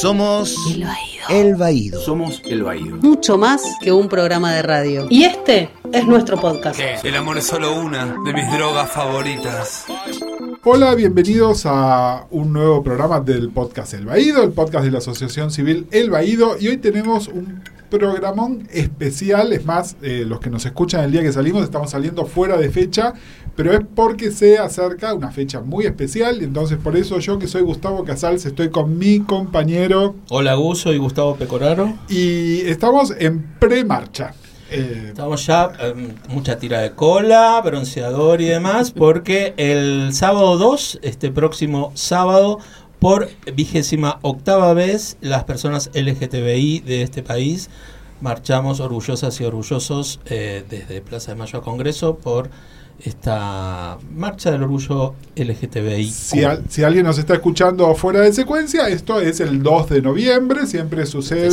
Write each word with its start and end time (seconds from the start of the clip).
Somos 0.00 0.56
El 0.70 0.84
Baído. 0.84 1.24
El 1.28 1.54
Baído. 1.56 2.00
Somos 2.00 2.40
El 2.44 2.62
Baído. 2.62 2.98
Mucho 2.98 3.36
más 3.36 3.64
que 3.80 3.90
un 3.90 4.08
programa 4.08 4.54
de 4.54 4.62
radio. 4.62 5.08
Y 5.10 5.24
este 5.24 5.70
es 5.92 6.06
nuestro 6.06 6.40
podcast. 6.40 6.78
El 7.04 7.16
amor 7.16 7.36
es 7.36 7.46
solo 7.48 7.74
una 7.74 8.14
de 8.24 8.32
mis 8.32 8.48
drogas 8.52 8.92
favoritas. 8.92 9.86
Hola, 10.62 10.94
bienvenidos 10.94 11.64
a 11.66 12.26
un 12.30 12.52
nuevo 12.52 12.80
programa 12.84 13.18
del 13.18 13.50
podcast 13.50 13.94
El 13.94 14.06
Baído, 14.06 14.44
el 14.44 14.52
podcast 14.52 14.84
de 14.84 14.92
la 14.92 14.98
Asociación 14.98 15.50
Civil 15.50 15.88
El 15.90 16.10
Baído. 16.10 16.56
Y 16.60 16.68
hoy 16.68 16.76
tenemos 16.76 17.26
un 17.26 17.60
programón 17.90 18.68
especial. 18.72 19.52
Es 19.52 19.64
más, 19.64 19.96
eh, 20.02 20.24
los 20.26 20.40
que 20.40 20.50
nos 20.50 20.64
escuchan 20.66 21.04
el 21.04 21.12
día 21.12 21.22
que 21.22 21.32
salimos, 21.32 21.62
estamos 21.64 21.90
saliendo 21.90 22.26
fuera 22.26 22.56
de 22.56 22.70
fecha, 22.70 23.14
pero 23.56 23.72
es 23.72 23.80
porque 23.94 24.30
se 24.30 24.58
acerca 24.58 25.14
una 25.14 25.30
fecha 25.30 25.60
muy 25.60 25.86
especial. 25.86 26.40
Y 26.40 26.44
entonces, 26.44 26.78
por 26.78 26.96
eso 26.96 27.18
yo, 27.18 27.38
que 27.38 27.46
soy 27.46 27.62
Gustavo 27.62 28.04
Casals, 28.04 28.46
estoy 28.46 28.70
con 28.70 28.98
mi 28.98 29.20
compañero. 29.20 30.14
Hola 30.28 30.54
Gus, 30.54 30.80
soy 30.80 30.98
Gustavo 30.98 31.36
Pecoraro. 31.36 31.94
Y 32.08 32.60
estamos 32.62 33.12
en 33.18 33.54
pre-marcha. 33.58 34.34
Eh, 34.70 35.06
Estamos 35.08 35.46
ya 35.46 35.72
en 35.80 36.14
mucha 36.28 36.58
tira 36.58 36.80
de 36.80 36.90
cola, 36.92 37.58
bronceador 37.64 38.42
y 38.42 38.44
demás, 38.44 38.90
porque 38.90 39.54
el 39.56 40.10
sábado 40.12 40.58
2, 40.58 40.98
este 41.02 41.30
próximo 41.30 41.90
sábado, 41.94 42.58
por 43.00 43.28
vigésima 43.54 44.18
octava 44.22 44.72
vez, 44.74 45.16
las 45.20 45.44
personas 45.44 45.90
LGTBI 45.94 46.80
de 46.80 47.02
este 47.02 47.22
país 47.22 47.70
marchamos 48.20 48.80
orgullosas 48.80 49.40
y 49.40 49.44
orgullosos 49.44 50.20
eh, 50.26 50.64
desde 50.68 51.00
Plaza 51.00 51.32
de 51.32 51.36
Mayo 51.38 51.58
a 51.60 51.62
Congreso 51.62 52.16
por 52.16 52.50
esta 53.04 53.96
marcha 54.12 54.50
del 54.50 54.64
orgullo 54.64 55.14
LGTBI. 55.36 56.10
Si, 56.10 56.42
al- 56.42 56.64
si 56.68 56.82
alguien 56.82 57.06
nos 57.06 57.16
está 57.18 57.34
escuchando 57.34 57.94
fuera 57.94 58.20
de 58.22 58.32
secuencia, 58.32 58.88
esto 58.88 59.20
es 59.20 59.38
el 59.38 59.62
2 59.62 59.88
de 59.90 60.02
noviembre, 60.02 60.66
siempre 60.66 61.06
sucede 61.06 61.50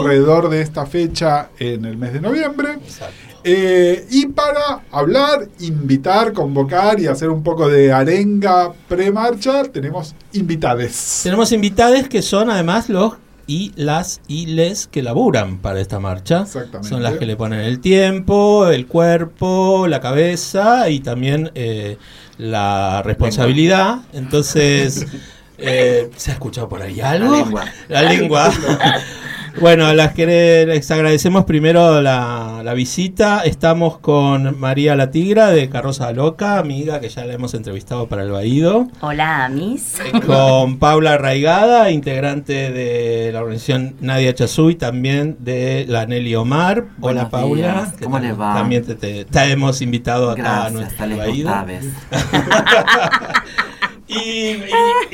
alrededor 0.00 0.48
de 0.48 0.62
esta 0.62 0.86
fecha 0.86 1.50
en 1.58 1.84
el 1.84 1.98
mes 1.98 2.14
de 2.14 2.20
noviembre. 2.22 2.72
Exacto. 2.82 3.14
Eh, 3.44 4.06
y 4.10 4.26
para 4.26 4.82
hablar, 4.90 5.48
invitar, 5.60 6.32
convocar 6.32 7.00
y 7.00 7.06
hacer 7.06 7.30
un 7.30 7.42
poco 7.42 7.68
de 7.68 7.92
arenga 7.92 8.72
pre-marcha, 8.88 9.64
tenemos 9.64 10.14
invitades. 10.32 11.20
Tenemos 11.22 11.52
invitados 11.52 12.08
que 12.08 12.22
son 12.22 12.50
además 12.50 12.88
los 12.88 13.14
y 13.46 13.72
las 13.74 14.20
y 14.28 14.46
les 14.46 14.86
que 14.86 15.02
laburan 15.02 15.58
para 15.58 15.80
esta 15.80 15.98
marcha. 15.98 16.42
Exactamente. 16.42 16.88
Son 16.88 17.02
las 17.02 17.14
que 17.14 17.26
le 17.26 17.34
ponen 17.36 17.60
el 17.60 17.80
tiempo, 17.80 18.68
el 18.68 18.86
cuerpo, 18.86 19.88
la 19.88 20.00
cabeza 20.00 20.88
y 20.88 21.00
también 21.00 21.50
eh, 21.54 21.96
la 22.38 23.02
responsabilidad. 23.02 24.02
Entonces, 24.12 25.06
eh, 25.58 26.10
¿se 26.16 26.30
ha 26.30 26.34
escuchado 26.34 26.68
por 26.68 26.80
ahí 26.80 27.00
algo? 27.00 27.32
La 27.32 27.38
lengua. 27.38 27.64
La 27.88 28.02
lengua. 28.02 28.52
Bueno, 29.58 29.86
a 29.86 29.94
las 29.94 30.14
que 30.14 30.26
les 30.66 30.90
agradecemos 30.90 31.44
primero 31.44 32.00
la, 32.00 32.62
la 32.64 32.74
visita. 32.74 33.42
Estamos 33.44 33.98
con 33.98 34.58
María 34.58 34.94
La 34.96 35.10
Tigra 35.10 35.48
de 35.50 35.68
Carroza 35.68 36.12
Loca, 36.12 36.58
amiga 36.58 37.00
que 37.00 37.08
ya 37.08 37.24
la 37.24 37.34
hemos 37.34 37.54
entrevistado 37.54 38.06
para 38.06 38.22
el 38.22 38.30
Baído. 38.30 38.88
Hola, 39.00 39.48
Miss. 39.52 39.98
Con 40.24 40.78
Paula 40.78 41.14
Arraigada, 41.14 41.90
integrante 41.90 42.70
de 42.70 43.30
la 43.32 43.40
organización 43.40 43.96
Nadia 44.00 44.34
Chazú 44.34 44.70
y 44.70 44.76
también 44.76 45.36
de 45.40 45.84
la 45.88 46.06
Nelly 46.06 46.34
Omar. 46.36 46.78
Hola 46.78 46.90
Buenos 46.98 47.28
Paula. 47.30 47.56
días. 47.56 47.94
¿Cómo 48.02 48.18
les 48.18 48.38
va? 48.38 48.54
También 48.54 48.84
te, 48.84 48.94
te- 48.94 49.24
te 49.24 49.42
hemos 49.52 49.82
invitado 49.82 50.30
acá 50.30 50.66
a 50.66 50.70
Gracias, 50.70 50.72
nuestro 50.72 51.04
Alex 51.04 51.18
Baído. 51.18 51.50
Y, 54.10 54.22
y- 54.22 54.64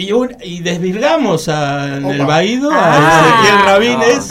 y 0.09 0.13
un- 0.13 0.35
y 0.43 0.61
desvirgamos 0.61 1.49
a- 1.49 1.99
en 1.99 2.07
el. 2.07 2.25
Baído 2.25 2.71
a 2.73 2.95
Ah. 2.95 3.43
Ezequiel 3.45 3.65
Rabines. 3.67 4.31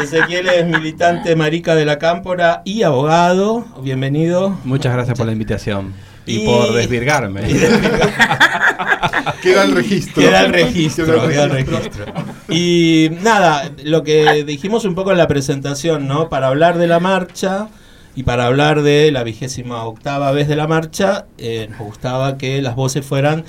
Ezequiel 0.00 0.48
es 0.48 0.66
militante 0.66 1.34
marica 1.34 1.74
de 1.74 1.84
la 1.84 1.98
Cámpora 1.98 2.62
y 2.64 2.84
abogado. 2.84 3.64
Bienvenido. 3.82 4.56
Muchas 4.64 4.92
gracias 4.92 5.18
por 5.18 5.26
la 5.26 5.32
invitación 5.32 5.92
y, 6.24 6.42
Y- 6.42 6.46
por 6.46 6.72
desvirgarme. 6.72 7.40
Queda 9.42 9.64
el 9.64 9.72
registro. 9.74 10.22
Queda 10.22 10.40
el 10.42 10.52
Queda 10.52 11.48
registro. 11.48 12.04
Y 12.48 13.10
nada, 13.22 13.72
lo 13.82 14.04
que 14.04 14.44
dijimos 14.44 14.84
un 14.84 14.94
poco 14.94 15.10
en 15.10 15.18
la 15.18 15.26
presentación, 15.26 16.06
¿no? 16.06 16.28
Para 16.28 16.46
hablar 16.48 16.78
de 16.78 16.86
la 16.86 17.00
marcha 17.00 17.66
y 18.14 18.22
para 18.22 18.46
hablar 18.46 18.82
de 18.82 19.10
la 19.10 19.24
vigésima 19.24 19.84
octava 19.84 20.30
vez 20.32 20.48
de 20.48 20.56
la 20.56 20.66
marcha, 20.66 21.26
eh, 21.38 21.68
nos 21.70 21.80
gustaba 21.80 22.38
que 22.38 22.62
las 22.62 22.76
voces 22.76 23.04
fueran 23.04 23.44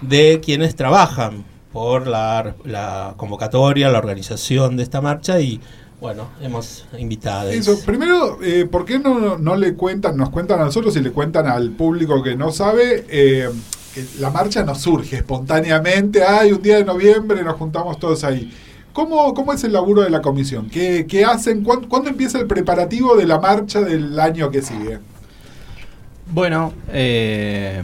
de 0.00 0.40
quienes 0.44 0.76
trabajan 0.76 1.44
por 1.72 2.06
la, 2.06 2.54
la 2.64 3.14
convocatoria, 3.16 3.90
la 3.90 3.98
organización 3.98 4.76
de 4.76 4.82
esta 4.82 5.00
marcha 5.00 5.40
y 5.40 5.60
bueno, 6.00 6.28
hemos 6.42 6.84
invitado. 6.98 7.50
Eso, 7.50 7.78
primero, 7.84 8.38
eh, 8.42 8.66
¿por 8.70 8.84
qué 8.84 8.98
no, 8.98 9.38
no 9.38 9.56
le 9.56 9.74
cuentan, 9.74 10.16
nos 10.16 10.30
cuentan 10.30 10.60
a 10.60 10.64
nosotros 10.64 10.94
y 10.96 11.00
le 11.00 11.10
cuentan 11.10 11.46
al 11.46 11.70
público 11.70 12.22
que 12.22 12.36
no 12.36 12.52
sabe? 12.52 13.06
eh, 13.08 13.48
que 13.96 14.04
la 14.20 14.30
marcha 14.30 14.62
no 14.62 14.74
surge 14.74 15.16
espontáneamente, 15.16 16.22
hay 16.22 16.52
un 16.52 16.60
día 16.60 16.76
de 16.76 16.84
noviembre, 16.84 17.42
nos 17.42 17.56
juntamos 17.56 17.98
todos 17.98 18.24
ahí. 18.24 18.52
¿Cómo, 18.96 19.34
cómo 19.34 19.52
es 19.52 19.62
el 19.62 19.74
laburo 19.74 20.00
de 20.00 20.08
la 20.08 20.22
comisión? 20.22 20.70
¿Qué, 20.70 21.04
qué 21.06 21.22
hacen? 21.22 21.62
¿Cuándo, 21.62 21.86
cuándo 21.86 22.08
empieza 22.08 22.38
el 22.38 22.46
preparativo 22.46 23.14
de 23.14 23.26
la 23.26 23.38
marcha 23.38 23.82
del 23.82 24.18
año 24.18 24.50
que 24.50 24.62
sigue? 24.62 25.00
Bueno, 26.32 26.72
eh, 26.90 27.82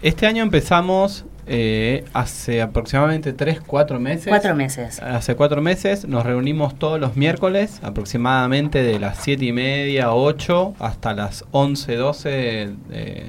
este 0.00 0.26
año 0.26 0.42
empezamos 0.42 1.26
eh, 1.46 2.06
hace 2.14 2.62
aproximadamente 2.62 3.34
3, 3.34 3.60
4 3.60 4.00
meses. 4.00 4.28
Cuatro 4.28 4.54
meses. 4.54 4.98
Hace 5.00 5.36
cuatro 5.36 5.60
meses 5.60 6.08
nos 6.08 6.24
reunimos 6.24 6.78
todos 6.78 6.98
los 6.98 7.14
miércoles, 7.14 7.78
aproximadamente 7.82 8.82
de 8.82 8.98
las 8.98 9.18
7 9.18 9.44
y 9.44 9.52
media, 9.52 10.14
8 10.14 10.76
hasta 10.78 11.12
las 11.12 11.44
11, 11.50 11.96
12 11.96 12.28
de, 12.30 13.26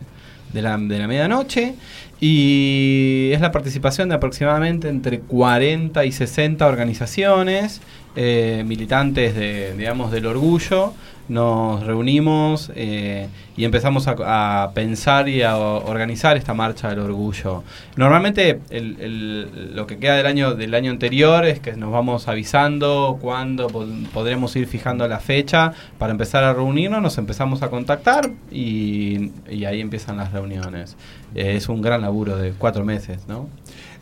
de 0.53 0.61
la, 0.61 0.78
de 0.78 0.97
la 0.97 1.07
medianoche. 1.07 1.75
Y 2.22 3.30
es 3.34 3.40
la 3.40 3.52
participación 3.52 4.09
de 4.09 4.16
aproximadamente 4.16 4.90
entre 4.90 5.19
40 5.19 6.03
y 6.06 6.12
60 6.12 6.68
organizaciones, 6.68 7.81
eh, 8.16 8.63
militantes 8.68 9.35
de, 9.35 9.74
digamos, 9.78 10.12
del 10.12 10.25
orgullo. 10.25 10.94
Nos 11.29 11.84
reunimos 11.85 12.72
eh, 12.75 13.28
y 13.56 13.63
empezamos 13.63 14.07
a, 14.07 14.72
pensar 14.73 15.29
y 15.29 15.44
a 15.44 15.57
organizar 15.57 16.35
esta 16.38 16.53
marcha 16.56 16.90
del 16.90 17.00
orgullo. 17.00 17.63
Normalmente 17.95 18.59
lo 18.72 19.85
que 19.85 19.97
queda 20.00 20.16
del 20.16 20.25
año 20.25 20.56
del 20.56 20.73
año 20.73 20.91
anterior 20.91 21.45
es 21.45 21.59
que 21.59 21.73
nos 21.73 21.91
vamos 21.91 22.28
avisando 22.28 23.19
cuándo 23.22 23.67
po- 23.67 23.85
podremos 24.12 24.56
ir 24.56 24.66
fijando 24.66 25.07
la 25.07 25.19
fecha 25.19 25.73
para 26.00 26.12
empezar 26.12 26.44
a 26.44 26.53
reunirnos, 26.53 27.01
nos 27.01 27.17
empezamos 27.19 27.61
a 27.61 27.69
contactar 27.69 28.31
y, 28.51 29.31
y 29.50 29.66
ahí 29.66 29.81
empiezan 29.81 30.17
las 30.17 30.31
reuniones. 30.34 30.97
Eh, 31.35 31.53
es 31.56 31.69
un 31.69 31.81
gran 31.84 32.01
laburo 32.01 32.38
de 32.38 32.53
cuatro 32.53 32.84
meses, 32.85 33.28
¿no? 33.28 33.47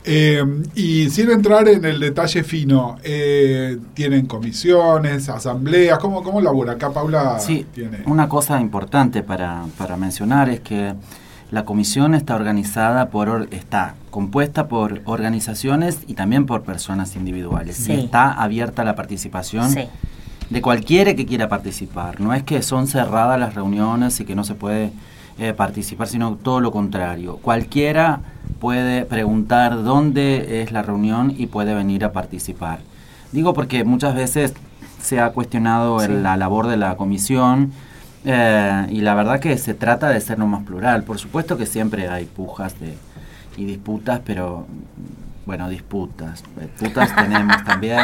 Eh, 0.05 0.41
y 0.75 1.09
sin 1.09 1.29
entrar 1.31 1.67
en 1.67 1.83
el 1.83 1.99
detalle 1.99 2.43
fino, 2.43 2.97
eh, 3.03 3.77
¿tienen 3.93 4.25
comisiones, 4.25 5.27
asambleas? 5.27 5.99
¿Cómo, 5.99 6.23
cómo 6.23 6.39
labora? 6.39 6.73
Acá 6.73 6.91
Paula 6.91 7.39
Sí, 7.39 7.65
tiene... 7.73 7.99
una 8.05 8.29
cosa 8.29 8.61
importante 8.61 9.21
para, 9.23 9.63
para 9.77 9.97
mencionar 9.97 10.47
es 10.49 10.61
que 10.61 10.93
la 11.51 11.65
comisión 11.65 12.13
está 12.15 12.35
organizada 12.35 13.09
por, 13.09 13.27
or- 13.29 13.47
está 13.51 13.95
compuesta 14.09 14.67
por 14.69 15.01
organizaciones 15.05 15.99
y 16.07 16.13
también 16.13 16.45
por 16.45 16.63
personas 16.63 17.15
individuales. 17.17 17.75
Sí. 17.75 17.91
Está 17.93 18.31
abierta 18.31 18.83
la 18.85 18.95
participación 18.95 19.69
Sí. 19.71 19.81
de 20.49 20.61
cualquiera 20.61 21.15
que 21.15 21.25
quiera 21.25 21.49
participar. 21.49 22.21
No 22.21 22.33
es 22.33 22.43
que 22.43 22.61
son 22.61 22.87
cerradas 22.87 23.37
las 23.39 23.55
reuniones 23.55 24.19
y 24.21 24.25
que 24.25 24.35
no 24.35 24.43
se 24.45 24.55
puede 24.55 24.91
eh, 25.39 25.53
participar, 25.53 26.07
sino 26.07 26.35
todo 26.35 26.59
lo 26.61 26.71
contrario. 26.71 27.37
Cualquiera 27.37 28.19
puede 28.59 29.05
preguntar 29.05 29.83
dónde 29.83 30.61
es 30.63 30.71
la 30.71 30.81
reunión 30.81 31.33
y 31.37 31.47
puede 31.47 31.73
venir 31.75 32.03
a 32.05 32.11
participar. 32.11 32.79
Digo 33.31 33.53
porque 33.53 33.83
muchas 33.83 34.15
veces 34.15 34.53
se 35.01 35.19
ha 35.19 35.29
cuestionado 35.31 36.01
el- 36.01 36.23
la 36.23 36.37
labor 36.37 36.67
de 36.67 36.77
la 36.77 36.95
comisión 36.97 37.71
eh, 38.25 38.87
y 38.89 39.01
la 39.01 39.13
verdad 39.13 39.39
que 39.39 39.57
se 39.57 39.73
trata 39.73 40.09
de 40.09 40.19
ser 40.21 40.39
lo 40.39 40.47
más 40.47 40.63
plural. 40.63 41.03
Por 41.03 41.19
supuesto 41.19 41.55
que 41.57 41.65
siempre 41.65 42.09
hay 42.09 42.25
pujas 42.25 42.79
de, 42.79 42.97
y 43.57 43.65
disputas, 43.65 44.21
pero 44.25 44.65
bueno, 45.45 45.69
disputas. 45.69 46.43
eh, 46.59 46.67
Putas 46.79 47.15
tenemos 47.15 47.63
también. 47.63 47.99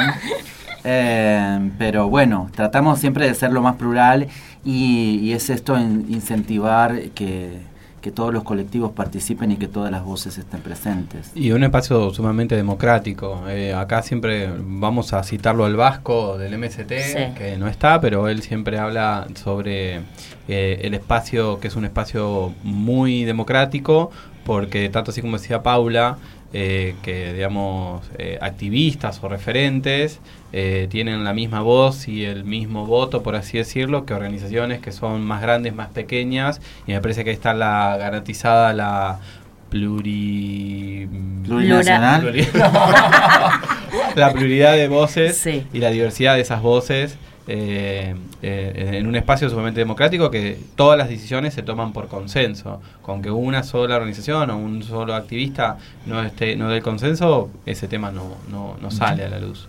Eh, 0.85 1.71
pero 1.77 2.09
bueno, 2.09 2.49
tratamos 2.53 2.99
siempre 2.99 3.25
de 3.27 3.33
ser 3.33 3.51
lo 3.53 3.61
más 3.61 3.75
plural 3.75 4.27
y, 4.65 5.19
y 5.21 5.33
es 5.33 5.49
esto 5.49 5.77
in- 5.79 6.05
incentivar 6.09 6.99
que, 7.15 7.59
que 8.01 8.11
todos 8.11 8.33
los 8.33 8.43
colectivos 8.43 8.91
participen 8.91 9.51
y 9.51 9.55
que 9.57 9.67
todas 9.67 9.91
las 9.91 10.03
voces 10.03 10.37
estén 10.37 10.61
presentes. 10.61 11.31
Y 11.35 11.51
un 11.51 11.63
espacio 11.63 12.13
sumamente 12.13 12.55
democrático. 12.55 13.43
Eh, 13.47 13.73
acá 13.73 14.01
siempre 14.01 14.49
vamos 14.59 15.13
a 15.13 15.23
citarlo 15.23 15.65
al 15.65 15.75
Vasco 15.75 16.37
del 16.37 16.57
MST, 16.57 16.91
Sí. 16.99 17.17
que 17.37 17.57
no 17.57 17.67
está, 17.67 17.99
pero 18.01 18.27
él 18.27 18.41
siempre 18.41 18.77
habla 18.79 19.27
sobre 19.35 20.01
eh, 20.47 20.79
el 20.83 20.93
espacio, 20.93 21.59
que 21.59 21.67
es 21.69 21.75
un 21.75 21.85
espacio 21.85 22.53
muy 22.63 23.23
democrático, 23.23 24.11
porque 24.45 24.89
tanto 24.89 25.11
así 25.11 25.21
como 25.21 25.37
decía 25.37 25.63
Paula, 25.63 26.17
eh, 26.53 26.95
que, 27.01 27.33
digamos, 27.33 28.01
eh, 28.17 28.37
activistas 28.41 29.19
o 29.23 29.27
referentes 29.27 30.19
eh, 30.51 30.87
tienen 30.89 31.23
la 31.23 31.33
misma 31.33 31.61
voz 31.61 32.07
y 32.07 32.25
el 32.25 32.43
mismo 32.43 32.85
voto, 32.85 33.23
por 33.23 33.35
así 33.35 33.57
decirlo, 33.57 34.05
que 34.05 34.13
organizaciones 34.13 34.79
que 34.79 34.91
son 34.91 35.23
más 35.25 35.41
grandes, 35.41 35.73
más 35.73 35.89
pequeñas, 35.89 36.61
y 36.85 36.91
me 36.91 37.01
parece 37.01 37.23
que 37.23 37.31
ahí 37.31 37.35
está 37.35 37.53
la 37.55 37.97
garantizada 37.97 38.71
la 38.73 39.19
pluri... 39.69 41.07
Plurinacional. 41.43 42.21
pluri- 42.21 42.47
la 44.15 44.31
pluralidad 44.31 44.73
de 44.73 44.87
voces 44.87 45.37
Sí. 45.37 45.65
y 45.73 45.79
la 45.79 45.89
diversidad 45.89 46.35
de 46.35 46.41
esas 46.41 46.61
voces 46.61 47.17
eh, 47.47 48.15
eh, 48.41 48.89
en 48.93 49.07
un 49.07 49.15
espacio 49.15 49.49
sumamente 49.49 49.79
democrático 49.79 50.31
que 50.31 50.57
todas 50.75 50.97
las 50.97 51.09
decisiones 51.09 51.53
se 51.53 51.63
toman 51.63 51.93
por 51.93 52.07
consenso. 52.07 52.81
Con 53.01 53.21
que 53.21 53.31
una 53.31 53.63
sola 53.63 53.95
organización 53.95 54.49
o 54.49 54.57
un 54.57 54.83
solo 54.83 55.15
activista 55.15 55.77
no 56.05 56.21
esté 56.21 56.55
no 56.55 56.69
dé 56.69 56.77
el 56.77 56.83
consenso, 56.83 57.49
ese 57.65 57.87
tema 57.87 58.11
no, 58.11 58.37
no, 58.49 58.77
no 58.81 58.91
sale 58.91 59.25
a 59.25 59.29
la 59.29 59.39
luz. 59.39 59.67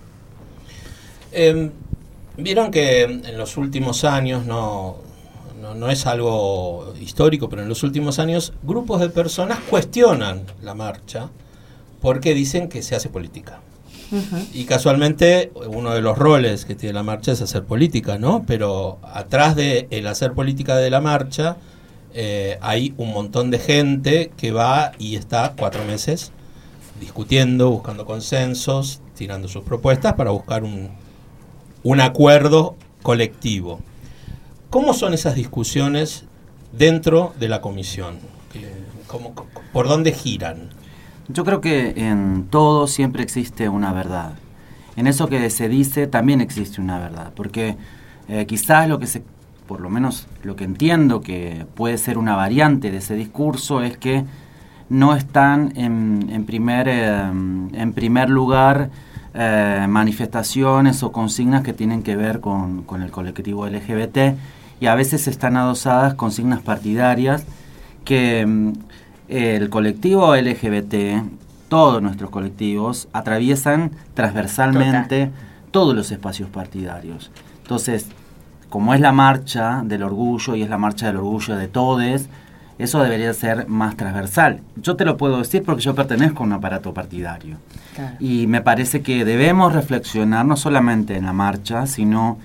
Eh, 1.32 1.70
Vieron 2.36 2.72
que 2.72 3.02
en 3.02 3.38
los 3.38 3.56
últimos 3.56 4.02
años, 4.02 4.44
no, 4.44 4.96
no, 5.60 5.74
no 5.76 5.88
es 5.88 6.04
algo 6.06 6.92
histórico, 7.00 7.48
pero 7.48 7.62
en 7.62 7.68
los 7.68 7.84
últimos 7.84 8.18
años 8.18 8.52
grupos 8.64 9.00
de 9.00 9.08
personas 9.08 9.60
cuestionan 9.70 10.42
la 10.60 10.74
marcha 10.74 11.30
porque 12.00 12.34
dicen 12.34 12.68
que 12.68 12.82
se 12.82 12.96
hace 12.96 13.08
política. 13.08 13.60
Y 14.52 14.64
casualmente 14.64 15.50
uno 15.68 15.92
de 15.94 16.00
los 16.00 16.16
roles 16.16 16.64
que 16.64 16.74
tiene 16.74 16.92
la 16.94 17.02
marcha 17.02 17.32
es 17.32 17.40
hacer 17.42 17.64
política, 17.64 18.18
¿no? 18.18 18.44
Pero 18.46 18.98
atrás 19.02 19.56
de 19.56 19.88
hacer 20.08 20.32
política 20.32 20.76
de 20.76 20.90
la 20.90 21.00
marcha 21.00 21.56
eh, 22.14 22.58
hay 22.60 22.94
un 22.96 23.10
montón 23.12 23.50
de 23.50 23.58
gente 23.58 24.30
que 24.36 24.52
va 24.52 24.92
y 24.98 25.16
está 25.16 25.54
cuatro 25.58 25.84
meses 25.84 26.30
discutiendo, 27.00 27.70
buscando 27.70 28.06
consensos, 28.06 29.00
tirando 29.16 29.48
sus 29.48 29.64
propuestas 29.64 30.12
para 30.14 30.30
buscar 30.30 30.62
un, 30.62 30.90
un 31.82 32.00
acuerdo 32.00 32.76
colectivo. 33.02 33.80
¿Cómo 34.70 34.94
son 34.94 35.12
esas 35.14 35.34
discusiones 35.34 36.24
dentro 36.72 37.34
de 37.38 37.48
la 37.48 37.60
comisión? 37.60 38.18
¿Qué- 38.52 38.68
cómo- 39.08 39.34
¿Por 39.72 39.88
dónde 39.88 40.12
giran? 40.12 40.70
Yo 41.28 41.44
creo 41.44 41.60
que 41.60 41.94
en 41.96 42.48
todo 42.50 42.86
siempre 42.86 43.22
existe 43.22 43.68
una 43.68 43.92
verdad. 43.92 44.34
En 44.96 45.06
eso 45.06 45.28
que 45.28 45.48
se 45.50 45.68
dice 45.68 46.06
también 46.06 46.40
existe 46.40 46.80
una 46.80 46.98
verdad, 46.98 47.32
porque 47.34 47.76
eh, 48.28 48.46
quizás 48.46 48.88
lo 48.88 48.98
que 48.98 49.06
se, 49.06 49.22
por 49.66 49.80
lo 49.80 49.90
menos 49.90 50.28
lo 50.42 50.54
que 50.54 50.64
entiendo 50.64 51.20
que 51.20 51.66
puede 51.74 51.98
ser 51.98 52.18
una 52.18 52.36
variante 52.36 52.90
de 52.90 52.98
ese 52.98 53.14
discurso 53.14 53.82
es 53.82 53.96
que 53.96 54.24
no 54.88 55.16
están 55.16 55.72
en, 55.76 56.44
primer, 56.46 56.88
eh, 56.88 57.22
en 57.22 57.92
primer 57.94 58.28
lugar 58.28 58.90
eh, 59.32 59.86
manifestaciones 59.88 61.02
o 61.02 61.10
consignas 61.10 61.62
que 61.62 61.72
tienen 61.72 62.02
que 62.02 62.16
ver 62.16 62.40
con, 62.40 62.82
con 62.82 63.02
el 63.02 63.10
colectivo 63.10 63.66
LGBT 63.66 64.36
y 64.78 64.86
a 64.86 64.94
veces 64.94 65.26
están 65.26 65.56
adosadas 65.56 66.14
consignas 66.14 66.60
partidarias 66.60 67.44
que 68.04 68.44
mm, 68.46 68.72
el 69.28 69.70
colectivo 69.70 70.34
LGBT, 70.36 71.24
todos 71.68 72.02
nuestros 72.02 72.30
colectivos, 72.30 73.08
atraviesan 73.12 73.92
transversalmente 74.14 75.30
todos 75.70 75.94
los 75.94 76.10
espacios 76.12 76.48
partidarios. 76.48 77.30
Entonces, 77.62 78.06
como 78.68 78.94
es 78.94 79.00
la 79.00 79.12
marcha 79.12 79.82
del 79.84 80.02
orgullo 80.02 80.54
y 80.54 80.62
es 80.62 80.70
la 80.70 80.78
marcha 80.78 81.06
del 81.06 81.16
orgullo 81.16 81.56
de 81.56 81.68
todes, 81.68 82.28
eso 82.78 83.02
debería 83.02 83.32
ser 83.32 83.68
más 83.68 83.96
transversal. 83.96 84.60
Yo 84.76 84.96
te 84.96 85.04
lo 85.04 85.16
puedo 85.16 85.38
decir 85.38 85.62
porque 85.62 85.82
yo 85.82 85.94
pertenezco 85.94 86.42
a 86.42 86.46
un 86.46 86.52
aparato 86.54 86.92
partidario. 86.92 87.56
Claro. 87.94 88.16
Y 88.18 88.46
me 88.48 88.60
parece 88.60 89.00
que 89.02 89.24
debemos 89.24 89.72
reflexionar 89.72 90.44
no 90.44 90.56
solamente 90.56 91.16
en 91.16 91.26
la 91.26 91.32
marcha, 91.32 91.86
sino 91.86 92.38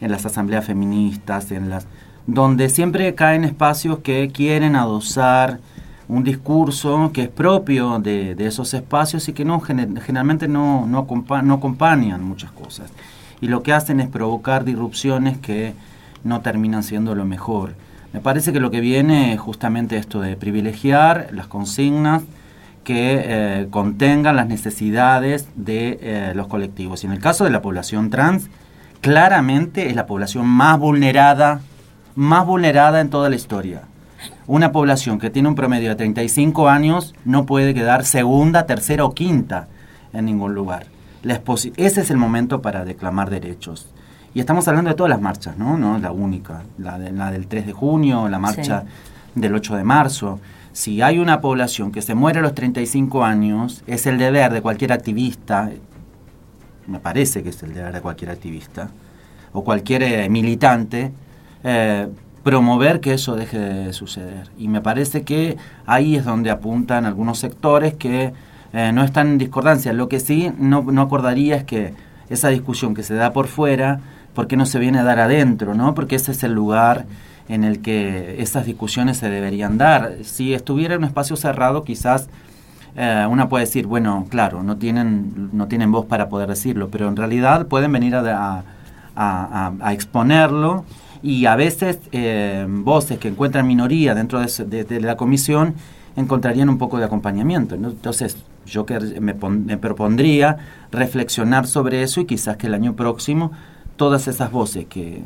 en 0.00 0.10
las 0.10 0.26
asambleas 0.26 0.64
feministas, 0.64 1.50
en 1.52 1.70
las 1.70 1.86
donde 2.26 2.68
siempre 2.68 3.14
caen 3.14 3.44
espacios 3.44 4.00
que 4.00 4.30
quieren 4.30 4.76
adosar 4.76 5.60
un 6.08 6.24
discurso 6.24 7.10
que 7.12 7.24
es 7.24 7.28
propio 7.28 7.98
de, 7.98 8.34
de 8.34 8.46
esos 8.46 8.72
espacios 8.74 9.28
y 9.28 9.32
que 9.34 9.44
no 9.44 9.60
gener- 9.60 10.00
generalmente 10.00 10.48
no, 10.48 10.86
no, 10.86 11.06
no 11.42 11.54
acompañan 11.54 12.24
muchas 12.24 12.50
cosas. 12.50 12.90
Y 13.40 13.48
lo 13.48 13.62
que 13.62 13.72
hacen 13.72 14.00
es 14.00 14.08
provocar 14.08 14.64
disrupciones 14.64 15.38
que 15.38 15.74
no 16.24 16.40
terminan 16.40 16.82
siendo 16.82 17.14
lo 17.14 17.24
mejor. 17.24 17.74
Me 18.12 18.20
parece 18.20 18.52
que 18.52 18.60
lo 18.60 18.70
que 18.70 18.80
viene 18.80 19.34
es 19.34 19.40
justamente 19.40 19.98
esto 19.98 20.20
de 20.20 20.34
privilegiar 20.34 21.28
las 21.32 21.46
consignas 21.46 22.22
que 22.84 23.22
eh, 23.22 23.66
contengan 23.70 24.34
las 24.34 24.48
necesidades 24.48 25.46
de 25.56 25.98
eh, 26.00 26.32
los 26.34 26.46
colectivos. 26.46 27.04
Y 27.04 27.06
en 27.06 27.12
el 27.12 27.20
caso 27.20 27.44
de 27.44 27.50
la 27.50 27.60
población 27.60 28.08
trans, 28.08 28.48
claramente 29.02 29.90
es 29.90 29.94
la 29.94 30.06
población 30.06 30.46
más 30.46 30.78
vulnerada, 30.78 31.60
más 32.16 32.46
vulnerada 32.46 33.00
en 33.00 33.10
toda 33.10 33.28
la 33.28 33.36
historia. 33.36 33.82
Una 34.48 34.72
población 34.72 35.18
que 35.18 35.28
tiene 35.30 35.48
un 35.48 35.54
promedio 35.54 35.90
de 35.90 35.94
35 35.94 36.68
años 36.70 37.14
no 37.24 37.44
puede 37.46 37.74
quedar 37.74 38.04
segunda, 38.06 38.64
tercera 38.66 39.04
o 39.04 39.14
quinta 39.14 39.68
en 40.12 40.24
ningún 40.24 40.54
lugar. 40.54 40.86
La 41.22 41.40
ese 41.76 42.00
es 42.00 42.10
el 42.10 42.16
momento 42.16 42.62
para 42.62 42.84
declamar 42.86 43.28
derechos. 43.28 43.88
Y 44.34 44.40
estamos 44.40 44.66
hablando 44.66 44.88
de 44.90 44.96
todas 44.96 45.10
las 45.10 45.20
marchas, 45.20 45.58
¿no? 45.58 45.76
No 45.76 45.96
es 45.96 46.02
la 46.02 46.12
única. 46.12 46.62
La, 46.78 46.98
de- 46.98 47.12
la 47.12 47.30
del 47.30 47.46
3 47.46 47.66
de 47.66 47.72
junio, 47.72 48.28
la 48.28 48.38
marcha 48.38 48.84
del 49.34 49.54
8 49.54 49.76
de 49.76 49.84
marzo. 49.84 50.40
Si 50.72 51.02
hay 51.02 51.18
una 51.18 51.40
población 51.40 51.92
que 51.92 52.00
se 52.02 52.14
muere 52.14 52.38
a 52.38 52.42
los 52.42 52.54
35 52.54 53.24
años, 53.24 53.82
es 53.86 54.06
el 54.06 54.16
deber 54.16 54.52
de 54.52 54.62
cualquier 54.62 54.92
activista, 54.92 55.70
me 56.86 57.00
parece 57.00 57.42
que 57.42 57.50
es 57.50 57.62
el 57.62 57.74
deber 57.74 57.92
de 57.92 58.00
cualquier 58.00 58.30
activista, 58.30 58.88
o 59.52 59.62
cualquier 59.64 60.02
eh, 60.04 60.28
militante, 60.30 61.12
eh, 61.64 62.08
promover 62.48 63.00
que 63.00 63.12
eso 63.12 63.36
deje 63.36 63.58
de 63.58 63.92
suceder. 63.92 64.48
Y 64.56 64.68
me 64.68 64.80
parece 64.80 65.22
que 65.22 65.58
ahí 65.84 66.16
es 66.16 66.24
donde 66.24 66.50
apuntan 66.50 67.04
algunos 67.04 67.38
sectores 67.38 67.92
que 67.92 68.32
eh, 68.72 68.90
no 68.94 69.04
están 69.04 69.26
en 69.28 69.36
discordancia. 69.36 69.92
Lo 69.92 70.08
que 70.08 70.18
sí 70.18 70.50
no, 70.58 70.80
no 70.80 71.02
acordaría 71.02 71.56
es 71.56 71.64
que 71.64 71.92
esa 72.30 72.48
discusión 72.48 72.94
que 72.94 73.02
se 73.02 73.12
da 73.14 73.34
por 73.34 73.48
fuera, 73.48 74.00
¿por 74.32 74.46
qué 74.46 74.56
no 74.56 74.64
se 74.64 74.78
viene 74.78 74.98
a 74.98 75.02
dar 75.04 75.18
adentro? 75.18 75.74
¿no? 75.74 75.94
Porque 75.94 76.16
ese 76.16 76.32
es 76.32 76.42
el 76.42 76.52
lugar 76.54 77.04
en 77.50 77.64
el 77.64 77.82
que 77.82 78.40
esas 78.40 78.64
discusiones 78.64 79.18
se 79.18 79.28
deberían 79.28 79.76
dar. 79.76 80.12
Si 80.22 80.54
estuviera 80.54 80.94
en 80.94 81.00
un 81.00 81.04
espacio 81.04 81.36
cerrado, 81.36 81.84
quizás 81.84 82.30
eh, 82.96 83.26
una 83.28 83.50
puede 83.50 83.66
decir, 83.66 83.86
bueno, 83.86 84.24
claro, 84.30 84.62
no 84.62 84.78
tienen, 84.78 85.50
no 85.52 85.66
tienen 85.66 85.92
voz 85.92 86.06
para 86.06 86.30
poder 86.30 86.48
decirlo, 86.48 86.88
pero 86.88 87.08
en 87.08 87.16
realidad 87.16 87.66
pueden 87.66 87.92
venir 87.92 88.14
a, 88.16 88.62
a- 89.14 89.92
exponerlo 89.92 90.86
y 91.22 91.46
a 91.46 91.56
veces 91.56 91.98
eh, 92.12 92.66
voces 92.68 93.18
que 93.18 93.28
encuentran 93.28 93.66
minoría 93.66 94.14
dentro 94.14 94.40
de, 94.40 94.46
de- 94.66 94.84
de 94.84 95.00
la 95.00 95.16
comisión 95.16 95.74
encontrarían 96.16 96.68
un 96.68 96.78
poco 96.78 96.98
de 96.98 97.04
acompañamiento. 97.04 97.76
¿no? 97.76 97.88
Entonces, 97.90 98.36
yo 98.66 98.84
que 98.86 98.98
me, 99.20 99.34
pon- 99.34 99.66
me 99.66 99.76
propondría 99.78 100.56
reflexionar 100.90 101.66
sobre 101.66 102.02
eso 102.02 102.20
y 102.20 102.24
quizás 102.26 102.56
que 102.56 102.66
el 102.66 102.74
año 102.74 102.94
próximo 102.94 103.52
todas 103.96 104.28
esas 104.28 104.50
voces 104.50 104.86
que 104.86 105.22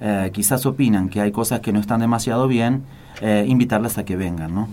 eh, 0.00 0.30
quizás 0.32 0.66
opinan 0.66 1.08
que 1.08 1.20
hay 1.20 1.32
cosas 1.32 1.60
que 1.60 1.72
no 1.72 1.80
están 1.80 2.00
demasiado 2.00 2.48
bien, 2.48 2.82
eh, 3.20 3.44
invitarlas 3.46 3.98
a 3.98 4.04
que 4.04 4.16
vengan, 4.16 4.54
¿no? 4.54 4.68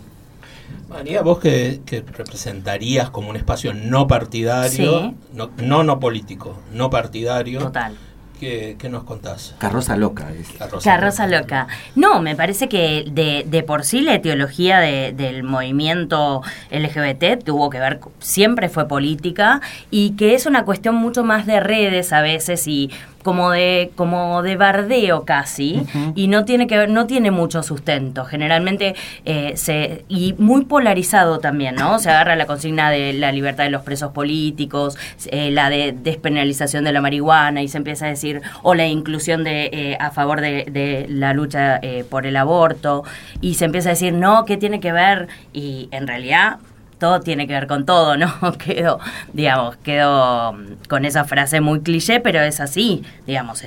María, 0.89 1.21
vos 1.21 1.39
que, 1.39 1.81
que 1.85 2.01
representarías 2.01 3.09
como 3.11 3.29
un 3.29 3.35
espacio 3.35 3.73
no 3.73 4.07
partidario, 4.07 5.01
Sí. 5.01 5.15
no, 5.33 5.49
no 5.63 5.83
no 5.83 5.99
político, 5.99 6.57
no 6.73 6.89
partidario, 6.89 7.59
Total. 7.59 7.93
¿Qué, 8.39 8.75
qué 8.79 8.89
nos 8.89 9.03
contás? 9.03 9.55
Carroza 9.59 9.95
loca 9.97 10.31
es. 10.31 10.47
Carroza 10.57 10.89
Carroza 10.91 11.27
loca. 11.27 11.67
No, 11.95 12.21
me 12.21 12.35
parece 12.35 12.69
que 12.69 13.05
de, 13.11 13.43
de 13.47 13.63
por 13.63 13.83
sí 13.83 14.01
la 14.01 14.15
etiología 14.15 14.79
de- 14.79 15.13
del 15.13 15.43
movimiento 15.43 16.41
LGBT 16.71 17.43
tuvo 17.43 17.69
que 17.69 17.79
ver, 17.79 17.99
siempre 18.19 18.69
fue 18.69 18.87
política 18.87 19.61
y 19.91 20.11
que 20.11 20.33
es 20.35 20.45
una 20.45 20.65
cuestión 20.65 20.95
mucho 20.95 21.23
más 21.23 21.45
de 21.45 21.59
redes 21.59 22.13
a 22.13 22.21
veces 22.21 22.67
y 22.67 22.89
como 23.23 23.51
de 23.51 23.91
como 23.95 24.41
de 24.43 24.55
bardeo 24.55 25.25
casi 25.25 25.85
y 26.15 26.27
no 26.27 26.45
tiene 26.45 26.67
que 26.67 26.77
ver 26.77 26.89
no 26.89 27.07
tiene 27.07 27.31
mucho 27.31 27.63
sustento. 27.63 28.25
Generalmente 28.25 28.95
eh, 29.25 29.53
se 29.55 30.05
y 30.07 30.35
muy 30.37 30.65
polarizado 30.65 31.39
también 31.39 31.75
no 31.75 31.99
se 31.99 32.09
agarra 32.09 32.35
la 32.35 32.45
consigna 32.45 32.89
de 32.89 33.13
la 33.13 33.31
libertad 33.31 33.63
de 33.63 33.69
los 33.69 33.83
presos 33.83 34.11
políticos 34.11 34.97
eh, 35.27 35.51
la 35.51 35.69
de 35.69 35.91
despenalización 35.91 36.83
de 36.83 36.91
la 36.91 37.01
marihuana 37.01 37.61
y 37.61 37.67
se 37.67 37.77
empieza 37.77 38.05
a 38.05 38.09
decir 38.09 38.41
o 38.63 38.75
la 38.75 38.87
inclusión 38.87 39.43
de 39.43 39.69
eh, 39.71 39.97
a 39.99 40.11
favor 40.11 40.41
de, 40.41 40.65
de 40.65 41.05
la 41.09 41.33
lucha 41.33 41.79
eh, 41.81 42.05
por 42.09 42.25
el 42.25 42.35
aborto 42.37 43.03
y 43.41 43.55
se 43.55 43.65
empieza 43.65 43.89
a 43.89 43.93
decir 43.93 44.13
no 44.13 44.45
qué 44.45 44.57
tiene 44.57 44.79
que 44.79 44.91
ver 44.91 45.27
y 45.53 45.89
en 45.91 46.07
realidad 46.07 46.59
todo 46.99 47.21
tiene 47.21 47.47
que 47.47 47.53
ver 47.53 47.67
con 47.67 47.85
todo, 47.85 48.17
¿no? 48.17 48.31
Quedo, 48.57 48.99
digamos, 49.33 49.77
quedo 49.77 50.55
con 50.87 51.05
esa 51.05 51.23
frase 51.23 51.61
muy 51.61 51.81
cliché, 51.81 52.19
pero 52.19 52.41
es 52.41 52.59
así, 52.59 53.03
digamos, 53.25 53.63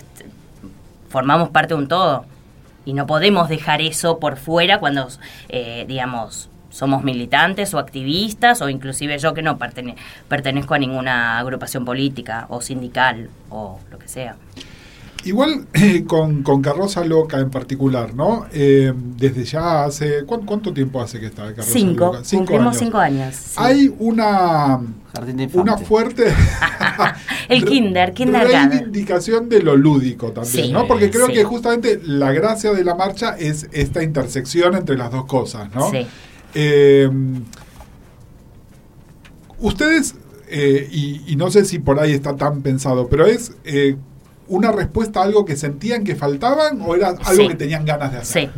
formamos 1.08 1.48
parte 1.50 1.74
de 1.74 1.80
un 1.80 1.88
todo 1.88 2.24
y 2.84 2.92
no 2.94 3.06
podemos 3.06 3.48
dejar 3.48 3.80
eso 3.80 4.18
por 4.18 4.36
fuera 4.36 4.78
cuando, 4.78 5.08
eh, 5.48 5.84
digamos, 5.88 6.48
somos 6.70 7.04
militantes 7.04 7.74
o 7.74 7.78
activistas 7.78 8.62
o 8.62 8.68
inclusive 8.68 9.18
yo 9.18 9.34
que 9.34 9.42
no 9.42 9.58
pertene- 9.58 9.96
pertenezco 10.28 10.74
a 10.74 10.78
ninguna 10.78 11.38
agrupación 11.38 11.84
política 11.84 12.46
o 12.48 12.60
sindical 12.62 13.28
o 13.50 13.78
lo 13.90 13.98
que 13.98 14.08
sea. 14.08 14.36
Igual 15.24 15.66
eh, 15.74 16.04
con, 16.04 16.42
con 16.42 16.62
Carroza 16.62 17.04
Loca 17.04 17.38
en 17.38 17.48
particular, 17.50 18.12
¿no? 18.14 18.46
Eh, 18.52 18.92
desde 19.16 19.44
ya 19.44 19.84
hace... 19.84 20.24
¿cuán- 20.26 20.44
¿Cuánto 20.44 20.72
tiempo 20.72 21.00
hace 21.00 21.20
que 21.20 21.26
está 21.26 21.44
Carroza 21.54 21.70
Cinco, 21.72 22.06
Loca? 22.06 22.22
cumplimos 22.30 22.76
cinco 22.76 22.98
años. 22.98 23.34
sí. 23.34 23.54
Hay 23.56 23.94
una, 24.00 24.80
Jardín 25.14 25.36
de 25.36 25.48
una 25.54 25.76
fuerte... 25.78 26.24
El 27.48 27.64
kinder, 27.64 28.12
kindergarten. 28.14 28.70
reivindicación 28.70 29.48
de 29.48 29.62
lo 29.62 29.76
lúdico 29.76 30.32
también, 30.32 30.66
Sí, 30.66 30.72
¿no? 30.72 30.86
Porque 30.88 31.10
creo 31.10 31.26
sí. 31.26 31.34
que 31.34 31.44
justamente 31.44 32.00
la 32.02 32.32
gracia 32.32 32.72
de 32.72 32.82
la 32.84 32.94
marcha 32.94 33.36
es 33.38 33.68
esta 33.72 34.02
intersección 34.02 34.74
entre 34.74 34.96
las 34.96 35.10
dos 35.12 35.26
cosas, 35.26 35.72
¿no? 35.74 35.90
Sí. 35.90 36.06
Eh, 36.54 37.08
ustedes, 39.58 40.14
eh, 40.48 40.88
y, 40.90 41.22
y 41.26 41.36
no 41.36 41.50
sé 41.50 41.64
si 41.64 41.78
por 41.78 42.00
ahí 42.00 42.12
está 42.12 42.36
tan 42.36 42.62
pensado, 42.62 43.08
pero 43.08 43.26
es 43.26 43.52
eh, 43.64 43.96
una 44.52 44.70
respuesta 44.72 45.20
a 45.20 45.24
algo 45.24 45.44
que 45.44 45.56
sentían 45.56 46.04
que 46.04 46.14
faltaban 46.16 46.80
o 46.82 46.94
era 46.94 47.08
algo 47.08 47.24
Sí. 47.34 47.48
que 47.48 47.54
tenían 47.54 47.84
ganas 47.84 48.12
de 48.12 48.18
hacer. 48.18 48.44
Sí. 48.44 48.50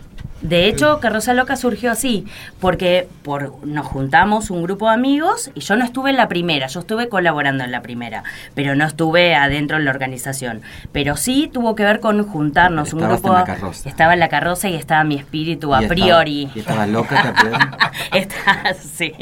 De 0.42 0.66
hecho, 0.68 1.00
Carroza 1.00 1.32
Loca 1.32 1.56
surgió 1.56 1.90
así, 1.90 2.26
porque 2.60 3.08
por, 3.22 3.66
nos 3.66 3.86
juntamos 3.86 4.50
un 4.50 4.62
grupo 4.62 4.88
de 4.88 4.92
amigos 4.94 5.50
y 5.54 5.60
yo 5.60 5.74
no 5.76 5.86
estuve 5.86 6.10
en 6.10 6.18
la 6.18 6.28
primera, 6.28 6.66
yo 6.66 6.80
estuve 6.80 7.08
colaborando 7.08 7.64
en 7.64 7.70
la 7.72 7.80
primera, 7.80 8.24
pero 8.54 8.74
no 8.76 8.84
estuve 8.84 9.34
adentro 9.34 9.78
en 9.78 9.86
la 9.86 9.90
organización. 9.90 10.60
Pero 10.92 11.16
sí 11.16 11.48
tuvo 11.50 11.74
que 11.74 11.84
ver 11.84 11.98
con 12.00 12.22
juntarnos 12.28 12.92
un 12.92 13.00
grupo. 13.00 13.28
en 13.28 13.34
la 13.36 13.44
carroza. 13.44 13.88
Estaba 13.88 14.12
en 14.12 14.20
la 14.20 14.28
carroza 14.28 14.68
y 14.68 14.74
estaba 14.74 15.02
mi 15.02 15.14
espíritu 15.16 15.72
a 15.74 15.80
estaba- 15.80 15.94
priori. 15.94 16.50
y 16.54 16.58
estaba 16.58 16.86
loca 16.86 17.22
también. 17.34 17.60
Está, 18.12 18.74
sí. 18.74 19.14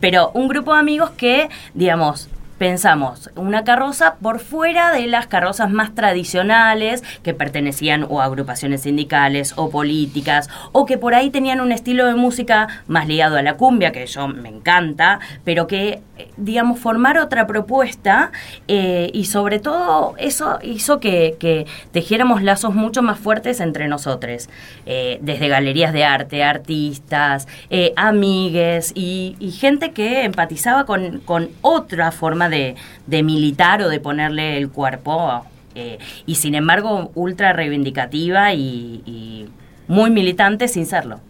Pero 0.00 0.30
un 0.34 0.48
grupo 0.48 0.72
de 0.74 0.80
amigos 0.80 1.10
que, 1.10 1.48
digamos, 1.74 2.28
pensamos 2.58 3.30
una 3.36 3.64
carroza 3.64 4.16
por 4.16 4.38
fuera 4.38 4.92
de 4.92 5.06
las 5.06 5.26
carrozas 5.26 5.70
más 5.70 5.94
tradicionales 5.94 7.02
que 7.22 7.34
pertenecían 7.34 8.06
o 8.08 8.20
a 8.20 8.24
agrupaciones 8.24 8.82
sindicales 8.82 9.54
o 9.56 9.70
políticas 9.70 10.48
o 10.72 10.86
que 10.86 10.98
por 10.98 11.14
ahí 11.14 11.30
tenían 11.30 11.60
un 11.60 11.72
estilo 11.72 12.06
de 12.06 12.14
música 12.14 12.68
más 12.86 13.08
ligado 13.08 13.36
a 13.36 13.42
la 13.42 13.56
cumbia 13.56 13.92
que 13.92 14.06
yo 14.06 14.28
me 14.28 14.48
encanta 14.48 15.20
pero 15.44 15.66
que 15.66 16.02
eh, 16.18 16.30
digamos 16.36 16.78
formar 16.78 17.18
otra 17.18 17.46
propuesta 17.46 18.30
eh, 18.68 19.10
y 19.12 19.24
sobre 19.24 19.58
todo 19.58 20.14
eso 20.18 20.58
hizo 20.62 21.00
que, 21.00 21.36
que 21.38 21.66
tejiéramos 21.92 22.42
lazos 22.42 22.74
mucho 22.74 23.02
más 23.02 23.18
fuertes 23.18 23.60
entre 23.60 23.88
nosotros 23.88 24.48
eh, 24.86 25.18
desde 25.22 25.48
galerías 25.48 25.92
de 25.92 26.04
arte 26.04 26.42
artistas 26.42 27.48
eh, 27.70 27.92
amigues 27.96 28.92
y, 28.94 29.36
y 29.38 29.50
gente 29.52 29.92
que 29.92 30.24
empatizaba 30.24 30.86
con, 30.86 31.20
con 31.20 31.50
otra 31.62 32.12
forma 32.12 32.43
de, 32.48 32.76
de 33.06 33.22
militar 33.22 33.82
o 33.82 33.88
de 33.88 34.00
ponerle 34.00 34.56
el 34.58 34.70
cuerpo 34.70 35.44
eh, 35.74 35.98
y 36.26 36.36
sin 36.36 36.54
embargo 36.54 37.10
ultra 37.14 37.52
reivindicativa 37.52 38.54
y, 38.54 39.02
y 39.06 39.48
muy 39.88 40.10
militante 40.10 40.68
sin 40.68 40.86
serlo 40.86 41.20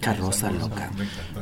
Carroza 0.00 0.50
loca. 0.50 0.90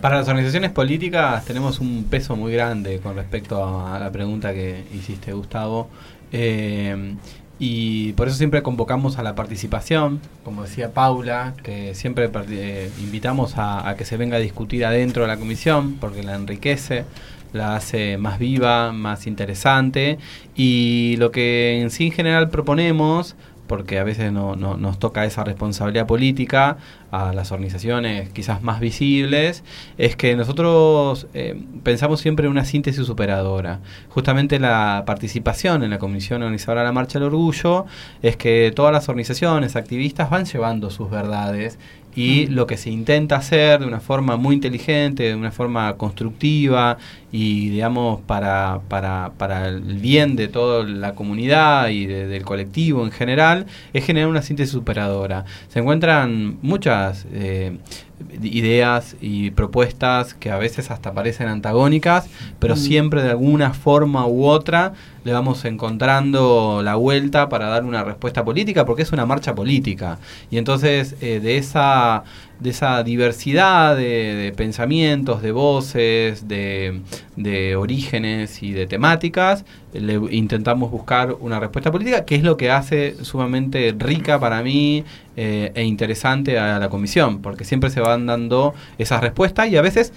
Para 0.00 0.18
las 0.18 0.28
organizaciones 0.28 0.70
políticas 0.70 1.44
tenemos 1.44 1.80
un 1.80 2.04
peso 2.04 2.36
muy 2.36 2.52
grande 2.52 3.00
con 3.00 3.16
respecto 3.16 3.86
a 3.86 3.98
la 3.98 4.12
pregunta 4.12 4.52
que 4.52 4.84
hiciste, 4.94 5.32
Gustavo. 5.32 5.88
Eh, 6.30 7.16
y 7.58 8.12
por 8.14 8.28
eso 8.28 8.36
siempre 8.36 8.62
convocamos 8.62 9.18
a 9.18 9.22
la 9.22 9.34
participación, 9.34 10.20
como 10.44 10.62
decía 10.62 10.92
Paula, 10.92 11.54
que 11.62 11.94
siempre 11.94 12.30
eh, 12.50 12.90
invitamos 13.00 13.56
a, 13.56 13.88
a 13.88 13.96
que 13.96 14.04
se 14.04 14.16
venga 14.16 14.36
a 14.36 14.40
discutir 14.40 14.84
adentro 14.84 15.22
de 15.22 15.28
la 15.28 15.36
comisión, 15.36 15.96
porque 16.00 16.22
la 16.22 16.34
enriquece, 16.34 17.04
la 17.52 17.76
hace 17.76 18.16
más 18.18 18.38
viva, 18.38 18.92
más 18.92 19.26
interesante. 19.26 20.18
Y 20.56 21.16
lo 21.18 21.30
que 21.30 21.80
en 21.80 21.90
sí 21.90 22.06
en 22.06 22.12
general 22.12 22.48
proponemos 22.50 23.36
porque 23.68 23.98
a 23.98 24.04
veces 24.04 24.30
no, 24.32 24.54
no- 24.54 24.76
nos 24.76 24.98
toca 24.98 25.24
esa 25.24 25.44
responsabilidad 25.44 26.06
política 26.06 26.76
a 27.10 27.32
las 27.32 27.52
organizaciones 27.52 28.28
quizás 28.30 28.62
más 28.62 28.80
visibles, 28.80 29.64
es 29.96 30.14
que 30.14 30.36
nosotros 30.36 31.26
eh, 31.32 31.58
pensamos 31.82 32.20
siempre 32.20 32.44
en 32.46 32.52
una 32.52 32.66
síntesis 32.66 33.06
superadora. 33.06 33.80
Justamente 34.10 34.58
la 34.58 35.04
participación 35.06 35.82
en 35.84 35.90
la 35.90 35.98
Comisión 35.98 36.42
Organizadora 36.42 36.82
de 36.82 36.86
la 36.88 36.92
Marcha 36.92 37.18
del 37.18 37.28
Orgullo 37.28 37.86
es 38.20 38.36
que 38.36 38.72
todas 38.74 38.92
las 38.92 39.08
organizaciones 39.08 39.74
activistas 39.76 40.28
van 40.28 40.44
llevando 40.44 40.90
sus 40.90 41.08
verdades 41.10 41.78
y 42.14 42.46
lo 42.48 42.66
que 42.66 42.76
se 42.76 42.90
intenta 42.90 43.36
hacer 43.36 43.80
de 43.80 43.86
una 43.86 44.00
forma 44.00 44.36
muy 44.36 44.54
inteligente, 44.54 45.22
de 45.22 45.34
una 45.34 45.50
forma 45.50 45.94
constructiva 45.96 46.98
y 47.32 47.70
digamos 47.70 48.20
para, 48.22 48.80
para, 48.88 49.32
para 49.38 49.68
el 49.68 49.80
bien 49.80 50.36
de 50.36 50.48
toda 50.48 50.84
la 50.84 51.14
comunidad 51.14 51.88
y 51.88 52.04
de- 52.06 52.26
del 52.26 52.42
colectivo 52.44 53.04
en 53.04 53.12
general, 53.12 53.66
es 53.94 54.04
generar 54.04 54.28
una 54.28 54.42
síntesis 54.42 54.72
superadora. 54.72 55.44
Se 55.68 55.78
encuentran 55.78 56.58
muchas 56.62 57.26
eh, 57.32 57.78
ideas 58.42 59.16
y 59.20 59.50
propuestas 59.50 60.34
que 60.34 60.50
a 60.50 60.58
veces 60.58 60.90
hasta 60.90 61.12
parecen 61.12 61.48
antagónicas, 61.48 62.28
pero 62.58 62.76
siempre 62.76 63.22
de 63.22 63.30
alguna 63.30 63.74
forma 63.74 64.26
u 64.26 64.44
otra 64.46 64.92
le 65.24 65.32
vamos 65.32 65.64
encontrando 65.64 66.82
la 66.82 66.96
vuelta 66.96 67.48
para 67.48 67.68
dar 67.68 67.84
una 67.84 68.04
respuesta 68.04 68.44
política, 68.44 68.84
porque 68.84 69.02
es 69.02 69.12
una 69.12 69.26
marcha 69.26 69.54
política. 69.54 70.18
Y 70.50 70.58
entonces 70.58 71.16
eh, 71.20 71.40
de 71.40 71.58
esa 71.58 72.24
de 72.62 72.70
esa 72.70 73.02
diversidad 73.02 73.96
de, 73.96 74.34
de 74.34 74.52
pensamientos, 74.52 75.42
de 75.42 75.52
voces, 75.52 76.46
de, 76.46 77.00
de 77.36 77.76
orígenes 77.76 78.62
y 78.62 78.72
de 78.72 78.86
temáticas, 78.86 79.64
le 79.92 80.14
intentamos 80.30 80.90
buscar 80.90 81.34
una 81.40 81.58
respuesta 81.60 81.90
política, 81.90 82.24
que 82.24 82.36
es 82.36 82.42
lo 82.42 82.56
que 82.56 82.70
hace 82.70 83.16
sumamente 83.24 83.94
rica 83.98 84.38
para 84.38 84.62
mí 84.62 85.04
eh, 85.36 85.72
e 85.74 85.82
interesante 85.84 86.58
a 86.58 86.78
la 86.78 86.88
comisión, 86.88 87.42
porque 87.42 87.64
siempre 87.64 87.90
se 87.90 88.00
van 88.00 88.26
dando 88.26 88.74
esas 88.98 89.20
respuestas 89.20 89.68
y 89.68 89.76
a 89.76 89.82
veces 89.82 90.12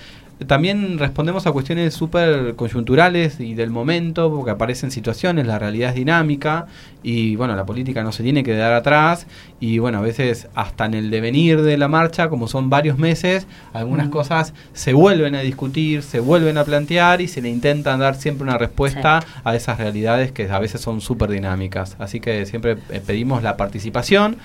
también 0.48 1.00
respondemos 1.00 1.48
a 1.48 1.54
cuestiones 1.54 1.94
súper 1.94 2.56
coyunturales 2.56 3.40
y 3.40 3.54
del 3.54 3.70
momento, 3.70 4.30
porque 4.30 4.52
aparecen 4.52 4.92
situaciones, 4.92 5.48
la 5.48 5.60
realidad 5.60 5.90
es 5.90 5.96
dinámica 5.96 6.68
y 7.04 7.38
bueno, 7.38 7.56
la 7.56 7.66
política 7.66 8.04
no 8.04 8.12
se 8.12 8.22
tiene 8.22 8.44
que 8.44 8.54
dar 8.54 8.74
atrás 8.74 9.28
y 9.62 9.80
bueno, 9.80 10.00
a 10.00 10.02
veces 10.02 10.50
hasta 10.54 10.86
en 10.86 10.94
el 10.94 11.10
devenir 11.10 11.62
de 11.62 11.78
la 11.78 11.88
marcha, 11.88 12.28
como 12.28 12.50
son 12.50 12.70
varios 12.70 12.98
meses, 12.98 13.48
algunas 13.72 14.10
cosas 14.10 14.54
se 14.74 14.92
vuelven 14.92 15.36
a 15.36 15.40
discutir, 15.40 16.04
se 16.04 16.20
vuelven 16.20 16.58
a 16.58 16.66
plantear 16.66 17.22
y 17.22 17.30
se 17.30 17.42
le 17.42 17.50
intentan 17.50 18.00
dar 18.00 18.16
siempre 18.16 18.44
una 18.44 18.58
respuesta 18.58 19.24
a 19.46 19.56
esas 19.56 19.78
realidades 19.78 20.34
que 20.34 20.52
a 20.52 20.60
veces 20.60 20.82
son 20.82 21.00
súper 21.00 21.30
dinámicas. 21.30 21.96
Así 21.98 22.20
que 22.20 22.46
siempre 22.46 22.78
eh, 22.90 23.02
pedimos 23.06 23.42
la 23.42 23.56
participación 23.56 24.36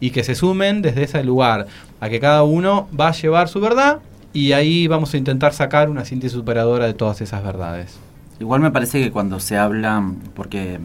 y 0.00 0.10
que 0.10 0.24
se 0.24 0.34
sumen 0.34 0.82
desde 0.82 1.04
ese 1.04 1.22
lugar 1.22 1.68
a 2.00 2.08
que 2.08 2.18
cada 2.18 2.42
uno 2.42 2.88
va 2.98 3.08
a 3.08 3.12
llevar 3.12 3.48
su 3.48 3.60
verdad 3.60 4.00
y 4.36 4.52
ahí 4.52 4.86
vamos 4.86 5.14
a 5.14 5.16
intentar 5.16 5.52
sacar 5.54 5.88
una 5.88 6.04
síntesis 6.04 6.36
superadora 6.36 6.86
de 6.86 6.94
todas 6.94 7.20
esas 7.20 7.42
verdades. 7.42 7.96
Igual 8.38 8.60
me 8.60 8.70
parece 8.70 9.02
que 9.02 9.10
cuando 9.10 9.40
se 9.40 9.56
habla, 9.56 10.02
porque 10.34 10.78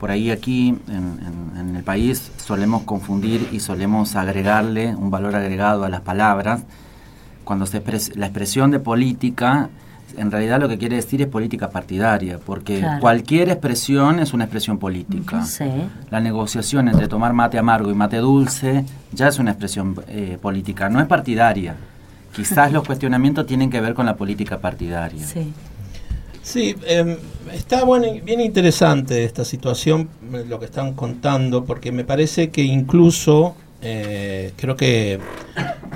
por 0.00 0.10
ahí 0.10 0.30
aquí 0.30 0.68
en, 0.88 0.96
en- 0.96 1.60
en 1.60 1.76
el 1.76 1.82
país 1.82 2.30
solemos 2.38 2.84
confundir 2.84 3.48
y 3.52 3.60
solemos 3.60 4.16
agregarle 4.16 4.94
un 4.94 5.10
valor 5.10 5.36
agregado 5.36 5.84
a 5.84 5.88
las 5.88 6.00
palabras, 6.00 6.62
cuando 7.44 7.66
se 7.66 7.82
expres- 7.84 8.14
la 8.16 8.26
expresión 8.26 8.70
de 8.70 8.78
política, 8.80 9.68
en 10.16 10.30
realidad 10.30 10.58
lo 10.60 10.68
que 10.68 10.78
quiere 10.78 10.96
decir 10.96 11.20
es 11.20 11.28
política 11.28 11.68
partidaria, 11.70 12.38
porque 12.38 12.78
Claro. 12.78 13.00
cualquier 13.00 13.50
expresión 13.50 14.18
es 14.20 14.32
una 14.32 14.44
expresión 14.44 14.78
política. 14.78 15.44
Sí. 15.44 15.64
La 16.10 16.20
negociación 16.20 16.88
entre 16.88 17.06
tomar 17.08 17.32
mate 17.34 17.58
amargo 17.58 17.90
y 17.90 17.94
mate 17.94 18.16
dulce 18.16 18.84
ya 19.12 19.28
es 19.28 19.38
una 19.38 19.50
expresión 19.50 19.94
eh, 20.08 20.38
política, 20.40 20.88
no 20.88 21.00
es 21.00 21.06
partidaria. 21.06 21.76
Quizás 22.38 22.72
los 22.72 22.84
cuestionamientos 22.86 23.46
tienen 23.46 23.68
que 23.68 23.80
ver 23.80 23.94
con 23.94 24.06
la 24.06 24.16
política 24.16 24.58
partidaria. 24.58 25.26
Sí. 25.26 25.52
Sí, 26.42 26.74
em, 26.86 27.16
está 27.52 27.84
bueno, 27.84 28.06
y 28.06 28.20
bien 28.20 28.40
interesante 28.40 29.24
esta 29.24 29.44
situación, 29.44 30.08
eh, 30.32 30.44
lo 30.48 30.58
que 30.58 30.64
están 30.66 30.94
contando, 30.94 31.64
porque 31.64 31.92
me 31.92 32.04
parece 32.04 32.50
que 32.50 32.62
incluso, 32.62 33.54
eh, 33.82 34.52
creo 34.56 34.74
que 34.74 35.18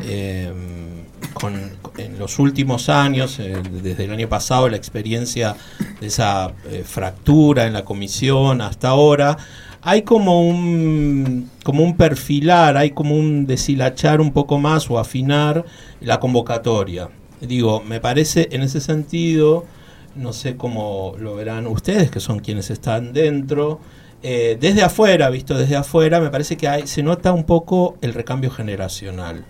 em, 0.04 1.04
con, 1.32 1.54
en 1.96 2.18
los 2.18 2.38
últimos 2.38 2.88
años, 2.88 3.38
eh, 3.38 3.62
desde 3.82 4.04
el 4.04 4.12
año 4.12 4.28
pasado, 4.28 4.68
la 4.68 4.76
experiencia 4.76 5.56
de 6.00 6.06
esa 6.06 6.52
eh, 6.66 6.84
fractura 6.84 7.66
en 7.66 7.72
la 7.72 7.84
comisión 7.84 8.61
hasta 8.61 8.88
ahora, 8.88 9.37
hay 9.82 10.02
como 10.02 10.48
un, 10.48 11.50
como 11.64 11.82
un 11.82 11.96
perfilar, 11.96 12.76
hay 12.76 12.90
como 12.90 13.16
un 13.16 13.46
deshilachar 13.46 14.20
un 14.20 14.32
poco 14.32 14.58
más 14.58 14.90
o 14.90 14.98
afinar 14.98 15.64
la 16.00 16.20
convocatoria. 16.20 17.10
Digo, 17.40 17.82
me 17.82 18.00
parece 18.00 18.48
en 18.52 18.62
ese 18.62 18.80
sentido 18.80 19.66
no 20.14 20.32
sé 20.32 20.56
cómo 20.56 21.14
lo 21.18 21.34
verán 21.34 21.66
ustedes, 21.66 22.10
que 22.10 22.20
son 22.20 22.40
quienes 22.40 22.70
están 22.70 23.12
dentro. 23.12 23.80
Eh, 24.22 24.56
desde 24.60 24.82
afuera, 24.82 25.30
visto 25.30 25.56
desde 25.56 25.76
afuera, 25.76 26.20
me 26.20 26.30
parece 26.30 26.56
que 26.56 26.68
hay, 26.68 26.86
se 26.86 27.02
nota 27.02 27.32
un 27.32 27.44
poco 27.44 27.96
el 28.02 28.14
recambio 28.14 28.50
generacional. 28.50 29.44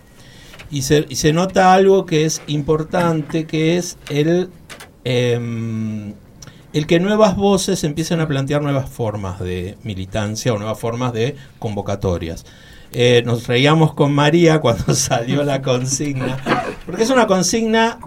y 0.71 0.83
se, 0.83 1.05
y 1.09 1.17
se 1.17 1.33
nota 1.33 1.73
algo 1.73 2.05
que 2.05 2.25
es 2.25 2.41
importante, 2.47 3.45
que 3.45 3.77
es 3.77 3.97
el, 4.09 4.49
em, 5.03 6.13
el 6.73 6.87
que 6.87 6.99
nuevas 6.99 7.35
voces 7.35 7.83
empiecen 7.83 8.19
a 8.19 8.27
plantear 8.27 8.61
nuevas 8.61 8.89
formas 8.89 9.39
de 9.39 9.77
militancia 9.83 10.53
o 10.53 10.57
nuevas 10.57 10.79
formas 10.79 11.13
de 11.13 11.35
convocatorias. 11.59 12.45
Eh, 12.95 13.23
nos 13.25 13.47
reíamos 13.47 13.93
con 13.95 14.13
María 14.13 14.59
cuando 14.59 14.93
salió 14.95 15.43
la 15.43 15.61
consigna, 15.63 16.37
porque 16.85 17.03
es 17.03 17.09
una 17.09 17.25
consigna, 17.25 17.97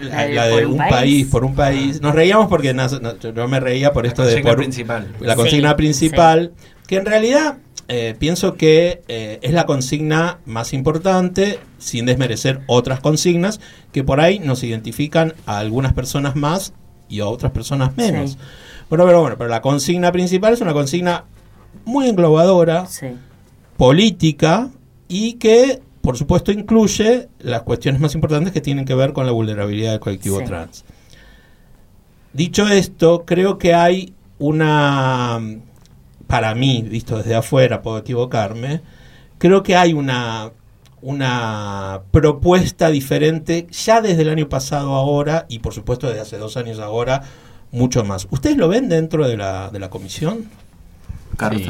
la, 0.00 0.26
la 0.28 0.46
de 0.46 0.54
¿Por 0.54 0.64
un 0.66 0.72
un 0.72 0.78
país? 0.78 0.90
país? 0.92 1.26
por 1.28 1.44
un 1.44 1.54
país. 1.54 2.00
Nos 2.00 2.14
reíamos 2.14 2.48
porque 2.48 2.72
no, 2.72 2.86
yo 3.20 3.48
me 3.48 3.60
reía 3.60 3.92
por 3.92 4.06
esto 4.06 4.22
de 4.22 4.28
consigna 4.42 4.50
por, 4.50 4.58
principal. 4.58 5.08
la 5.20 5.34
Sí, 5.34 5.38
consigna 5.38 5.76
principal, 5.76 6.52
que 6.86 6.96
en 6.96 7.04
realidad 7.06 7.58
eh, 7.88 8.14
pienso 8.18 8.54
que 8.54 9.02
eh, 9.08 9.38
es 9.42 9.52
la 9.52 9.66
consigna 9.66 10.38
más 10.46 10.72
importante, 10.72 11.58
sin 11.78 12.06
desmerecer 12.06 12.62
otras 12.66 13.00
consignas, 13.00 13.60
que 13.92 14.02
por 14.02 14.20
ahí 14.20 14.38
nos 14.38 14.62
identifican 14.62 15.34
a 15.44 15.58
algunas 15.58 15.92
personas 15.92 16.36
más 16.36 16.72
y 17.12 17.20
a 17.20 17.26
otras 17.26 17.52
personas 17.52 17.96
menos. 17.96 18.32
Sí. 18.32 18.38
Bueno, 18.88 19.04
pero 19.06 19.20
bueno, 19.20 19.36
pero 19.38 19.50
la 19.50 19.60
consigna 19.60 20.10
principal 20.12 20.52
es 20.54 20.60
una 20.60 20.72
consigna 20.72 21.24
muy 21.84 22.08
englobadora, 22.08 22.86
Sí. 22.86 23.08
política 23.76 24.70
y 25.08 25.34
que, 25.34 25.80
por 26.00 26.16
supuesto, 26.16 26.52
incluye 26.52 27.28
las 27.40 27.62
cuestiones 27.62 28.00
más 28.00 28.14
importantes 28.14 28.52
que 28.52 28.60
tienen 28.60 28.84
que 28.84 28.94
ver 28.94 29.12
con 29.12 29.26
la 29.26 29.32
vulnerabilidad 29.32 29.92
del 29.92 30.00
colectivo 30.00 30.38
Sí. 30.40 30.44
trans. 30.44 30.84
Dicho 32.32 32.66
esto, 32.68 33.24
creo 33.26 33.58
que 33.58 33.74
hay 33.74 34.14
una, 34.38 35.38
para 36.26 36.54
mí, 36.54 36.82
visto 36.88 37.18
desde 37.18 37.34
afuera, 37.34 37.82
puedo 37.82 37.98
equivocarme, 37.98 38.80
creo 39.38 39.62
que 39.62 39.76
hay 39.76 39.92
una, 39.92 40.50
una 41.02 42.00
propuesta 42.10 42.88
diferente 42.88 43.66
ya 43.70 44.00
desde 44.00 44.22
el 44.22 44.30
año 44.30 44.48
pasado 44.48 44.94
ahora 44.94 45.46
y 45.48 45.58
por 45.58 45.74
supuesto 45.74 46.06
desde 46.08 46.20
hace 46.22 46.38
dos 46.38 46.56
años 46.56 46.78
ahora, 46.78 47.22
mucho 47.72 48.04
más. 48.04 48.26
¿Ustedes 48.30 48.56
lo 48.56 48.68
ven 48.68 48.88
dentro 48.88 49.26
de 49.28 49.36
la, 49.36 49.68
de 49.70 49.78
la 49.78 49.90
comisión? 49.90 50.46
Sí. 51.50 51.64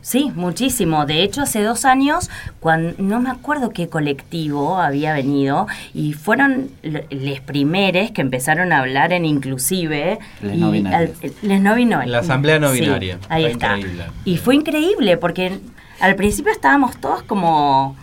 Sí, 0.00 0.32
muchísimo. 0.34 1.04
De 1.04 1.22
hecho, 1.24 1.42
hace 1.42 1.60
dos 1.62 1.84
años, 1.84 2.30
cuando 2.60 2.94
no 2.98 3.20
me 3.20 3.30
acuerdo 3.30 3.70
qué 3.70 3.88
colectivo 3.88 4.78
había 4.78 5.12
venido, 5.12 5.66
y 5.92 6.12
fueron 6.12 6.70
los 6.82 7.40
primeros 7.40 8.12
que 8.12 8.20
empezaron 8.22 8.72
a 8.72 8.78
hablar 8.78 9.12
en 9.12 9.24
inclusive. 9.24 10.18
Les 10.40 10.54
y 10.54 10.58
no 10.58 10.70
binarios. 10.70 11.10
al- 11.22 11.32
les 11.42 11.60
no. 11.60 11.76
La 12.06 12.20
asamblea 12.20 12.58
no 12.60 12.72
Sí, 12.72 12.80
binaria. 12.80 13.18
ahí 13.28 13.42
Fue 13.42 13.50
está. 13.52 13.76
increíble. 13.76 14.04
Y 14.24 14.36
fue 14.38 14.54
increíble, 14.54 15.16
porque 15.16 15.58
al 16.00 16.14
principio 16.14 16.52
estábamos 16.52 16.96
todos 16.98 17.22
como. 17.24 17.96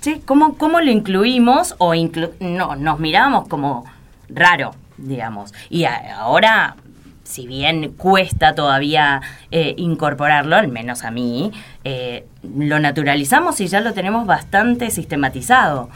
Sí, 0.00 0.22
¿cómo, 0.24 0.54
cómo 0.56 0.80
lo 0.80 0.90
incluimos? 0.90 1.74
O 1.78 1.94
inclu- 1.94 2.32
no, 2.40 2.76
nos 2.76 3.00
mirábamos 3.00 3.48
como 3.48 3.84
raro, 4.28 4.72
digamos. 4.96 5.52
Y 5.70 5.84
ahora, 5.84 6.76
si 7.24 7.46
bien 7.46 7.92
cuesta 7.96 8.54
todavía 8.54 9.20
eh, 9.50 9.74
incorporarlo, 9.76 10.56
al 10.56 10.68
menos 10.68 11.04
a 11.04 11.10
mí, 11.10 11.50
eh, 11.84 12.26
lo 12.56 12.78
naturalizamos 12.78 13.60
y 13.60 13.66
ya 13.66 13.80
lo 13.80 13.92
tenemos 13.92 14.26
bastante 14.26 14.90
sistematizado. 14.90 15.88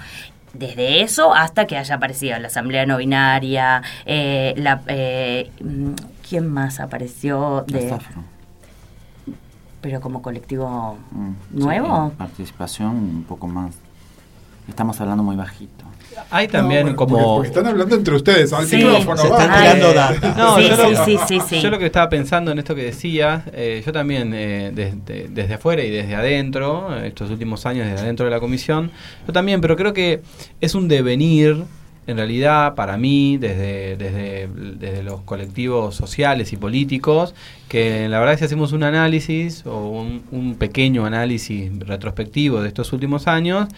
Desde 0.52 1.00
eso 1.02 1.32
hasta 1.35 1.66
que 1.66 1.78
haya 1.78 1.94
aparecido 1.94 2.38
la 2.38 2.49
asamblea 2.49 2.85
no 2.85 2.99
binaria, 2.99 3.82
eh, 4.04 4.52
la, 4.59 4.82
eh, 4.88 5.50
mm, 5.62 5.92
¿quién 6.28 6.47
más 6.49 6.78
apareció? 6.80 7.64
La 7.68 7.78
De, 7.78 7.88
Zafro. 7.88 8.23
pero 9.80 10.00
como 10.02 10.21
colectivo 10.23 10.99
Mm, 11.12 11.32
nuevo. 11.52 12.11
sí, 12.11 12.16
participación 12.18 12.90
un 12.90 13.25
poco 13.25 13.47
más. 13.49 13.75
Estamos 14.69 15.00
hablando 15.00 15.23
muy 15.23 15.37
bajito. 15.37 15.85
Hay 16.31 16.47
también 16.47 16.87
No, 16.88 16.97
como... 16.97 17.14
Porque, 17.16 17.35
porque 17.35 17.49
están 17.49 17.66
hablando 17.66 17.97
entre 17.97 18.14
ustedes, 18.14 18.52
al 18.52 18.66
Sí. 18.66 18.76
micrófono. 18.76 19.16
Se 19.16 19.26
están 19.28 19.50
va. 19.50 19.57
tirando 19.59 19.87
Ay. 19.88 19.95
data. 19.95 20.35
No, 20.37 20.57
sí, 20.57 20.69
yo, 20.69 20.76
sí, 20.76 20.83
lo, 20.92 21.04
sí, 21.04 21.19
sí, 21.26 21.40
sí. 21.49 21.61
yo 21.61 21.71
lo 21.71 21.78
que 21.78 21.87
estaba 21.87 22.09
pensando 22.09 22.50
en 22.52 22.59
esto 22.59 22.75
que 22.75 22.85
decías, 22.85 23.42
eh, 23.52 23.83
yo 23.85 23.92
también 23.92 24.33
eh, 24.35 24.71
desde, 24.75 25.28
desde 25.28 25.54
afuera 25.54 25.83
y 25.83 25.90
desde 25.90 26.14
adentro, 26.14 26.94
eh, 26.96 27.09
estos 27.09 27.31
últimos 27.31 27.64
años 27.66 27.87
desde 27.87 28.03
adentro 28.03 28.25
de 28.27 28.31
la 28.31 28.40
comisión, 28.40 28.90
yo 29.27 29.33
también, 29.33 29.61
pero 29.61 29.75
creo 29.77 29.92
que 29.94 30.22
es 30.61 30.75
un 30.75 30.87
devenir, 30.88 31.64
en 32.06 32.16
realidad, 32.16 32.74
para 32.74 32.96
mí, 32.96 33.36
desde, 33.38 33.96
desde, 33.96 34.48
desde 34.48 35.02
los 35.02 35.20
colectivos 35.20 35.94
sociales 35.94 36.52
y 36.52 36.56
políticos, 36.56 37.34
que 37.68 38.08
la 38.08 38.18
verdad 38.18 38.38
si 38.38 38.44
hacemos 38.44 38.72
un 38.72 38.82
análisis 38.82 39.64
o 39.66 39.88
un, 39.88 40.22
un 40.30 40.56
pequeño 40.56 41.06
análisis 41.06 41.70
retrospectivo 41.78 42.60
de 42.60 42.68
estos 42.68 42.92
últimos 42.92 43.28
años, 43.28 43.68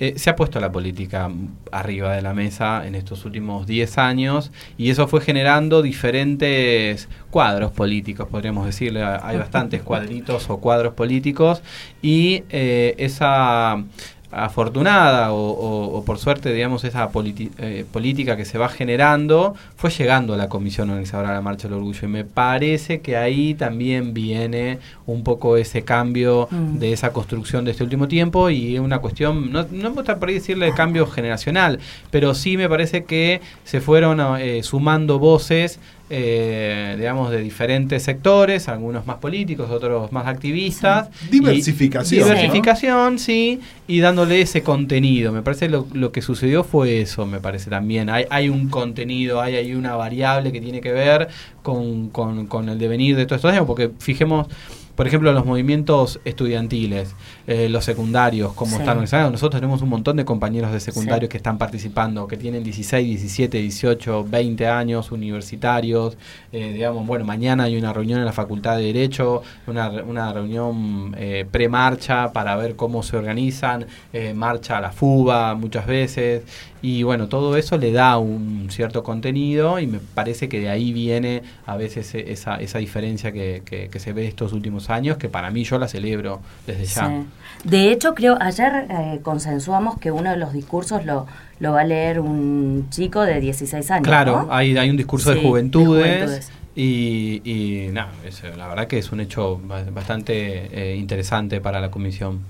eh, 0.00 0.14
se 0.16 0.30
ha 0.30 0.36
puesto 0.36 0.60
la 0.60 0.72
política 0.72 1.30
arriba 1.72 2.14
de 2.14 2.22
la 2.22 2.32
mesa 2.32 2.86
en 2.86 2.94
estos 2.94 3.26
últimos 3.26 3.66
10 3.66 3.98
años 3.98 4.50
y 4.78 4.88
eso 4.88 5.06
fue 5.08 5.20
generando 5.20 5.82
diferentes 5.82 7.06
cuadros 7.30 7.70
políticos, 7.72 8.26
podríamos 8.30 8.64
decirle. 8.64 9.04
Hay 9.04 9.36
bastantes 9.36 9.82
cuadritos 9.82 10.48
o 10.48 10.56
cuadros 10.56 10.94
políticos 10.94 11.62
y 12.00 12.44
eh, 12.48 12.94
esa 12.96 13.84
afortunada 14.32 15.32
o, 15.32 15.36
o- 15.50 15.98
o 15.98 16.04
por 16.04 16.18
suerte, 16.18 16.52
digamos, 16.52 16.84
esa 16.84 17.10
eh, 17.58 17.84
política 17.92 18.36
que 18.36 18.44
se 18.44 18.58
va 18.58 18.68
generando 18.68 19.54
fue 19.76 19.90
llegando 19.90 20.34
a 20.34 20.36
la 20.36 20.48
Comisión 20.48 20.88
Organizadora 20.90 21.30
de 21.30 21.34
la 21.36 21.40
Marcha 21.40 21.68
del 21.68 21.78
Orgullo 21.78 22.00
y 22.04 22.08
me 22.08 22.24
parece 22.24 23.00
que 23.00 23.16
ahí 23.16 23.54
también 23.54 24.14
viene 24.14 24.78
un 25.06 25.24
poco 25.24 25.56
ese 25.56 25.82
cambio 25.82 26.48
Mm. 26.50 26.78
de 26.78 26.92
esa 26.92 27.12
construcción 27.12 27.64
de 27.64 27.72
este 27.72 27.84
último 27.84 28.08
tiempo 28.08 28.50
y 28.50 28.78
una 28.78 28.98
cuestión, 29.00 29.50
no, 29.52 29.66
no 29.70 29.90
me 29.90 29.96
gusta 29.96 30.18
por 30.18 30.28
ahí 30.28 30.34
decirle 30.36 30.72
cambio 30.74 31.06
generacional, 31.06 31.78
pero 32.10 32.34
sí 32.34 32.56
me 32.56 32.68
parece 32.68 33.04
que 33.04 33.40
se 33.64 33.80
fueron 33.80 34.20
eh, 34.40 34.62
sumando 34.62 35.18
voces, 35.18 35.78
eh, 36.10 36.96
digamos, 36.98 37.30
de 37.30 37.40
diferentes 37.40 38.02
sectores, 38.02 38.68
algunos 38.68 39.06
más 39.06 39.16
políticos, 39.18 39.70
otros 39.70 40.10
más 40.12 40.26
activistas. 40.26 41.08
Diversificación, 41.30 42.18
Y- 42.18 42.22
¿no? 42.22 42.26
diversificación, 42.28 43.18
sí, 43.18 43.60
y 43.86 44.00
dándole 44.00 44.40
ese 44.40 44.62
contenido. 44.62 45.32
Me 45.32 45.42
parece 45.42 45.68
lo, 45.68 45.86
lo 45.92 46.10
que 46.12 46.20
sucedió 46.20 46.64
fue 46.64 47.00
eso, 47.00 47.26
me 47.26 47.38
parece 47.40 47.70
también. 47.70 48.10
Hay, 48.10 48.24
hay 48.28 48.48
un 48.48 48.68
contenido, 48.68 49.40
hay, 49.40 49.54
hay 49.54 49.74
una 49.74 49.94
variable 49.96 50.52
que 50.52 50.60
tiene 50.60 50.80
que 50.80 50.92
ver 50.92 51.28
con, 51.62 52.08
con, 52.10 52.46
con 52.46 52.68
el 52.68 52.78
devenir 52.78 53.16
de 53.16 53.24
todos 53.26 53.38
estos 53.38 53.52
años, 53.52 53.66
porque 53.66 53.90
fijemos... 53.98 54.48
Por 54.94 55.06
ejemplo, 55.06 55.32
los 55.32 55.46
movimientos 55.46 56.20
estudiantiles, 56.24 57.14
eh, 57.46 57.68
los 57.70 57.84
secundarios, 57.84 58.52
cómo 58.52 58.72
Sí. 58.72 58.76
están 58.76 58.90
organizados. 58.98 59.32
Nosotros 59.32 59.60
tenemos 59.60 59.80
un 59.82 59.88
montón 59.88 60.16
de 60.16 60.24
compañeros 60.24 60.72
de 60.72 60.80
secundarios 60.80 61.28
Sí. 61.28 61.30
que 61.30 61.36
están 61.38 61.56
participando, 61.58 62.26
que 62.26 62.36
tienen 62.36 62.62
16, 62.62 63.06
17, 63.06 63.58
18, 63.58 64.24
20 64.28 64.66
años, 64.68 65.10
universitarios. 65.10 66.16
eh, 66.52 66.72
digamos, 66.72 67.06
bueno, 67.06 67.24
mañana 67.24 67.64
hay 67.64 67.76
una 67.76 67.92
reunión 67.92 68.18
en 68.18 68.24
la 68.24 68.32
Facultad 68.32 68.76
de 68.76 68.82
Derecho, 68.82 69.42
una, 69.68 69.88
una 70.02 70.32
reunión 70.32 71.14
eh, 71.16 71.46
pre-marcha 71.50 72.32
para 72.32 72.56
ver 72.56 72.74
cómo 72.76 73.02
se 73.04 73.16
organizan, 73.16 73.86
eh, 74.12 74.34
marcha 74.34 74.78
a 74.78 74.80
la 74.80 74.90
FUBA 74.90 75.54
muchas 75.54 75.86
veces. 75.86 76.42
Y 76.82 77.02
bueno, 77.02 77.28
todo 77.28 77.56
eso 77.56 77.76
le 77.76 77.92
da 77.92 78.16
un 78.18 78.68
cierto 78.70 79.02
contenido 79.02 79.78
y 79.78 79.86
me 79.86 79.98
parece 79.98 80.48
que 80.48 80.60
de 80.60 80.70
ahí 80.70 80.92
viene 80.92 81.42
a 81.66 81.76
veces 81.76 82.14
e- 82.14 82.32
esa, 82.32 82.56
esa 82.56 82.78
diferencia 82.78 83.32
que, 83.32 83.62
que- 83.64 83.88
que 83.88 83.98
se 83.98 84.12
ve 84.12 84.26
estos 84.26 84.52
últimos 84.52 84.88
años, 84.90 85.16
que 85.18 85.28
para 85.28 85.50
mí 85.50 85.64
yo 85.64 85.78
la 85.78 85.88
celebro 85.88 86.40
desde 86.66 86.84
ya. 86.86 87.06
Sí. 87.08 87.68
De 87.68 87.92
hecho, 87.92 88.14
creo, 88.14 88.38
ayer 88.40 88.86
eh, 88.88 89.20
consensuamos 89.22 89.98
que 89.98 90.10
uno 90.10 90.30
de 90.30 90.36
los 90.38 90.52
discursos 90.54 91.04
lo, 91.04 91.26
lo 91.58 91.72
va 91.72 91.82
a 91.82 91.84
leer 91.84 92.18
un 92.20 92.86
chico 92.90 93.20
de 93.22 93.40
16 93.40 93.90
años. 93.90 94.06
Claro, 94.08 94.44
¿no? 94.46 94.52
hay, 94.54 94.76
hay 94.78 94.88
un 94.88 94.96
discurso 94.96 95.30
Sí, 95.30 95.36
de 95.36 95.42
de 95.42 95.48
juventudes. 95.48 96.50
Y, 96.74 97.42
y 97.44 97.88
nada, 97.92 98.12
la 98.56 98.68
verdad 98.68 98.86
que 98.86 98.96
es 98.98 99.12
un 99.12 99.20
hecho 99.20 99.60
ba- 99.64 99.84
bastante 99.92 100.92
eh, 100.92 100.96
interesante 100.96 101.60
para 101.60 101.80
la 101.80 101.90
comisión. 101.90 102.40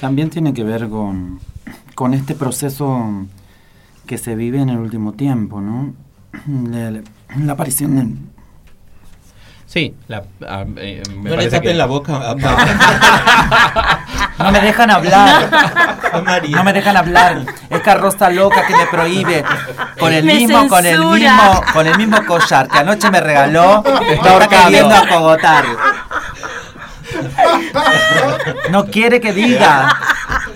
También 0.00 0.30
tiene 0.30 0.52
que 0.54 0.64
ver 0.64 0.88
con, 0.88 1.38
con 1.94 2.14
este 2.14 2.34
proceso 2.34 3.26
que 4.06 4.18
se 4.18 4.34
vive 4.34 4.60
en 4.60 4.68
el 4.70 4.78
último 4.78 5.12
tiempo, 5.12 5.60
¿no? 5.60 5.94
La, 6.70 6.90
la- 6.90 7.00
la 7.38 7.52
aparición 7.52 7.96
de... 7.96 8.06
Sí, 9.66 9.94
la, 10.08 10.22
a- 10.48 10.64
eh, 10.76 11.02
me 11.16 11.30
No 11.30 11.36
le 11.36 11.48
tapen 11.48 11.70
que- 11.72 11.74
la 11.74 11.86
boca 11.86 12.14
a 12.30 12.34
No 14.38 14.52
me 14.52 14.60
dejan 14.60 14.90
hablar. 14.90 15.50
No 16.50 16.62
me 16.64 16.72
dejan 16.72 16.96
hablar. 16.96 17.44
Es 17.68 17.80
carroza 17.80 18.30
loca 18.30 18.64
que 18.66 18.74
me 18.76 18.86
prohíbe. 18.86 19.44
Con 19.98 20.12
el 20.12 20.24
Me 20.24 20.34
mismo, 20.36 20.68
con 20.68 20.86
el 20.86 20.98
mismo, 21.04 21.62
con 21.72 21.86
el 21.86 21.98
mismo 21.98 22.24
collar 22.26 22.68
que 22.68 22.78
anoche 22.78 23.10
me 23.10 23.20
regaló, 23.20 23.82
está 24.08 24.46
queriendo 24.48 24.94
acogotar. 24.94 25.64
No 28.70 28.86
quiere 28.86 29.20
que 29.20 29.32
diga. 29.32 29.88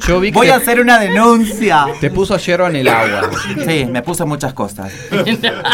Yo 0.07 0.19
vi 0.21 0.31
que 0.33 0.39
Voy 0.39 0.47
te, 0.49 0.53
a 0.53 0.57
hacer 0.57 0.81
una 0.81 0.99
denuncia. 0.99 1.87
te 2.01 2.11
puso 2.11 2.37
hierro 2.39 2.67
en 2.69 2.77
el 2.77 2.89
agua. 2.89 3.31
Sí, 3.67 3.87
me 3.87 4.03
puse 4.03 4.25
muchas 4.25 4.53
cosas. 4.55 4.93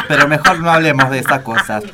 Pero 0.09 0.29
mejor 0.29 0.61
no 0.61 0.71
hablemos 0.71 1.11
de 1.11 1.19
esas 1.21 1.41
cosas. 1.43 1.85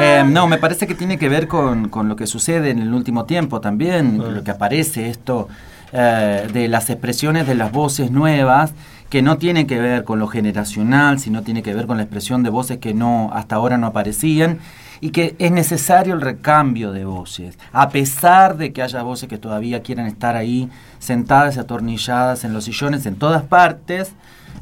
Eh, 0.00 0.24
no, 0.26 0.46
me 0.46 0.58
parece 0.58 0.86
que 0.86 0.94
tiene 0.94 1.18
que 1.18 1.28
ver 1.28 1.48
con, 1.48 1.88
con 1.88 2.08
lo 2.08 2.16
que 2.16 2.26
sucede 2.26 2.70
en 2.70 2.80
el 2.80 2.92
último 2.94 3.24
tiempo 3.24 3.60
también, 3.60 4.20
Ah. 4.24 4.30
lo 4.30 4.44
que 4.44 4.50
aparece 4.50 5.08
esto. 5.08 5.48
eh, 5.94 6.48
de 6.50 6.68
las 6.68 6.88
expresiones 6.88 7.46
de 7.46 7.54
las 7.54 7.70
voces 7.70 8.10
nuevas 8.10 8.72
que 9.12 9.20
no 9.20 9.36
tienen 9.36 9.66
que 9.66 9.78
ver 9.78 10.04
con 10.04 10.18
lo 10.20 10.26
generacional, 10.26 11.18
sino 11.18 11.42
tiene 11.42 11.62
que 11.62 11.74
ver 11.74 11.86
con 11.86 11.98
la 11.98 12.04
expresión 12.04 12.42
de 12.42 12.48
voces 12.48 12.78
que 12.78 12.94
no 12.94 13.30
hasta 13.34 13.56
ahora 13.56 13.76
no 13.76 13.88
aparecían 13.88 14.58
y 15.02 15.10
que 15.10 15.36
es 15.38 15.52
necesario 15.52 16.14
el 16.14 16.22
recambio 16.22 16.92
de 16.92 17.04
voces, 17.04 17.58
a 17.74 17.90
pesar 17.90 18.56
de 18.56 18.72
que 18.72 18.80
haya 18.80 19.02
voces 19.02 19.28
que 19.28 19.36
todavía 19.36 19.82
quieren 19.82 20.06
estar 20.06 20.34
ahí 20.34 20.70
sentadas 20.98 21.56
y 21.56 21.60
atornilladas 21.60 22.44
en 22.44 22.54
los 22.54 22.64
sillones 22.64 23.04
en 23.04 23.16
todas 23.16 23.42
partes. 23.42 24.14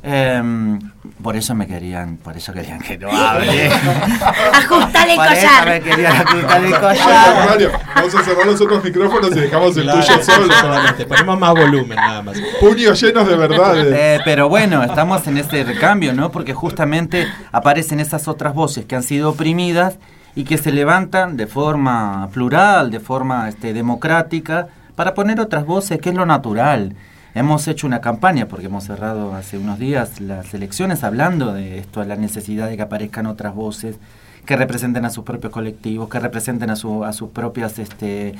Em, 0.03 0.79
por 1.23 1.37
eso 1.37 1.55
me 1.55 1.67
querían, 1.67 2.17
por 2.17 2.37
eso 2.37 2.53
querían 2.53 2.79
que 2.81 2.97
no 2.99 3.11
hable. 3.11 3.69
Ajustale 4.53 5.13
el 5.13 5.17
por 5.19 5.27
eso 5.27 5.47
collar. 5.47 5.69
me 5.69 5.81
querían 5.81 6.13
ajustar 6.13 6.65
el 6.65 6.71
collar. 6.81 7.73
vamos 7.95 8.15
a 8.15 8.23
cerrar 8.23 8.47
los 8.47 8.61
otros 8.61 8.85
micrófonos 8.85 9.31
y 9.37 9.41
dejamos 9.41 9.77
el 9.77 9.83
Claro, 9.85 10.01
tuyo 10.01 10.23
solo. 10.23 10.53
solamente. 10.55 11.05
Ponemos 11.07 11.39
más 11.39 11.51
volumen 11.55 11.97
nada 11.97 12.23
más. 12.23 12.37
Puños 12.61 13.01
llenos 13.01 13.29
de 13.29 13.37
verdades. 13.37 13.87
Eh, 13.91 14.21
pero 14.25 14.49
bueno, 14.49 14.83
estamos 14.83 15.27
en 15.27 15.37
ese 15.39 15.65
recambio, 15.65 16.13
¿no? 16.15 16.31
Porque 16.31 16.55
justamente 16.55 17.27
aparecen 17.53 18.01
esas 18.01 18.29
otras 18.29 18.55
voces 18.55 18.85
que 18.87 18.97
han 18.97 19.03
sido 19.03 19.31
oprimidas 19.31 19.97
y 20.35 20.45
que 20.45 20.59
se 20.59 20.73
levantan 20.73 21.37
de 21.37 21.47
forma 21.47 22.29
plural, 22.33 22.91
de 22.91 23.01
forma 23.01 23.49
este, 23.49 23.73
democrática, 23.73 24.69
para 24.95 25.15
poner 25.15 25.41
otras 25.41 25.67
voces, 25.67 25.99
que 26.01 26.11
es 26.11 26.15
lo 26.15 26.25
natural. 26.27 26.95
Hemos 27.41 27.67
hecho 27.69 27.87
una 27.87 28.03
campaña, 28.03 28.49
porque 28.49 28.67
hemos 28.67 28.85
cerrado 28.85 29.35
hace 29.35 29.57
unos 29.57 29.79
días 29.79 30.21
las 30.21 30.53
elecciones 30.53 31.03
hablando 31.03 31.55
de 31.55 31.79
esto, 31.79 32.01
de 32.01 32.07
la 32.07 32.17
necesidad 32.17 32.69
de 32.69 32.77
que 32.77 32.83
aparezcan 32.83 33.25
otras 33.25 33.55
voces 33.55 33.97
que 34.45 34.57
representen 34.57 35.07
a 35.07 35.11
sus 35.11 35.25
propios 35.25 35.51
colectivos, 35.51 36.11
que 36.11 36.21
representen 36.21 36.69
a, 36.69 36.77
su- 36.77 37.03
a 37.03 37.15
sus 37.15 37.31
propias, 37.31 37.79
este, 37.79 38.35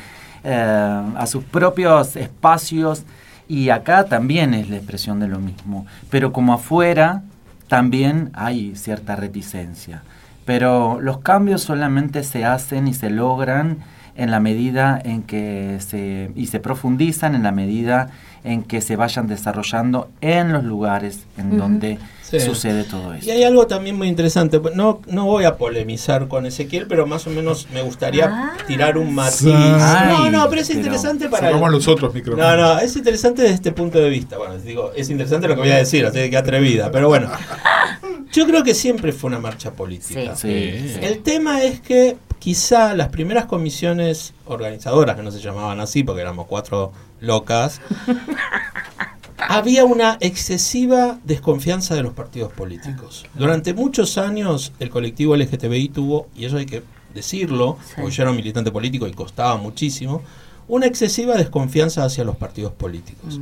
eh, 0.45 1.03
a 1.17 1.27
sus 1.27 1.45
propios 1.45 2.15
espacios. 2.15 3.05
Y 3.49 3.71
acá 3.71 4.05
también 4.05 4.53
es 4.53 4.69
la 4.69 4.77
expresión 4.77 5.19
de 5.19 5.29
lo 5.29 5.39
mismo. 5.39 5.87
Pero 6.11 6.31
como 6.35 6.53
afuera, 6.53 7.23
también 7.69 8.29
hay 8.35 8.77
cierta 8.77 9.17
reticencia. 9.17 10.03
Pero 10.45 11.01
los 11.01 11.21
cambios 11.21 11.63
solamente 11.63 12.23
se 12.23 12.45
hacen 12.45 12.87
y 12.87 12.93
se 12.93 13.09
logran 13.09 13.79
en 14.15 14.31
la 14.31 14.41
medida 14.41 15.01
en 15.03 15.23
que 15.23 15.79
se 15.81 16.31
y 16.35 16.49
se 16.49 16.61
profundizan 16.61 17.35
en 17.35 17.45
la 17.45 17.53
medida 17.53 18.11
en 18.45 18.63
que 18.63 18.81
se 18.81 18.97
vayan 18.97 19.27
desarrollando 19.27 20.11
en 20.21 20.53
los 20.53 20.65
lugares 20.65 21.21
en 21.37 21.59
donde 21.59 21.99
Sí. 22.23 22.39
sucede 22.39 22.85
todo 22.85 23.13
Y 23.17 23.19
esto. 23.19 23.33
hay 23.33 23.43
algo 23.43 23.67
también 23.67 23.97
muy 23.99 24.07
interesante. 24.07 24.61
No, 24.77 25.01
no 25.09 25.25
voy 25.27 25.45
a 25.45 25.57
polemizar 25.57 26.29
con 26.29 26.47
Ezequiel, 26.47 26.87
pero 26.87 27.05
más 27.05 27.27
o 27.27 27.31
menos 27.31 27.67
me 27.75 27.83
gustaría 27.83 28.27
Ah. 28.33 28.53
tirar 28.69 28.97
un 28.99 29.13
matiz. 29.13 29.39
Sí. 29.41 29.47
no, 29.53 30.31
no, 30.31 30.49
pero 30.49 30.63
es 30.63 30.69
Pero 30.69 30.79
interesante 30.81 31.29
para. 31.29 31.49
Cerramos 31.49 31.73
los 31.73 31.89
otros 31.89 32.15
micrófonos. 32.15 32.47
No, 32.47 32.57
no, 32.57 32.79
es 32.79 32.97
interesante 32.97 33.43
desde 33.43 33.57
este 33.57 33.73
punto 33.73 33.99
de 33.99 34.09
vista. 34.09 34.39
Bueno, 34.39 34.57
digo, 34.59 34.93
es 34.95 35.11
interesante 35.11 35.49
lo 35.49 35.57
que 35.57 35.63
voy 35.63 35.71
a 35.73 35.79
decir, 35.79 36.07
así 36.07 36.31
que 36.31 36.37
atrevida. 36.37 36.93
Pero 36.93 37.09
bueno, 37.09 37.29
yo 38.33 38.47
creo 38.47 38.63
que 38.63 38.75
siempre 38.75 39.13
fue 39.13 39.29
una 39.29 39.41
marcha 39.41 39.73
política. 39.73 40.37
Sí, 40.37 40.73
sí. 40.95 40.99
El 41.03 41.23
tema 41.25 41.63
es 41.65 41.81
que 41.81 42.17
quizá 42.41 42.95
las 42.95 43.09
primeras 43.11 43.45
comisiones 43.47 44.35
organizadoras, 44.47 45.15
que 45.15 45.23
no 45.23 45.31
se 45.31 45.39
llamaban 45.41 45.79
así 45.79 46.03
porque 46.03 46.23
éramos 46.23 46.47
cuatro 46.49 46.91
locas, 47.21 47.81
había 49.49 49.85
una 49.85 50.17
excesiva 50.21 51.19
desconfianza 51.25 51.95
de 51.95 52.03
los 52.03 52.13
partidos 52.13 52.53
políticos. 52.53 53.25
Durante 53.35 53.75
muchos 53.75 54.19
años 54.19 54.73
el 54.81 54.91
colectivo 54.91 55.37
LGTBI 55.37 55.89
tuvo, 55.91 56.27
y 56.37 56.45
eso 56.47 56.57
hay 56.57 56.67
que 56.67 56.83
decirlo, 57.15 57.77
Sí. 57.87 57.95
porque 57.97 58.11
yo 58.13 58.23
era 58.23 58.31
un 58.31 58.37
militante 58.37 58.71
político 58.71 59.07
y 59.07 59.13
costaba 59.13 59.57
muchísimo, 59.57 60.23
una 60.69 60.87
excesiva 60.87 61.35
desconfianza 61.37 62.05
hacia 62.05 62.25
los 62.25 62.37
partidos 62.37 62.73
políticos. 62.73 63.41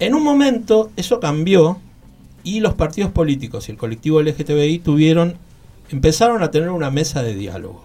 En 0.00 0.14
un 0.14 0.22
momento 0.24 0.90
eso 0.96 1.20
cambió 1.20 1.78
y 2.42 2.60
los 2.60 2.74
partidos 2.74 3.10
políticos 3.12 3.68
y 3.68 3.72
el 3.72 3.78
colectivo 3.78 4.20
LGTBI 4.22 4.78
tuvieron, 4.80 5.36
empezaron 5.90 6.42
a 6.42 6.50
tener 6.50 6.70
una 6.70 6.90
mesa 6.90 7.22
de 7.22 7.34
diálogo. 7.34 7.84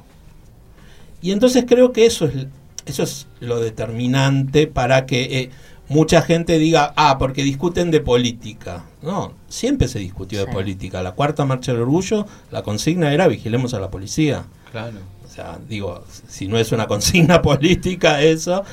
Y 1.21 1.31
entonces 1.31 1.65
creo 1.67 1.91
que 1.91 2.05
eso 2.05 2.25
es, 2.25 2.47
eso 2.85 3.03
es 3.03 3.27
lo 3.39 3.59
determinante 3.59 4.67
para 4.67 5.05
que 5.05 5.39
eh, 5.39 5.49
mucha 5.87 6.21
gente 6.21 6.57
diga, 6.59 6.93
ah, 6.95 7.17
porque 7.17 7.43
discuten 7.43 7.91
de 7.91 7.99
política. 7.99 8.85
No, 9.01 9.33
siempre 9.47 9.87
se 9.87 9.99
discutió 9.99 10.45
de 10.45 10.51
política. 10.51 11.01
La 11.03 11.13
cuarta 11.13 11.45
marcha 11.45 11.73
del 11.73 11.81
orgullo, 11.81 12.25
la 12.51 12.63
consigna 12.63 13.13
era 13.13 13.27
vigilemos 13.27 13.73
a 13.73 13.79
la 13.79 13.89
policía. 13.89 14.45
Claro. 14.71 14.99
O 15.25 15.31
sea, 15.31 15.59
digo, 15.67 16.03
si 16.27 16.47
no 16.47 16.57
es 16.57 16.71
una 16.71 16.87
consigna 16.87 17.41
política 17.43 18.21
eso. 18.21 18.63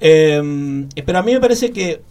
Eh, 0.00 0.86
pero 1.04 1.18
a 1.18 1.22
mí 1.22 1.32
me 1.32 1.40
parece 1.40 1.70
que 1.70 2.02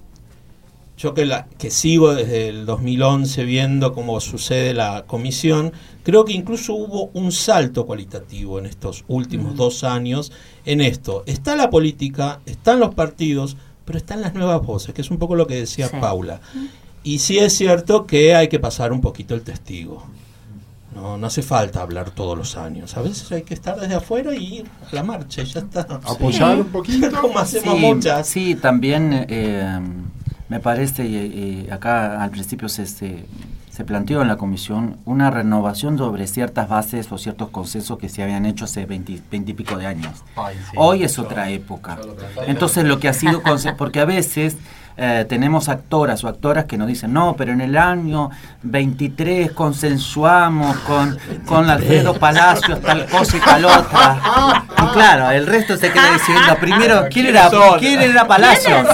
yo 0.98 1.14
que, 1.14 1.26
la, 1.26 1.46
que 1.58 1.70
sigo 1.72 2.14
desde 2.16 2.48
el 2.50 2.66
2011 2.66 3.44
viendo 3.44 3.94
cómo 3.94 4.20
sucede 4.22 4.74
la 4.74 5.04
comisión, 5.06 5.74
creo 6.04 6.24
que 6.26 6.34
incluso 6.34 6.74
hubo 6.74 7.10
un 7.14 7.32
salto 7.32 7.86
cualitativo 7.86 8.60
en 8.60 8.66
estos 8.66 9.04
últimos 9.08 9.56
dos 9.56 9.84
años 9.84 10.32
en 10.66 10.80
esto. 10.82 11.24
Está 11.26 11.56
la 11.56 11.70
política, 11.70 12.40
están 12.46 12.80
los 12.80 12.96
partidos, 12.96 13.58
pero 13.84 13.98
están 13.98 14.22
las 14.22 14.34
nuevas 14.34 14.62
voces, 14.66 14.94
que 14.94 15.02
es 15.02 15.12
un 15.12 15.18
poco 15.18 15.36
lo 15.36 15.48
que 15.48 15.56
decía 15.56 15.88
Sí. 15.90 15.98
Paula. 16.00 16.40
Y 17.04 17.20
sí 17.20 17.38
es 17.38 17.54
cierto 17.54 18.08
que 18.08 18.34
hay 18.34 18.48
que 18.48 18.60
pasar 18.60 18.92
un 18.94 19.02
poquito 19.02 19.36
el 19.36 19.42
testigo. 19.42 20.04
No, 20.96 21.18
no 21.18 21.28
hace 21.28 21.42
falta 21.44 21.82
hablar 21.82 22.10
todos 22.12 22.38
los 22.38 22.56
años. 22.56 22.96
A 22.96 23.02
veces 23.02 23.30
hay 23.34 23.44
que 23.44 23.54
estar 23.54 23.78
desde 23.80 23.96
afuera 23.96 24.34
y 24.34 24.60
ir 24.60 24.66
a 24.92 24.96
la 24.96 25.04
marcha 25.04 25.42
y 25.42 25.46
ya 25.46 25.60
está. 25.60 25.82
Apoyar 25.82 26.58
un 26.58 26.68
poquito. 26.68 27.12
Como 27.22 27.38
hacemos 27.38 27.76
Sí, 27.76 27.82
muchas. 27.82 28.28
sí, 28.28 28.56
también 28.56 29.26
eh, 29.30 29.78
me 30.50 30.60
parece, 30.60 31.06
y, 31.06 31.16
y 31.16 31.68
acá 31.72 32.22
al 32.22 32.30
principio 32.32 32.70
se, 32.70 32.86
se, 32.86 33.26
se 33.76 33.84
planteó 33.84 34.22
en 34.22 34.30
la 34.30 34.38
comisión 34.38 34.98
una 35.04 35.30
renovación 35.32 35.98
sobre 35.98 36.28
ciertas 36.28 36.70
bases 36.70 37.12
o 37.12 37.18
ciertos 37.18 37.50
consensos 37.50 37.98
que 37.98 38.08
se 38.08 38.24
habían 38.24 38.46
hecho 38.46 38.64
hace 38.64 38.86
20, 38.86 39.22
20 39.30 39.52
y 39.52 39.54
pico 39.54 39.78
de 39.78 39.86
años. 39.86 40.24
Hoy 40.78 41.04
es 41.04 41.20
otra 41.20 41.50
época. 41.50 41.98
Entonces 42.48 42.86
lo 42.86 43.00
que 43.00 43.10
ha 43.10 43.14
sido, 43.14 43.42
porque 43.78 44.00
a 44.00 44.06
veces 44.06 44.56
eh, 44.98 45.26
tenemos 45.28 45.68
actoras 45.68 46.24
o 46.24 46.30
actoras 46.30 46.66
que 46.66 46.78
nos 46.78 46.88
dicen, 46.88 47.12
no, 47.12 47.36
pero 47.36 47.52
en 47.52 47.60
el 47.60 47.78
año 47.78 48.30
23 48.64 49.52
consensuamos 49.52 50.78
con, 50.80 51.18
con 51.46 51.70
Alfredo 51.70 52.14
Palacios 52.14 52.82
tal 52.82 53.06
cosa 53.08 53.38
y 53.38 53.40
tal 53.42 53.66
otra. 53.66 54.64
Y 54.78 54.88
claro, 54.94 55.32
el 55.32 55.48
resto 55.48 55.78
se 55.78 55.92
queda 55.92 56.14
diciendo, 56.14 56.56
primero, 56.60 57.06
¿quién 57.10 57.28
era, 57.28 57.50
¿quién 57.80 58.02
era 58.02 58.28
Palacios? 58.28 58.88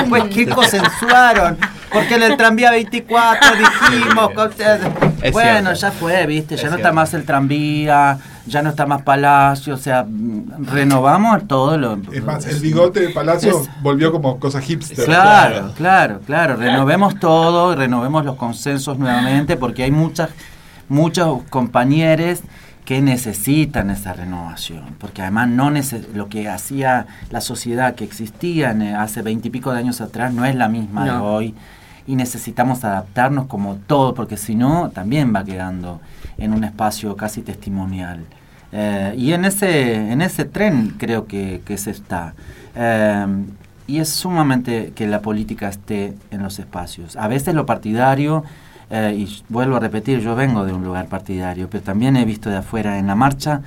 Después, 0.00 0.24
¿qué 0.34 0.48
consensuaron? 0.48 1.56
Porque 1.92 2.16
en 2.16 2.22
el 2.24 2.36
tranvía 2.36 2.70
24 2.70 3.50
dijimos... 3.56 4.30
bueno, 5.32 5.72
ya 5.72 5.90
fue, 5.92 6.26
viste, 6.26 6.56
ya 6.56 6.68
no 6.68 6.76
está 6.76 6.92
más 6.92 7.14
el 7.14 7.24
tranvía, 7.24 8.18
ya 8.48 8.62
no 8.62 8.70
está 8.70 8.86
más 8.86 9.02
Palacio, 9.02 9.74
o 9.74 9.78
sea, 9.78 10.06
renovamos 10.58 11.46
todo 11.46 11.76
lo... 11.78 11.98
Es 12.12 12.24
más, 12.24 12.46
el 12.46 12.60
bigote 12.60 13.00
de 13.00 13.10
Palacio 13.10 13.60
Es- 13.60 13.70
volvió 13.82 14.10
como 14.12 14.38
cosa 14.38 14.60
hipster. 14.60 15.04
Claro, 15.04 15.72
claro, 15.76 16.20
claro, 16.26 16.56
renovemos 16.56 17.18
todo, 17.20 17.74
renovemos 17.74 18.24
los 18.24 18.36
consensos 18.36 18.98
nuevamente, 18.98 19.56
porque 19.56 19.84
hay 19.84 19.90
muchas, 19.90 20.30
muchos 20.88 21.42
compañeros 21.50 22.40
que 22.84 23.02
necesitan 23.02 23.90
esa 23.90 24.14
renovación, 24.14 24.96
porque 24.98 25.20
además 25.20 25.48
no 25.48 25.70
lo 26.14 26.28
que 26.30 26.48
hacía 26.48 27.06
la 27.30 27.42
sociedad 27.42 27.94
que 27.94 28.04
existía 28.04 28.70
en, 28.70 28.80
eh, 28.80 28.94
hace 28.94 29.20
veintipico 29.20 29.72
de 29.72 29.78
años 29.80 30.00
atrás 30.00 30.32
no 30.32 30.46
es 30.46 30.54
la 30.54 30.68
misma 30.68 31.04
de 31.04 31.10
hoy 31.10 31.54
y 32.06 32.16
necesitamos 32.16 32.84
adaptarnos 32.84 33.44
como 33.44 33.74
todo, 33.76 34.14
porque 34.14 34.38
si 34.38 34.54
no 34.54 34.88
también 34.88 35.34
va 35.36 35.44
quedando 35.44 36.00
en 36.38 36.54
un 36.54 36.64
espacio 36.64 37.14
casi 37.14 37.42
testimonial. 37.42 38.24
Eh, 38.72 39.14
y 39.16 39.32
en 39.32 39.44
ese, 39.44 40.12
en 40.12 40.20
ese 40.20 40.44
tren 40.44 40.94
creo 40.98 41.26
que, 41.26 41.62
se 41.76 41.90
está. 41.90 42.34
Eh, 42.74 43.26
y 43.86 43.98
es 43.98 44.10
sumamente 44.10 44.92
que 44.94 45.06
la 45.06 45.22
política 45.22 45.68
esté 45.68 46.14
en 46.30 46.42
los 46.42 46.58
espacios. 46.58 47.16
A 47.16 47.28
veces 47.28 47.54
lo 47.54 47.64
partidario, 47.64 48.44
eh, 48.90 49.14
y 49.18 49.42
vuelvo 49.48 49.76
a 49.76 49.80
repetir, 49.80 50.20
yo 50.20 50.34
vengo 50.34 50.64
de 50.64 50.72
un 50.72 50.84
lugar 50.84 51.06
partidario, 51.06 51.68
pero 51.70 51.82
también 51.82 52.16
he 52.16 52.24
visto 52.24 52.50
de 52.50 52.56
afuera 52.56 52.98
en 52.98 53.06
la 53.06 53.14
marcha 53.14 53.62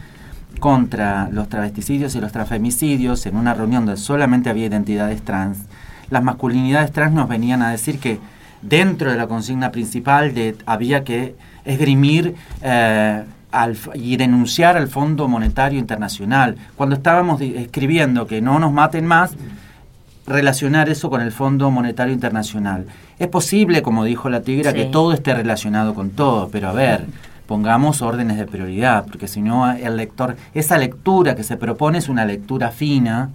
contra 0.59 1.29
los 1.31 1.49
travesticidios 1.49 2.15
y 2.15 2.21
los 2.21 2.31
transfemicidios, 2.31 3.25
en 3.25 3.35
una 3.35 3.53
reunión 3.53 3.85
donde 3.85 3.99
solamente 3.99 4.49
había 4.49 4.67
identidades 4.67 5.21
trans, 5.23 5.57
las 6.11 6.23
masculinidades 6.23 6.91
trans 6.91 7.13
nos 7.13 7.27
venían 7.27 7.61
a 7.63 7.71
decir 7.71 7.97
que 7.97 8.19
dentro 8.61 9.09
de 9.09 9.17
la 9.17 9.27
consigna 9.27 9.71
principal 9.71 10.33
de, 10.33 10.55
había 10.65 11.03
que 11.03 11.35
esgrimir 11.65 12.35
eh, 12.61 13.23
al 13.51 13.77
y 13.93 14.17
denunciar 14.17 14.77
al 14.77 14.87
Fondo 14.87 15.27
Monetario 15.27 15.79
Internacional. 15.79 16.55
Cuando 16.75 16.95
estábamos 16.95 17.41
escribiendo 17.41 18.27
que 18.27 18.41
no 18.41 18.59
nos 18.59 18.71
maten 18.71 19.05
más, 19.05 19.33
relacionar 20.27 20.89
eso 20.89 21.09
con 21.09 21.21
el 21.21 21.31
Fondo 21.31 21.71
Monetario 21.71 22.13
Internacional. 22.13 22.85
Es 23.19 23.27
posible, 23.27 23.81
como 23.81 24.03
dijo 24.03 24.29
la 24.29 24.41
tigra, 24.41 24.71
Sí. 24.71 24.77
que 24.77 24.85
todo 24.85 25.13
esté 25.13 25.33
relacionado 25.33 25.93
con 25.93 26.11
todo, 26.11 26.49
pero 26.49 26.69
a 26.69 26.73
ver, 26.73 27.05
pongamos 27.47 28.01
órdenes 28.01 28.37
de 28.37 28.45
prioridad, 28.45 29.05
porque 29.05 29.27
si 29.27 29.41
no 29.41 29.69
el 29.71 29.97
lector, 29.97 30.37
esa 30.53 30.77
lectura 30.77 31.35
que 31.35 31.43
se 31.43 31.57
propone 31.57 31.97
es 31.97 32.07
una 32.07 32.23
lectura 32.25 32.71
fina 32.71 33.29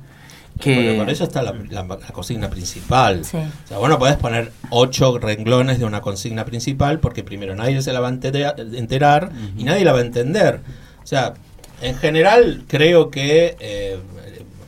que 0.61 0.75
Bueno, 0.75 0.99
por 1.05 1.11
eso 1.11 1.25
está 1.25 1.43
la, 1.43 1.53
la- 1.71 1.83
la 1.83 1.97
consigna 2.13 2.49
principal. 2.49 3.25
Sí. 3.25 3.37
O 3.37 3.69
sea, 3.69 3.79
vos 3.79 3.89
no 3.89 3.99
podés 3.99 4.17
poner 4.17 4.53
ocho 4.71 5.19
renglones 5.19 5.79
de 5.79 5.85
una 5.85 6.01
consigna 6.01 6.45
principal 6.45 6.99
porque 7.01 7.23
primero 7.23 7.55
nadie 7.55 7.83
se 7.83 7.93
la 7.93 8.01
va 8.01 8.09
a 8.09 8.13
entera- 8.13 8.55
enterar 8.59 9.31
y 9.59 9.65
nadie 9.65 9.85
la 9.85 9.93
va 9.93 9.99
a 9.99 10.03
entender. 10.03 10.61
O 11.03 11.07
sea, 11.07 11.35
en 11.83 11.95
general 11.97 12.65
creo 12.69 13.11
que 13.11 13.57
eh, 13.61 13.99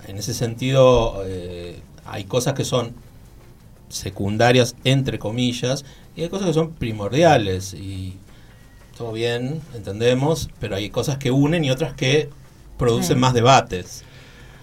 en 0.07 0.19
ese 0.19 0.35
sentido 0.35 1.23
eh, 1.27 1.81
hay 2.05 2.25
cosas 2.25 2.53
que 2.55 2.65
son 2.65 2.93
secundarias, 3.89 4.77
entre 4.85 5.19
comillas, 5.19 5.85
y 6.17 6.23
hay 6.23 6.29
cosas 6.29 6.49
que 6.49 6.55
son 6.55 6.73
primordiales. 6.73 7.75
Y 7.75 8.17
todo 8.97 9.13
bien, 9.13 9.61
entendemos, 9.75 10.51
pero 10.61 10.77
hay 10.77 10.91
cosas 10.91 11.19
que 11.19 11.31
unen 11.31 11.65
y 11.65 11.71
otras 11.71 11.95
que 11.95 12.29
producen 12.77 13.17
Sí. 13.17 13.21
más 13.21 13.33
debates. 13.35 14.05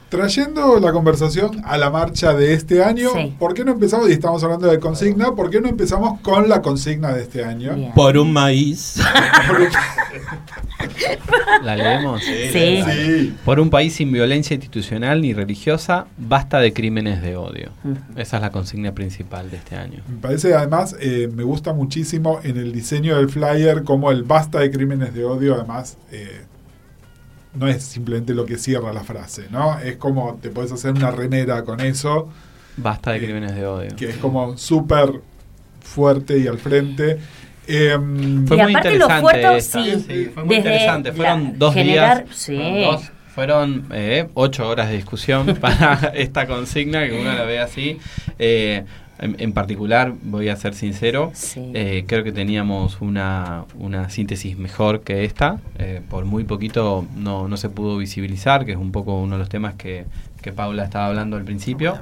Trayendo 0.10 0.80
la 0.80 0.92
conversación 0.92 1.62
a 1.66 1.78
la 1.78 1.90
marcha 1.90 2.34
de 2.34 2.54
este 2.54 2.84
año, 2.84 3.10
Sí. 3.14 3.36
¿por 3.40 3.54
qué 3.54 3.66
no 3.66 3.72
empezamos, 3.72 4.08
y 4.10 4.14
estamos 4.14 4.44
hablando 4.44 4.68
de 4.68 4.80
consigna, 4.80 5.34
¿por 5.34 5.50
qué 5.50 5.60
no 5.62 5.68
empezamos 5.68 6.20
con 6.22 6.48
la 6.48 6.62
consigna 6.62 7.12
de 7.14 7.24
este 7.24 7.44
año? 7.44 7.74
Bien. 7.74 7.92
Por 7.94 8.18
un 8.18 8.32
maíz. 8.32 8.98
¿La 11.64 11.76
leemos? 11.76 12.22
Sí. 12.24 12.84
Sí. 12.84 13.36
Por 13.44 13.60
un 13.60 13.70
país 13.70 13.94
sin 13.96 14.12
violencia 14.12 14.54
institucional 14.54 15.22
ni 15.22 15.34
religiosa, 15.34 16.06
basta 16.18 16.60
de 16.60 16.72
crímenes 16.74 17.22
de 17.22 17.36
odio. 17.36 17.72
Esa 18.16 18.38
es 18.38 18.42
la 18.42 18.52
consigna 18.52 18.94
principal 18.94 19.50
de 19.50 19.58
este 19.58 19.76
año. 19.76 20.02
Me 20.08 20.18
parece 20.18 20.54
además, 20.54 20.96
eh, 21.00 21.30
me 21.34 21.44
gusta 21.44 21.74
muchísimo 21.74 22.40
en 22.44 22.58
el 22.58 22.72
diseño 22.72 23.18
del 23.18 23.30
flyer 23.30 23.84
como 23.84 24.12
el 24.12 24.24
basta 24.24 24.60
de 24.60 24.70
crímenes 24.72 25.14
de 25.14 25.26
odio, 25.26 25.56
además, 25.56 25.98
eh, 26.12 26.42
no 27.56 27.68
es 27.68 27.84
simplemente 27.84 28.34
lo 28.34 28.46
que 28.46 28.58
cierra 28.58 28.92
la 28.94 29.04
frase, 29.04 29.44
¿no? 29.52 29.80
Es 29.80 29.98
como 29.98 30.38
te 30.42 30.50
puedes 30.50 30.72
hacer 30.72 30.92
una 30.92 31.12
remera 31.12 31.64
con 31.64 31.80
eso, 31.82 32.30
Basta 32.78 33.12
de 33.12 33.18
Eh, 33.18 33.22
crímenes 33.24 33.56
de 33.56 33.66
odio. 33.66 33.96
que 33.96 34.10
es 34.10 34.18
como 34.18 34.58
súper 34.58 35.22
fuerte 35.82 36.38
y 36.38 36.48
al 36.48 36.58
frente. 36.58 37.18
Em, 37.68 38.46
Fue 38.46 38.58
Y 38.58 38.62
muy 38.62 38.72
aparte 38.74 38.90
lo 38.90 38.96
interesante 39.06 39.22
fuerte, 39.22 39.58
esta. 39.58 39.84
sí. 39.84 40.32
fue 40.34 40.44
muy 40.44 40.56
interesante. 40.58 41.12
Fueron 41.14 41.44
la- 41.44 41.52
dos 41.56 41.74
generar- 41.74 42.24
días. 42.26 42.38
sí. 42.38 42.56
Fueron, 42.58 42.82
dos- 42.92 43.12
fueron, 43.34 43.86
eh, 43.92 44.28
ocho 44.34 44.68
horas 44.68 44.90
de 44.90 44.96
discusión 44.98 45.46
para 45.62 46.12
esta 46.16 46.48
consigna, 46.48 47.08
que 47.08 47.20
uno 47.20 47.34
la 47.34 47.44
ve 47.44 47.60
así. 47.60 47.98
En, 49.18 49.36
en 49.40 49.54
particular, 49.54 50.14
voy 50.24 50.50
a 50.50 50.56
ser 50.58 50.74
sincero, 50.74 51.32
Sí. 51.34 51.72
eh, 51.74 52.04
creo 52.06 52.24
que 52.26 52.32
teníamos 52.34 53.00
una, 53.02 53.64
una 53.80 54.10
síntesis 54.10 54.58
mejor 54.58 55.02
que 55.02 55.24
esta. 55.24 55.60
Eh, 55.78 56.02
por 56.10 56.26
muy 56.26 56.44
poquito 56.44 57.06
no, 57.16 57.48
no 57.48 57.56
se 57.58 57.70
pudo 57.70 57.98
visibilizar, 57.98 58.66
que 58.66 58.74
es 58.74 58.78
un 58.78 58.92
poco 58.92 59.18
uno 59.22 59.36
de 59.36 59.40
los 59.40 59.50
temas 59.50 59.76
que, 59.76 60.06
que 60.42 60.52
Paula 60.52 60.84
estaba 60.84 61.08
hablando 61.08 61.38
al 61.38 61.44
principio. 61.46 61.98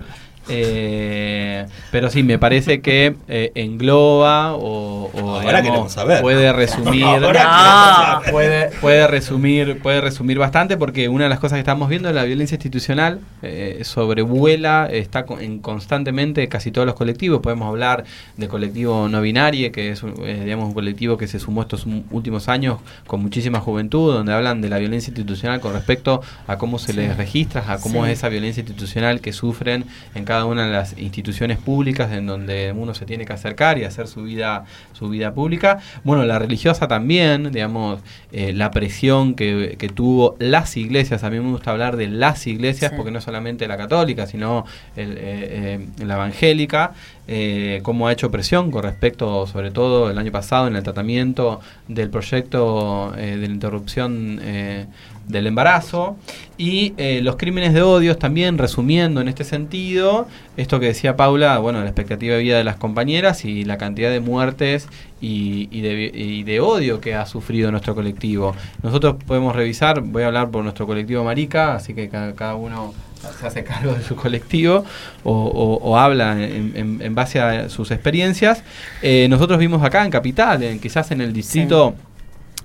Eh, 0.50 1.66
pero 1.92 2.10
sí, 2.10 2.24
me 2.24 2.40
parece 2.40 2.82
que 2.82 3.16
eh, 3.28 3.52
engloba 3.56 4.54
o, 4.56 5.10
o, 5.14 5.20
Ahora 5.20 5.40
digamos, 5.42 5.62
queremos 5.64 5.92
saber. 5.94 6.22
puede 6.22 6.52
resumir 6.54 7.04
Ahora 7.06 8.22
No. 8.26 8.32
puede, 8.32 8.70
puede 8.82 9.08
resumir 9.08 9.80
puede 9.82 10.02
resumir 10.02 10.38
bastante 10.40 10.78
porque 10.78 11.08
una 11.10 11.26
de 11.26 11.30
las 11.30 11.40
cosas 11.40 11.58
que 11.58 11.60
estamos 11.62 11.90
viendo 11.90 12.10
es 12.10 12.16
la 12.16 12.24
violencia 12.24 12.56
institucional 12.56 13.20
eh, 13.42 13.82
sobrevuela 13.84 14.88
está 14.92 15.26
en 15.40 15.60
constantemente 15.60 16.48
casi 16.50 16.72
todos 16.72 16.86
los 16.88 16.96
colectivos 16.96 17.42
podemos 17.42 17.68
hablar 17.68 18.04
de 18.38 18.48
colectivo 18.48 19.08
no 19.10 19.22
binario 19.22 19.72
que 19.72 19.92
es 19.92 20.04
un, 20.04 20.14
eh, 20.26 20.42
digamos 20.44 20.68
un 20.68 20.74
colectivo 20.74 21.18
que 21.18 21.28
se 21.28 21.40
sumó 21.40 21.62
estos 21.62 21.86
últimos 22.12 22.50
años 22.50 22.80
con 23.08 23.22
muchísima 23.22 23.60
juventud 23.60 24.14
donde 24.14 24.34
hablan 24.34 24.62
de 24.62 24.70
la 24.70 24.78
violencia 24.80 25.10
institucional 25.12 25.60
con 25.60 25.74
respecto 25.74 26.22
a 26.48 26.58
cómo 26.58 26.80
se 26.80 26.94
les 26.94 27.16
registra 27.18 27.64
a 27.72 27.78
cómo 27.78 28.04
Sí. 28.06 28.12
es 28.12 28.18
esa 28.20 28.30
violencia 28.30 28.62
institucional 28.62 29.22
que 29.22 29.32
sufren 29.34 29.86
en 30.16 30.26
cada 30.26 30.33
una 30.46 30.66
de 30.66 30.72
las 30.72 30.98
instituciones 30.98 31.58
públicas 31.58 32.12
en 32.12 32.26
donde 32.28 32.74
uno 32.76 32.94
se 32.94 33.06
tiene 33.06 33.26
que 33.26 33.34
acercar 33.34 33.78
y 33.78 33.84
hacer 33.84 34.08
su 34.08 34.24
vida 34.24 34.66
su 34.94 35.10
vida 35.10 35.34
pública. 35.34 35.80
Bueno 36.04 36.24
la 36.26 36.40
religiosa 36.40 36.88
también 36.88 37.52
digamos 37.52 38.00
eh, 38.32 38.54
la 38.54 38.72
presión 38.72 39.36
que, 39.36 39.76
que 39.78 39.90
tuvo 39.90 40.36
las 40.40 40.76
iglesias. 40.78 41.24
A 41.24 41.30
mí 41.30 41.40
me 41.40 41.50
gusta 41.52 41.72
hablar 41.72 41.96
de 41.98 42.08
las 42.08 42.46
iglesias 42.48 42.92
Sí. 42.92 42.98
porque 42.98 43.12
no 43.12 43.22
solamente 43.22 43.68
la 43.68 43.78
católica 43.78 44.26
sino 44.28 44.66
el, 44.96 45.12
eh, 45.12 45.18
eh, 45.20 46.06
la 46.06 46.16
evangélica 46.16 46.94
eh, 47.28 47.80
cómo 47.84 48.08
ha 48.08 48.12
hecho 48.12 48.32
presión 48.32 48.72
con 48.72 48.84
respecto 48.84 49.48
sobre 49.48 49.72
todo 49.72 50.10
el 50.10 50.18
año 50.18 50.32
pasado 50.32 50.68
en 50.68 50.76
el 50.76 50.84
tratamiento 50.84 51.62
del 51.88 52.10
proyecto 52.10 53.14
eh, 53.18 53.38
de 53.38 53.48
la 53.48 53.54
interrupción 53.54 54.40
eh, 54.42 54.86
del 55.28 55.48
embarazo. 55.48 56.18
Y 56.58 56.94
eh, 56.98 57.22
los 57.24 57.38
crímenes 57.38 57.74
de 57.74 57.82
odios 57.82 58.20
también 58.20 58.58
resumiendo 58.58 59.22
en 59.22 59.28
este 59.28 59.44
sentido 59.44 60.28
esto 60.58 60.80
que 60.80 60.88
decía 60.88 61.16
Paula 61.16 61.58
bueno 61.60 61.80
la 61.80 61.86
expectativa 61.86 62.36
de 62.36 62.44
vida 62.44 62.58
de 62.58 62.64
las 62.64 62.76
compañeras 62.76 63.46
y 63.46 63.64
la 63.64 63.78
cantidad 63.78 64.12
de 64.12 64.20
muertes 64.20 64.88
y, 65.20 65.70
y 65.72 65.82
de, 65.82 66.12
y 66.14 66.44
de 66.44 66.60
odio 66.60 67.00
que 67.00 67.16
ha 67.16 67.26
sufrido 67.26 67.72
nuestro 67.72 67.96
colectivo. 67.96 68.56
Nosotros 68.84 69.16
podemos 69.26 69.56
revisar 69.56 70.02
voy 70.02 70.24
a 70.24 70.28
hablar 70.28 70.52
por 70.52 70.64
nuestro 70.64 70.86
colectivo 70.86 71.24
marica 71.24 71.76
así 71.76 71.94
que 71.94 72.10
cada, 72.10 72.34
cada 72.34 72.56
uno 72.56 72.94
se 73.40 73.48
hace 73.48 73.64
cargo 73.64 73.94
de 73.94 74.04
su 74.04 74.16
colectivo 74.16 74.84
o, 75.24 75.32
o- 75.32 75.76
o 75.90 75.98
habla 75.98 76.34
en, 76.44 76.74
en- 76.76 77.02
en 77.02 77.16
base 77.16 77.40
a 77.40 77.70
sus 77.70 77.92
experiencias 77.92 78.64
Eh, 79.02 79.28
nosotros 79.30 79.60
vimos 79.60 79.84
acá 79.84 80.04
en 80.06 80.12
Capital 80.12 80.62
en, 80.64 80.80
quizás 80.80 81.12
en 81.12 81.22
el 81.22 81.34
distrito 81.34 81.96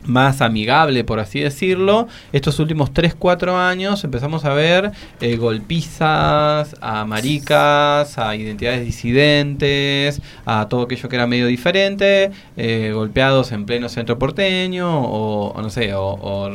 más 0.04 0.40
amigable, 0.42 1.02
por 1.02 1.18
así 1.18 1.40
decirlo. 1.40 2.06
Estos 2.32 2.60
últimos 2.60 2.92
3-4 2.94 3.56
años 3.56 4.04
empezamos 4.04 4.44
a 4.44 4.54
ver 4.54 4.92
eh, 5.20 5.36
golpizas, 5.36 6.76
a 6.80 7.04
maricas, 7.04 8.16
a 8.16 8.34
identidades 8.36 8.84
disidentes, 8.84 10.22
a 10.46 10.68
todo 10.68 10.82
aquello 10.82 11.08
que 11.08 11.16
era 11.16 11.26
medio 11.26 11.46
diferente, 11.46 12.30
eh, 12.56 12.92
golpeados 12.94 13.50
en 13.52 13.66
pleno 13.66 13.88
centro 13.88 14.18
porteño, 14.18 14.88
o, 15.00 15.48
o 15.52 15.62
no 15.62 15.68
sé, 15.68 15.92
o, 15.94 16.02
o 16.04 16.48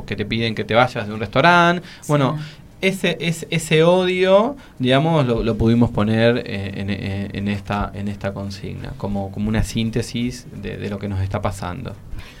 o 0.00 0.04
que 0.06 0.16
te 0.16 0.24
piden 0.24 0.54
que 0.54 0.64
te 0.64 0.74
vayas 0.74 1.06
de 1.06 1.12
un 1.12 1.20
restaurante. 1.20 1.86
Bueno, 2.08 2.38
ese, 2.80 3.16
ese, 3.20 3.46
ese 3.50 3.82
odio, 3.82 4.56
digamos, 4.78 5.26
lo, 5.26 5.42
lo 5.42 5.56
pudimos 5.56 5.90
poner 5.90 6.38
eh, 6.46 6.72
en, 6.76 6.90
en- 6.90 7.36
en 7.36 7.48
esta, 7.48 7.90
en 7.94 8.08
esta 8.08 8.32
consigna, 8.32 8.92
como, 8.96 9.30
como 9.32 9.48
una 9.48 9.64
síntesis 9.64 10.46
de, 10.62 10.76
de 10.76 10.88
lo 10.90 10.98
que 10.98 11.08
nos 11.08 11.20
está 11.20 11.42
pasando. 11.42 11.94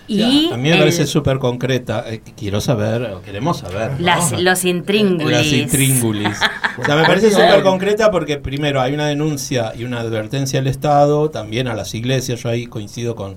Y 0.06 0.22
a 0.22 0.56
mí 0.56 0.62
me 0.68 0.72
el- 0.72 0.78
parece 0.78 1.06
súper 1.06 1.38
concreta. 1.38 2.04
eh, 2.06 2.22
quiero 2.36 2.60
saber, 2.60 3.02
o 3.12 3.20
queremos 3.22 3.58
saber. 3.58 3.92
¿no? 3.92 3.98
las, 4.06 4.32
los 4.40 4.64
intríngulis. 4.64 5.30
Las 5.36 5.52
intríngulis. 5.52 6.36
O 6.80 6.84
sea, 6.84 6.94
me 6.94 7.02
parece 7.04 7.32
súper 7.32 7.62
concreta 7.64 8.12
porque 8.12 8.36
primero 8.38 8.80
hay 8.80 8.94
una 8.94 9.08
denuncia 9.08 9.72
y 9.76 9.82
una 9.82 9.98
advertencia 9.98 10.60
al 10.60 10.68
Estado, 10.68 11.28
también 11.28 11.66
a 11.66 11.74
las 11.74 11.92
iglesias. 11.92 12.40
Yo 12.40 12.48
ahí 12.50 12.66
coincido 12.66 13.16
con 13.16 13.34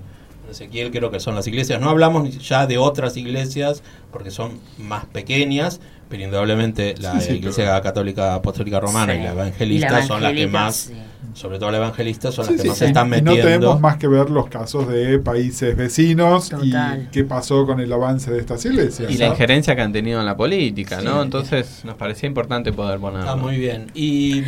Ezequiel, 0.48 0.92
creo 0.92 1.10
que 1.10 1.18
son 1.18 1.34
las 1.34 1.48
iglesias. 1.48 1.80
No 1.80 1.90
hablamos 1.90 2.38
ya 2.48 2.68
de 2.68 2.78
otras 2.78 3.16
iglesias 3.16 3.82
porque 4.12 4.30
son 4.30 4.60
más 4.78 5.06
pequeñas, 5.06 5.80
pero 6.12 6.24
indudablemente 6.24 6.94
la 6.98 7.18
Sí, 7.18 7.28
sí, 7.28 7.32
Iglesia 7.36 7.80
Católica 7.80 8.34
Apostólica 8.34 8.78
Romana 8.78 9.14
y 9.14 9.22
la 9.22 9.30
Evangelista 9.32 9.92
la 9.92 10.02
son 10.06 10.22
las 10.22 10.34
que 10.34 10.42
evangelista, 10.42 10.92
más. 10.92 11.11
Sobre 11.34 11.58
todo 11.58 11.70
la 11.70 11.78
Evangelista, 11.78 12.30
son 12.32 12.44
Sí, 12.46 12.52
las 12.52 12.56
que 12.56 12.62
sí, 12.62 12.68
más 12.68 12.78
sí. 12.78 12.84
se 12.84 12.86
están 12.88 13.06
Y 13.06 13.10
no 13.10 13.16
metiendo. 13.32 13.42
tenemos 13.42 13.80
más 13.80 13.96
que 13.96 14.06
ver 14.08 14.28
los 14.30 14.48
casos 14.48 14.88
de 14.88 15.18
países 15.18 15.76
vecinos 15.76 16.48
Total. 16.50 17.02
y 17.04 17.10
qué 17.10 17.24
pasó 17.24 17.64
con 17.66 17.80
el 17.80 17.92
avance 17.92 18.30
de 18.30 18.38
estas 18.40 18.64
iglesias. 18.64 19.10
Y 19.10 19.16
la 19.18 19.26
injerencia 19.28 19.74
que 19.76 19.82
han 19.82 19.92
tenido 19.92 20.20
en 20.20 20.26
la 20.26 20.36
política, 20.36 20.98
Sí. 21.00 21.04
¿no? 21.06 21.22
Entonces 21.22 21.84
nos 21.84 21.94
parecía 21.96 22.26
importante 22.26 22.72
poder 22.72 22.98
ponerlo. 22.98 23.20
Está 23.24 23.36
muy 23.36 23.56
bien. 23.58 23.90
Y 23.94 24.42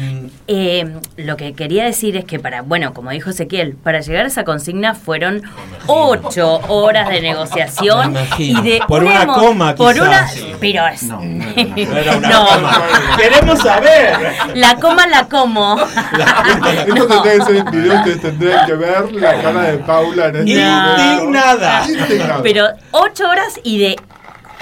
Eh, 0.46 0.86
lo 1.16 1.36
que 1.36 1.54
quería 1.54 1.84
decir 1.84 2.16
es 2.16 2.24
que 2.24 2.38
para, 2.38 2.62
bueno, 2.62 2.92
como 2.92 3.10
dijo 3.10 3.30
Ezequiel, 3.30 3.74
para 3.74 4.00
llegar 4.00 4.24
a 4.24 4.28
esa 4.28 4.44
consigna 4.44 4.94
fueron 4.94 5.42
ocho 5.86 6.60
horas 6.68 7.08
de 7.08 7.20
negociación 7.20 8.14
y 8.38 8.54
de 8.62 8.80
Por 8.86 9.04
una 9.04 9.26
coma, 9.26 9.74
por 9.74 9.94
quizás. 9.94 10.06
una, 10.08 10.28
Sí. 10.28 10.46
pero 10.60 10.86
es, 10.88 11.02
No, 11.04 11.20
no 11.22 11.24
era 11.24 11.64
una 11.64 11.86
no 11.86 11.96
era 11.98 12.16
una 12.16 12.28
No. 12.28 12.46
coma. 12.46 12.82
Queremos 13.16 13.58
saber. 13.60 14.16
la 14.54 14.76
coma 14.76 15.06
la 15.06 15.28
como. 15.28 15.76
Esto 16.70 17.06
tendría 17.06 17.22
que 17.38 17.42
ser 17.44 17.56
en 17.56 17.70
video, 17.70 17.94
ustedes 17.96 18.20
tendrían 18.22 18.66
que 18.66 18.74
ver 18.74 19.12
la 19.12 19.42
cara 19.42 19.62
de 19.62 19.78
Paula 19.78 20.26
en 20.26 20.36
este 20.36 20.64
momento. 20.64 21.02
Indignada. 21.24 21.84
Indignada. 21.88 22.40
Pero 22.42 22.66
ocho 22.92 23.28
horas 23.28 23.58
y 23.62 23.78
de 23.78 23.96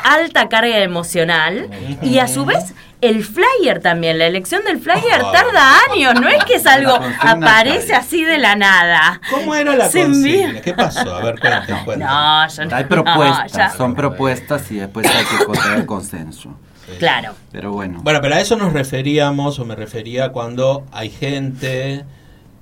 alta 0.04 0.48
carga 0.48 0.78
emocional 0.78 1.68
y 2.02 2.18
a 2.18 2.26
su 2.28 2.44
vez 2.44 2.74
el 3.00 3.24
flyer 3.24 3.80
también, 3.80 4.16
la 4.18 4.26
elección 4.26 4.62
del 4.64 4.78
flyer 4.80 5.20
tarda 5.32 5.76
años, 5.92 6.14
no 6.20 6.28
es 6.28 6.44
que 6.44 6.54
es 6.54 6.66
algo, 6.66 6.96
aparece 7.20 7.94
así 7.94 8.22
de 8.24 8.38
la 8.38 8.54
nada. 8.54 9.20
¿Cómo 9.28 9.54
era 9.56 9.74
la 9.74 9.90
consigna? 9.90 10.60
¿Qué 10.60 10.72
pasó? 10.72 11.12
A 11.16 11.20
ver, 11.20 11.34
cuenten. 11.84 12.06
No, 12.06 12.48
yo 12.48 12.64
no. 12.64 12.76
Hay 12.76 12.82
no, 12.84 12.88
propuestas, 12.88 13.52
ya- 13.52 13.70
son 13.70 13.94
propuestas 13.96 14.70
y 14.70 14.76
después 14.76 15.04
hay 15.08 15.24
que 15.24 15.42
encontrar 15.42 15.78
el 15.78 15.86
consenso. 15.86 16.56
Claro. 16.98 17.34
Pero 17.50 17.72
bueno, 17.72 18.00
Bueno, 18.02 18.20
pero 18.20 18.34
a 18.34 18.40
eso 18.40 18.56
nos 18.56 18.72
referíamos, 18.72 19.58
o 19.58 19.64
me 19.64 19.74
refería 19.76 20.30
cuando 20.30 20.84
hay 20.92 21.10
gente 21.10 22.04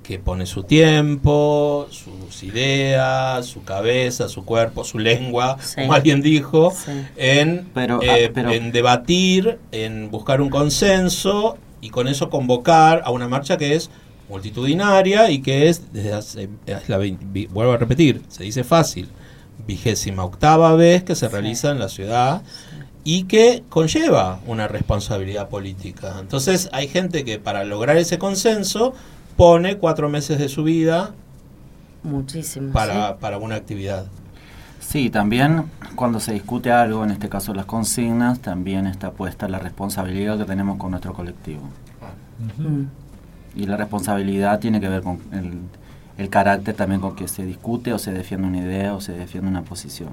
que 0.03 0.17
pone 0.19 0.45
su 0.45 0.63
tiempo, 0.63 1.87
sus 1.91 2.43
ideas, 2.43 3.45
su 3.45 3.63
cabeza, 3.63 4.27
su 4.29 4.43
cuerpo, 4.45 4.83
su 4.83 4.99
lengua, 4.99 5.57
Sí. 5.61 5.75
como 5.81 5.93
alguien 5.93 6.21
dijo, 6.21 6.71
Sí. 6.71 6.91
en, 7.17 7.69
Pero, 7.73 8.01
eh, 8.01 8.25
ah, 8.27 8.31
pero- 8.33 8.51
en 8.51 8.71
debatir, 8.71 9.59
en 9.71 10.09
buscar 10.11 10.41
un 10.41 10.49
consenso 10.49 11.57
y 11.81 11.89
con 11.91 12.07
eso 12.07 12.29
convocar 12.29 13.01
a 13.05 13.11
una 13.11 13.27
marcha 13.27 13.57
que 13.57 13.75
es 13.75 13.89
multitudinaria 14.29 15.29
y 15.29 15.41
que 15.41 15.69
es, 15.69 15.93
desde 15.93 16.13
hace, 16.13 16.49
es 16.65 16.89
la 16.89 16.97
20 16.97 17.25
vi- 17.29 17.47
vuelvo 17.47 17.73
a 17.73 17.77
repetir, 17.77 18.21
se 18.27 18.43
dice 18.43 18.63
fácil, 18.63 19.07
vigésima 19.67 20.23
octava 20.23 20.75
vez 20.75 21.03
que 21.03 21.15
se 21.15 21.29
realiza 21.29 21.69
en 21.71 21.79
la 21.79 21.87
ciudad 21.89 22.41
y 23.03 23.23
que 23.23 23.63
conlleva 23.69 24.39
una 24.45 24.67
responsabilidad 24.67 25.49
política. 25.49 26.17
Entonces 26.19 26.69
hay 26.71 26.87
gente 26.87 27.25
que 27.25 27.39
para 27.39 27.63
lograr 27.63 27.97
ese 27.97 28.19
consenso 28.19 28.93
pone 29.37 29.77
cuatro 29.77 30.09
meses 30.09 30.37
de 30.39 30.49
su 30.49 30.63
vida 30.63 31.11
Muchísimo. 32.03 32.71
para, 32.73 33.17
para 33.17 33.37
una 33.37 33.55
actividad. 33.55 34.05
Sí, 34.79 35.09
también 35.09 35.65
cuando 35.95 36.19
se 36.19 36.33
discute 36.33 36.71
algo, 36.71 37.03
en 37.03 37.11
este 37.11 37.29
caso 37.29 37.53
las 37.53 37.65
consignas, 37.65 38.39
también 38.39 38.87
está 38.87 39.11
puesta 39.11 39.47
la 39.47 39.59
responsabilidad 39.59 40.37
que 40.37 40.45
tenemos 40.45 40.77
con 40.77 40.91
nuestro 40.91 41.13
colectivo. 41.13 41.61
sí. 42.57 42.63
Mm. 42.63 42.89
Y 43.53 43.65
la 43.65 43.75
responsabilidad 43.75 44.59
tiene 44.59 44.79
que 44.79 44.87
ver 44.87 45.01
con 45.01 45.19
el, 45.33 45.59
el 46.17 46.29
carácter 46.29 46.73
también 46.73 47.01
con 47.01 47.17
que 47.17 47.27
se 47.27 47.45
discute 47.45 47.91
o 47.91 47.99
se 47.99 48.13
defiende 48.13 48.47
una 48.47 48.59
idea 48.59 48.93
o 48.93 49.01
se 49.01 49.11
defiende 49.11 49.49
una 49.49 49.63
posición. 49.63 50.09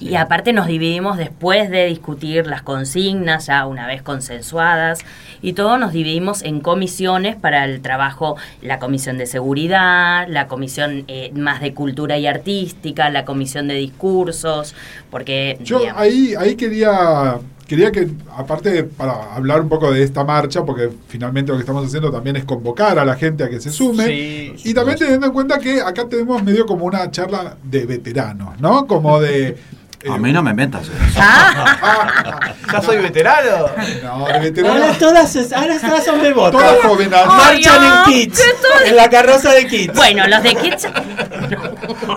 Y 0.00 0.14
aparte 0.14 0.52
nos 0.52 0.66
dividimos 0.66 1.16
después 1.16 1.70
de 1.70 1.86
discutir 1.86 2.46
las 2.46 2.62
consignas, 2.62 3.46
ya 3.46 3.66
una 3.66 3.86
vez 3.86 4.02
consensuadas, 4.02 5.00
y 5.42 5.52
todo 5.54 5.78
nos 5.78 5.92
dividimos 5.92 6.42
en 6.42 6.60
comisiones 6.60 7.36
para 7.36 7.64
el 7.64 7.80
trabajo, 7.80 8.36
la 8.62 8.78
comisión 8.78 9.18
de 9.18 9.26
seguridad, 9.26 10.26
la 10.28 10.46
comisión 10.46 11.04
eh, 11.08 11.32
más 11.34 11.60
de 11.60 11.74
cultura 11.74 12.18
y 12.18 12.26
artística, 12.26 13.10
la 13.10 13.24
comisión 13.24 13.68
de 13.68 13.74
discursos, 13.74 14.74
porque... 15.10 15.58
Yo 15.62 15.80
digamos, 15.80 16.02
ahí, 16.02 16.34
ahí 16.38 16.54
quería, 16.54 17.38
quería 17.66 17.90
que, 17.90 18.08
aparte 18.36 18.84
para 18.84 19.34
hablar 19.34 19.60
un 19.60 19.68
poco 19.68 19.92
de 19.92 20.02
esta 20.02 20.24
marcha, 20.24 20.64
porque 20.64 20.90
finalmente 21.08 21.50
lo 21.50 21.58
que 21.58 21.62
estamos 21.62 21.84
haciendo 21.84 22.10
también 22.10 22.36
es 22.36 22.44
convocar 22.44 22.98
a 22.98 23.04
la 23.04 23.16
gente 23.16 23.44
a 23.44 23.48
que 23.48 23.60
se 23.60 23.70
sume. 23.70 24.06
Sí, 24.06 24.54
y 24.64 24.74
también 24.74 24.98
teniendo 24.98 25.26
en 25.26 25.32
cuenta 25.32 25.58
que 25.58 25.80
acá 25.80 26.08
tenemos 26.08 26.42
medio 26.42 26.66
como 26.66 26.84
una 26.84 27.10
charla 27.10 27.56
de 27.64 27.86
veteranos, 27.86 28.60
¿no? 28.60 28.86
Como 28.86 29.20
de... 29.20 29.56
eh, 30.02 30.08
A 30.10 30.16
mí 30.18 30.32
no 30.32 30.42
me 30.42 30.54
metas 30.54 30.82
eso. 30.82 30.92
Ah, 31.18 32.54
Ya 32.72 32.82
soy 32.82 32.98
veterano. 32.98 33.66
No, 34.02 34.26
de 34.26 34.38
veteranos. 34.38 34.82
Ahora 34.82 34.98
todas, 34.98 35.52
ahora 35.52 35.78
todas 35.80 36.04
son 36.04 36.22
de 36.22 36.32
voto. 36.32 36.58
Todas 36.58 36.76
jovenas. 36.82 37.26
Marchan 37.26 37.84
en 37.84 38.12
kits, 38.12 38.42
en 38.86 38.96
la 38.96 39.08
carroza 39.08 39.52
de 39.52 39.66
kits. 39.66 39.94
bueno, 39.94 40.26
los 40.28 40.42
de 40.42 40.54
Kids... 40.54 40.88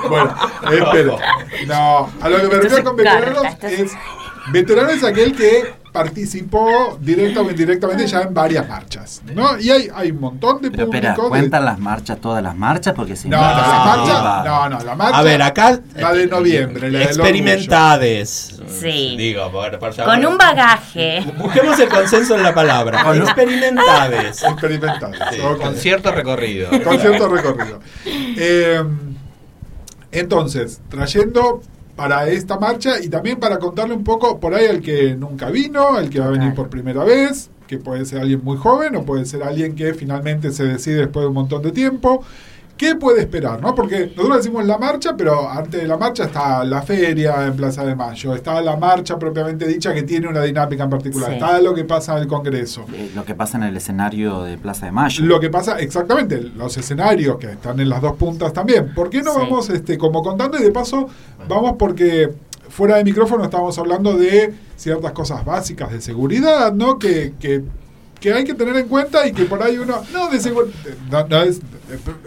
Bueno, 0.09 0.35
espera. 0.71 1.13
No, 1.67 2.11
a 2.21 2.29
lo 2.29 2.37
que 2.41 2.47
me 2.47 2.61
refiero 2.61 2.83
con 2.83 2.95
veteranos 2.97 3.45
es. 3.61 3.91
Veterano 4.51 4.89
es 4.89 5.03
aquel 5.03 5.35
que 5.35 5.73
participó 5.91 6.97
directa 7.01 7.41
o 7.41 7.49
indirectamente 7.49 8.07
ya 8.07 8.21
en 8.21 8.33
varias 8.33 8.67
marchas, 8.67 9.21
¿no? 9.35 9.59
Y 9.59 9.69
hay, 9.69 9.89
hay 9.93 10.11
un 10.11 10.21
montón 10.21 10.61
de 10.61 10.71
Pero 10.71 10.83
espera, 10.85 11.09
público. 11.15 11.23
de- 11.23 11.29
¿cuentan 11.41 11.65
las 11.65 11.79
marchas, 11.79 12.19
todas 12.21 12.41
las 12.41 12.55
marchas? 12.55 12.93
Porque 12.93 13.15
si 13.15 13.27
No, 13.27 13.37
no, 13.41 14.05
no, 14.05 14.43
no, 14.45 14.69
no, 14.69 14.79
la 14.85 14.95
marcha. 14.95 15.17
A 15.17 15.21
ver, 15.23 15.41
acá. 15.41 15.79
La 15.95 16.13
de 16.13 16.27
noviembre, 16.27 16.89
la 16.89 17.03
Experimentades. 17.03 18.59
Sí. 18.79 19.15
Digo, 19.17 19.51
por, 19.51 19.77
por 19.79 19.95
Con 19.95 20.25
un 20.25 20.37
bagaje. 20.37 21.25
Busquemos 21.37 21.77
el 21.79 21.89
consenso 21.89 22.35
en 22.35 22.43
la 22.43 22.53
palabra. 22.53 23.03
Con 23.03 23.17
Experimentades. 23.21 24.43
Experimentales. 24.43 25.19
ok. 25.43 25.61
Con 25.61 25.75
cierto 25.75 26.11
recorrido. 26.11 26.69
Con 26.83 26.99
cierto 26.99 27.27
recorrido. 27.27 27.81
Eh, 28.05 28.81
entonces, 30.11 30.81
trayendo 30.89 31.61
para 32.01 32.27
esta 32.27 32.57
marcha 32.57 32.99
y 32.99 33.09
también 33.09 33.39
para 33.39 33.59
contarle 33.59 33.93
un 33.93 34.03
poco 34.03 34.39
por 34.39 34.55
ahí 34.55 34.65
al 34.65 34.81
que 34.81 35.15
nunca 35.15 35.51
vino, 35.51 35.89
al 35.89 36.09
que 36.09 36.19
va 36.19 36.25
a 36.25 36.29
venir 36.31 36.55
por 36.55 36.67
primera 36.67 37.03
vez, 37.03 37.51
que 37.67 37.77
puede 37.77 38.05
ser 38.05 38.21
alguien 38.21 38.43
muy 38.43 38.57
joven 38.57 38.95
o 38.95 39.05
puede 39.05 39.23
ser 39.25 39.43
alguien 39.43 39.75
que 39.75 39.93
finalmente 39.93 40.51
se 40.51 40.63
decide 40.63 40.95
después 40.95 41.25
de 41.25 41.27
un 41.27 41.35
montón 41.35 41.61
de 41.61 41.71
tiempo. 41.71 42.23
¿Qué 42.77 42.95
puede 42.95 43.21
esperar? 43.21 43.61
¿no? 43.61 43.75
Porque 43.75 44.11
nosotros 44.15 44.37
decimos 44.37 44.65
la 44.65 44.77
marcha, 44.79 45.15
pero 45.15 45.47
antes 45.49 45.81
de 45.81 45.87
la 45.87 45.97
marcha 45.97 46.23
está 46.23 46.63
la 46.63 46.81
feria 46.81 47.45
en 47.45 47.55
Plaza 47.55 47.83
de 47.85 47.95
Mayo, 47.95 48.33
está 48.33 48.59
la 48.61 48.75
marcha 48.75 49.19
propiamente 49.19 49.67
dicha 49.67 49.93
que 49.93 50.01
tiene 50.03 50.27
una 50.27 50.41
dinámica 50.41 50.83
en 50.85 50.89
particular, 50.89 51.29
Sí. 51.29 51.35
está 51.35 51.61
lo 51.61 51.75
que 51.75 51.83
pasa 51.85 52.13
en 52.15 52.23
el 52.23 52.27
Congreso. 52.27 52.85
Eh, 52.93 53.11
Lo 53.15 53.23
que 53.23 53.35
pasa 53.35 53.57
en 53.57 53.63
el 53.63 53.77
escenario 53.77 54.41
de 54.43 54.57
Plaza 54.57 54.87
de 54.87 54.91
Mayo. 54.91 55.23
Lo 55.25 55.39
que 55.39 55.49
pasa, 55.51 55.77
exactamente, 55.79 56.41
los 56.41 56.75
escenarios 56.75 57.37
que 57.37 57.51
están 57.51 57.79
en 57.79 57.87
las 57.89 58.01
dos 58.01 58.15
puntas 58.15 58.51
también. 58.51 58.93
¿Por 58.95 59.09
qué 59.11 59.21
no 59.21 59.33
Sí. 59.33 59.37
vamos 59.39 59.69
este, 59.69 59.97
como 59.99 60.23
contando 60.23 60.57
y 60.57 60.63
de 60.63 60.71
paso 60.71 61.07
vamos 61.47 61.75
porque 61.77 62.31
fuera 62.69 62.95
de 62.97 63.03
micrófono 63.03 63.43
estábamos 63.43 63.77
hablando 63.77 64.17
de 64.17 64.53
ciertas 64.75 65.11
cosas 65.11 65.45
básicas 65.45 65.91
de 65.91 66.01
seguridad, 66.01 66.73
¿no? 66.73 66.97
Que, 66.97 67.33
que, 67.39 67.61
que 68.21 68.31
hay 68.31 68.43
que 68.45 68.53
tener 68.53 68.75
en 68.77 68.87
cuenta 68.87 69.27
y 69.27 69.33
que 69.33 69.43
por 69.45 69.61
ahí 69.61 69.77
uno... 69.77 70.01
No, 70.13 70.29
de 70.29 70.39
seguridad... 70.39 70.73
No, 71.09 71.27
no 71.27 71.41
es... 71.41 71.59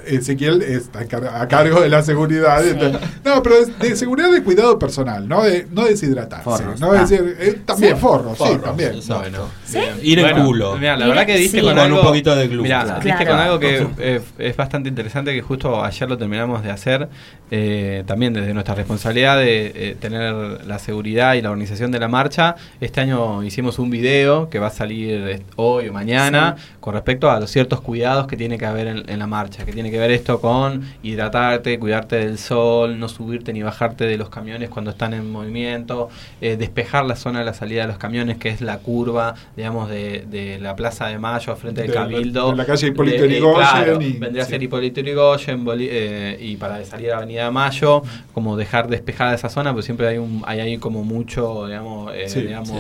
Ezequiel 0.07 0.61
está 0.61 1.01
a 1.01 1.05
car- 1.07 1.27
a 1.27 1.49
cargo 1.49 1.81
de 1.81 1.89
la 1.89 2.03
seguridad. 2.03 2.63
Sí. 2.63 2.69
entonces- 2.71 3.01
no, 3.25 3.43
pero 3.43 3.57
es 3.57 3.79
de 3.79 3.97
seguridad 3.97 4.31
de 4.31 4.43
cuidado 4.43 4.79
personal, 4.79 5.27
no 5.27 5.43
de 5.43 5.67
no 5.73 5.85
deshidratarse. 5.87 6.45
Forros. 6.45 6.81
¿no? 6.81 6.93
Ah. 6.93 7.01
Decir, 7.01 7.37
eh, 7.41 7.61
también 7.65 7.97
forros, 7.97 8.37
sí, 8.37 8.45
Forros, 8.45 8.63
también. 8.63 8.95
exacto. 8.95 9.49
¿Sí? 9.65 9.79
Ir 10.03 10.19
en 10.19 10.25
Bueno, 10.33 10.45
culo. 10.45 10.77
Mira, 10.77 10.99
la 10.99 11.07
verdad 11.07 11.25
que 11.25 11.39
diste 11.39 11.59
sí. 11.61 11.65
con, 11.65 11.71
Con 11.75 11.79
algo, 11.83 12.01
un 12.01 12.07
poquito 12.07 12.37
de. 12.37 12.49
Mirá, 12.49 12.85
Claro. 12.85 13.01
diste 13.03 13.27
con 13.27 13.37
algo 13.39 13.59
que 13.59 13.87
eh, 13.99 14.21
es 14.39 14.57
bastante 14.57 14.89
interesante 14.91 15.33
que 15.33 15.41
justo 15.41 15.83
ayer 15.83 16.09
lo 16.11 16.19
terminamos 16.19 16.63
de 16.63 16.71
hacer, 16.71 17.09
eh, 17.51 18.05
también 18.07 18.35
desde 18.35 18.53
nuestra 18.53 18.75
responsabilidad 18.75 19.39
de 19.39 19.73
eh, 19.75 19.97
tener 19.99 20.35
la 20.67 20.79
seguridad 20.79 21.35
y 21.35 21.41
la 21.43 21.51
organización 21.51 21.91
de 21.91 22.01
la 22.01 22.09
marcha. 22.09 22.57
Este 22.83 23.01
año 23.01 23.43
hicimos 23.43 23.79
un 23.79 23.89
video 23.91 24.51
que 24.51 24.59
va 24.59 24.67
a 24.67 24.71
salir 24.71 25.27
eh, 25.29 25.43
hoy 25.85 25.90
o 25.90 25.92
mañana 25.92 26.57
con 26.81 26.94
respecto 26.94 27.31
a 27.31 27.38
los 27.40 27.51
ciertos 27.51 27.81
cuidados 27.81 28.27
que 28.27 28.37
tiene 28.37 28.59
que 28.59 28.66
haber 28.66 28.87
en, 28.87 29.09
en 29.09 29.18
la 29.18 29.27
marcha, 29.27 29.64
que 29.64 29.73
tiene 29.73 29.90
que 29.90 29.99
ver 29.99 30.11
esto 30.11 30.40
con 30.40 30.83
hidratarte, 31.03 31.79
cuidarte 31.79 32.16
del 32.16 32.38
sol, 32.38 32.99
no 32.99 33.09
subirte 33.09 33.53
ni 33.53 33.62
bajarte 33.62 34.05
de 34.05 34.16
los 34.18 34.29
camiones 34.29 34.68
cuando 34.70 34.90
están 34.90 35.14
en 35.14 35.31
movimiento, 35.31 36.09
eh, 36.40 36.57
despejar 36.57 37.05
la 37.07 37.16
zona 37.16 37.40
de 37.40 37.44
la 37.44 37.55
salida 37.55 37.83
de 37.83 37.88
los 37.88 37.99
camiones, 37.99 38.38
que 38.38 38.49
es 38.49 38.61
la 38.61 38.79
curva, 38.79 39.35
digamos, 39.57 39.88
de, 39.88 40.25
de 40.31 40.59
la 40.61 40.75
Plaza 40.77 41.07
de 41.09 41.18
Mayo 41.18 41.55
frente 41.57 41.83
De 41.83 41.87
del 41.88 41.94
la- 41.97 42.03
Cabildo. 42.03 42.51
de 42.51 42.57
la 42.57 42.64
calle 42.66 42.87
Hipólito 42.88 43.23
De- 43.23 43.25
eh, 43.27 43.31
Yrigoyen 43.31 43.55
claro, 43.70 43.99
vendría 43.99 44.42
a 44.42 44.47
sí. 44.47 44.51
ser 44.53 44.62
Hipólito 44.62 45.01
Yrigoyen, 45.01 45.64
eh, 45.81 46.38
y 46.40 46.57
para 46.57 46.85
salir 46.85 47.12
a 47.12 47.18
Avenida 47.18 47.51
Mayo, 47.51 48.03
como 48.33 48.57
dejar 48.57 48.88
despejada 48.88 49.35
esa 49.35 49.49
zona, 49.49 49.73
pues 49.73 49.85
siempre 49.85 50.07
hay 50.09 50.18
un 50.18 50.42
hay 50.47 50.61
ahí 50.61 50.79
como 50.79 51.05
mucho, 51.05 51.66
digamos, 51.66 52.12
eh, 52.14 52.29
Sí, 52.29 52.40
digamos 52.42 52.70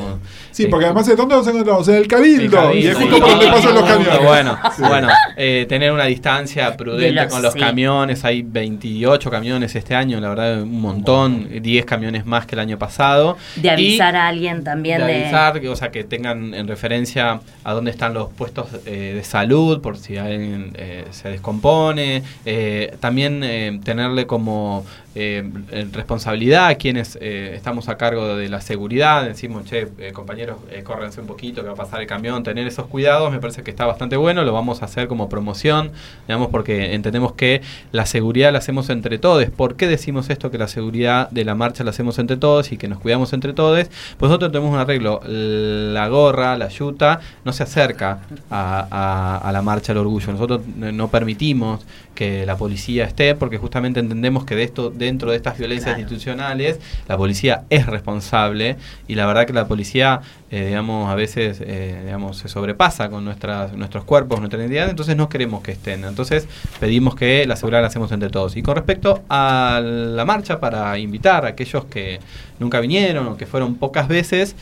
Sí, 0.50 0.64
eh, 0.64 0.68
porque 0.70 0.86
además 0.86 1.06
de 1.06 1.16
dónde 1.16 1.34
nos 1.36 1.46
encontramos 1.46 1.88
en 1.88 1.94
el 1.96 2.02
el 2.04 2.08
cabildo, 2.08 2.56
cabildo, 2.56 2.90
y 2.90 2.93
justo 2.94 3.16
y- 3.16 3.20
por 3.20 3.30
donde 3.30 3.46
y- 3.46 3.50
pasan 3.50 3.74
los 3.74 3.84
y- 3.84 3.86
camiones. 3.92 4.20
Bueno, 4.24 4.58
Sí. 4.76 4.82
bueno 4.82 5.08
eh, 5.36 5.66
tener 5.68 5.92
una 5.92 6.04
distancia 6.04 6.76
prudente 6.76 7.12
los- 7.22 7.32
con 7.32 7.42
los 7.42 7.52
sí. 7.52 7.58
camiones. 7.60 8.24
Hay 8.24 8.42
28 8.42 9.30
camiones 9.30 9.74
este 9.74 9.94
año, 9.94 10.20
la 10.20 10.28
verdad, 10.30 10.62
un 10.62 10.80
montón. 10.80 11.48
10 11.62 11.84
camiones 11.84 12.24
más 12.26 12.46
que 12.46 12.54
el 12.54 12.60
año 12.60 12.78
pasado. 12.78 13.36
De 13.56 13.68
Y 13.68 13.70
avisar 13.70 14.16
a 14.16 14.28
alguien 14.28 14.64
también 14.64 15.00
de 15.00 15.06
de... 15.06 15.22
avisar, 15.24 15.60
que, 15.60 15.68
o 15.68 15.76
sea, 15.76 15.90
que 15.90 16.04
tengan 16.04 16.54
en 16.54 16.66
referencia 16.68 17.40
a 17.64 17.72
dónde 17.72 17.90
están 17.90 18.14
los 18.14 18.30
puestos 18.30 18.68
eh, 18.86 19.12
de 19.14 19.24
salud, 19.24 19.80
por 19.80 19.96
si 19.96 20.16
alguien 20.16 20.72
eh, 20.76 21.04
se 21.10 21.28
descompone. 21.28 22.22
Eh, 22.44 22.94
también 23.00 23.42
eh, 23.44 23.78
tenerle 23.84 24.26
como 24.26 24.84
eh, 25.14 25.44
responsabilidad 25.92 26.76
quienes 26.78 27.16
eh, 27.20 27.52
estamos 27.54 27.88
a 27.88 27.96
cargo 27.96 28.36
de 28.36 28.48
la 28.48 28.60
seguridad. 28.60 29.24
Decimos, 29.24 29.64
che, 29.64 29.88
eh, 29.98 30.12
compañeros, 30.12 30.58
eh, 30.70 30.82
córrense 30.82 31.20
un 31.20 31.26
poquito, 31.26 31.62
que 31.62 31.68
va 31.68 31.74
a 31.74 31.76
pasar 31.76 32.00
el 32.00 32.06
camión. 32.06 32.42
Tener 32.42 32.66
esos 32.66 32.86
cuidados 32.86 33.32
me 33.32 33.38
parece 33.38 33.62
que 33.62 33.70
está 33.70 33.86
bastante 33.86 34.16
bueno. 34.16 34.44
Lo 34.44 34.52
vamos 34.52 34.82
a 34.82 34.86
hacer 34.86 35.08
como 35.08 35.28
promoción, 35.28 35.92
digamos, 36.26 36.48
porque 36.48 36.94
entendemos 36.94 37.32
que 37.32 37.62
la 37.92 38.06
seguridad 38.06 38.52
la 38.52 38.58
hacemos 38.58 38.90
entre 38.90 39.18
todos. 39.18 39.44
¿Por 39.50 39.76
qué 39.76 39.86
decimos 39.86 40.30
esto? 40.30 40.50
Que 40.50 40.58
la 40.58 40.68
seguridad 40.68 41.30
de 41.30 41.44
la 41.44 41.54
marcha 41.54 41.84
la 41.84 41.90
hacemos 41.90 42.18
entre 42.18 42.36
todos 42.36 42.72
y 42.72 42.76
que 42.76 42.88
nos 42.88 42.98
cuidamos 42.98 43.32
entre 43.32 43.52
todos. 43.52 43.88
Pues 44.18 44.28
nosotros 44.28 44.52
tenemos 44.52 44.72
un 44.72 44.78
arreglo. 44.78 45.20
La 45.26 46.08
gorra, 46.08 46.56
la 46.56 46.68
yuta, 46.68 47.20
no 47.44 47.52
se 47.52 47.62
acerca 47.62 48.20
a, 48.50 49.50
la 49.52 49.62
marcha 49.62 49.92
del 49.92 49.98
orgullo. 49.98 50.32
Nosotros 50.32 50.60
no 50.76 51.08
permitimos 51.08 51.84
que 52.14 52.46
la 52.46 52.56
policía 52.56 53.04
esté 53.04 53.34
porque 53.34 53.58
justamente 53.58 54.00
entendemos 54.00 54.44
que 54.44 54.54
de 54.54 54.62
esto 54.62 54.90
dentro 55.04 55.30
de 55.30 55.36
estas 55.36 55.58
violencias 55.58 55.84
Claro. 55.94 56.00
institucionales 56.00 56.78
la 57.08 57.16
policía 57.16 57.64
es 57.70 57.86
responsable 57.86 58.76
y 59.08 59.14
la 59.14 59.26
verdad 59.26 59.46
que 59.46 59.52
la 59.52 59.66
policía 59.66 60.20
eh, 60.50 60.66
digamos 60.66 61.10
a 61.10 61.14
veces 61.14 61.60
eh, 61.60 62.00
digamos 62.04 62.38
se 62.38 62.48
sobrepasa 62.48 63.08
con 63.10 63.24
nuestras 63.24 63.72
nuestros 63.74 64.04
cuerpos 64.04 64.38
nuestra 64.40 64.58
identidad 64.60 64.88
entonces 64.88 65.16
no 65.16 65.28
queremos 65.28 65.62
que 65.62 65.72
estén 65.72 66.04
entonces 66.04 66.46
pedimos 66.80 67.14
que 67.14 67.46
la 67.46 67.56
seguridad 67.56 67.80
la 67.82 67.88
hacemos 67.88 68.10
entre 68.12 68.30
todos 68.30 68.56
y 68.56 68.62
con 68.62 68.76
respecto 68.76 69.22
a 69.28 69.80
la 69.84 70.24
marcha 70.24 70.60
para 70.60 70.98
invitar 70.98 71.44
a 71.44 71.48
aquellos 71.48 71.84
que 71.86 72.20
nunca 72.58 72.80
vinieron 72.80 73.26
o 73.28 73.36
que 73.36 73.46
fueron 73.46 73.74
pocas 73.76 74.08
veces 74.08 74.56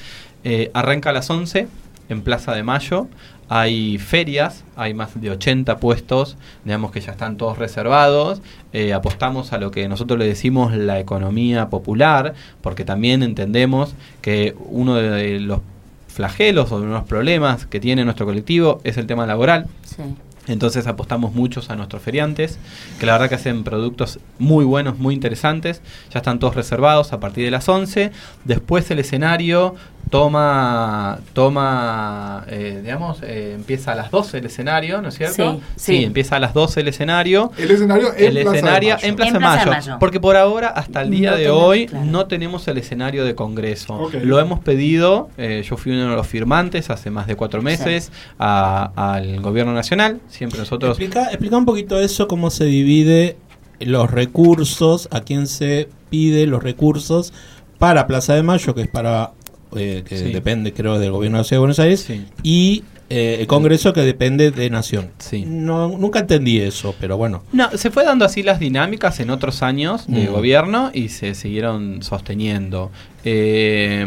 eh, 0.45 0.71
arranca 0.75 1.11
a 1.11 1.13
las 1.13 1.31
11 1.31 1.69
en 2.09 2.23
Plaza 2.23 2.53
de 2.55 2.63
Mayo. 2.63 3.07
Hay 3.55 3.99
ferias, 3.99 4.65
hay 4.77 4.95
más 4.95 5.21
de 5.21 5.29
80 5.29 5.77
puestos, 5.77 6.39
digamos 6.65 6.91
que 6.91 7.03
ya 7.03 7.13
están 7.13 7.37
todos 7.37 7.59
reservados. 7.59 8.41
Eh, 8.73 8.95
apostamos 8.95 9.53
a 9.53 9.59
lo 9.59 9.71
que 9.71 9.87
nosotros 9.91 10.19
le 10.19 10.27
decimos 10.27 10.75
la 10.75 10.99
economía 10.99 11.69
popular, 11.69 12.33
porque 12.63 12.87
también 12.87 13.23
entendemos 13.23 13.95
que 14.23 14.57
uno 14.71 14.95
de 14.95 15.39
los 15.39 15.61
flagelos 16.09 16.73
o 16.73 16.81
de 16.81 16.87
unos 16.87 17.05
problemas 17.05 17.67
que 17.67 17.79
tiene 17.79 18.07
nuestro 18.07 18.25
colectivo 18.25 18.81
es 18.85 18.97
el 18.97 19.07
tema 19.07 19.27
laboral. 19.27 19.67
Sí. 19.85 20.03
Entonces 20.49 20.89
apostamos 20.89 21.35
muchos 21.35 21.71
a 21.71 21.77
nuestros 21.77 22.03
feriantes, 22.03 22.59
que 22.99 23.07
la 23.07 23.13
verdad 23.13 23.29
que 23.29 23.37
hacen 23.37 23.63
productos 23.63 24.19
muy 24.39 24.65
buenos, 24.65 24.99
muy 24.99 25.15
interesantes. 25.15 25.83
Ya 26.11 26.19
están 26.19 26.41
todos 26.41 26.57
reservados 26.57 27.13
a 27.13 27.21
partir 27.21 27.45
de 27.45 27.53
las 27.53 27.69
11. 27.69 28.11
Después 28.45 28.91
el 28.91 28.99
escenario 28.99 29.77
toma, 30.11 31.19
toma 31.33 32.45
eh, 32.49 32.81
digamos, 32.83 33.19
eh, 33.23 33.53
empieza 33.55 33.93
a 33.93 33.95
las 33.95 34.11
12 34.11 34.39
el 34.39 34.47
escenario, 34.47 35.01
¿no 35.03 35.09
es 35.09 35.15
cierto? 35.17 35.61
Sí, 35.77 35.97
sí. 35.99 36.05
empieza 36.05 36.37
a 36.37 36.39
las 36.39 36.55
12 36.55 36.81
el 36.81 36.89
escenario. 36.89 37.51
El 37.59 37.71
escenario 37.71 38.09
en 38.17 38.25
El 38.25 38.33
Plaza 38.43 38.51
de 38.51 38.57
escenario 38.59 38.95
Mayo. 38.95 39.07
en 39.09 39.17
Plaza, 39.17 39.29
En 39.29 39.33
de 39.35 39.39
Plaza 39.41 39.59
de 39.65 39.67
Mayo, 39.71 39.81
Mayo. 39.91 39.97
Porque 39.99 40.21
por 40.21 40.37
ahora, 40.37 40.69
hasta 40.69 41.03
el 41.03 41.11
día 41.11 41.31
No 41.31 41.37
de 41.37 41.43
tenemos, 41.45 41.63
hoy, 41.65 41.87
claro. 41.87 42.05
no 42.07 42.27
tenemos 42.27 42.69
el 42.69 42.79
escenario 42.79 43.25
de 43.25 43.35
Congreso. 43.35 44.11
Lo 44.23 44.39
hemos 44.41 44.61
pedido, 44.61 45.31
eh, 45.39 45.65
yo 45.69 45.77
fui 45.77 45.93
uno 45.93 46.11
de 46.11 46.17
los 46.17 46.27
firmantes 46.27 46.91
hace 46.91 47.11
más 47.11 47.27
de 47.27 47.37
cuatro 47.37 47.63
meses 47.63 48.13
a- 48.39 48.91
al 49.15 49.41
gobierno 49.41 49.73
nacional. 49.73 50.21
Siempre 50.29 50.59
nosotros... 50.59 50.99
Explica, 50.99 51.29
explica 51.31 51.57
un 51.57 51.65
poquito 51.65 51.99
eso, 52.01 52.29
cómo 52.29 52.51
se 52.51 52.65
divide 52.65 53.37
los 53.81 54.11
recursos, 54.11 55.09
a 55.11 55.21
quién 55.23 55.47
se 55.47 55.89
pide 56.11 56.47
los 56.47 56.63
recursos 56.63 57.33
para 57.79 58.07
Plaza 58.07 58.35
de 58.35 58.43
Mayo, 58.45 58.75
que 58.75 58.83
es 58.83 58.89
para, 58.89 59.33
eh, 59.77 60.03
que 60.07 60.19
Sí. 60.19 60.33
depende 60.33 60.73
creo 60.73 60.99
del 60.99 61.11
gobierno 61.13 61.39
de 61.39 61.41
la 61.41 61.45
Ciudad 61.45 61.57
de 61.59 61.61
Buenos 61.61 61.79
Aires, 61.79 62.01
Sí. 62.01 62.25
y 62.43 62.85
eh, 63.15 63.39
el 63.41 63.47
Congreso 63.47 63.93
que 63.93 64.01
depende 64.01 64.51
de 64.53 64.71
Nación. 64.71 65.11
Sí. 65.19 65.45
No, 65.47 65.89
nunca 65.99 66.21
entendí 66.21 66.59
eso, 66.61 66.95
pero 66.99 67.19
bueno. 67.19 67.43
No, 67.53 67.69
se 67.77 67.91
fue 67.91 68.05
dando 68.05 68.25
así 68.25 68.43
las 68.43 68.59
dinámicas 68.59 69.21
en 69.21 69.29
otros 69.29 69.63
años 69.63 70.07
de 70.07 70.29
Mm. 70.29 70.33
gobierno 70.33 70.91
y 70.95 71.11
se 71.11 71.35
siguieron 71.35 72.03
sosteniendo. 72.03 72.91
Eh, 73.25 74.05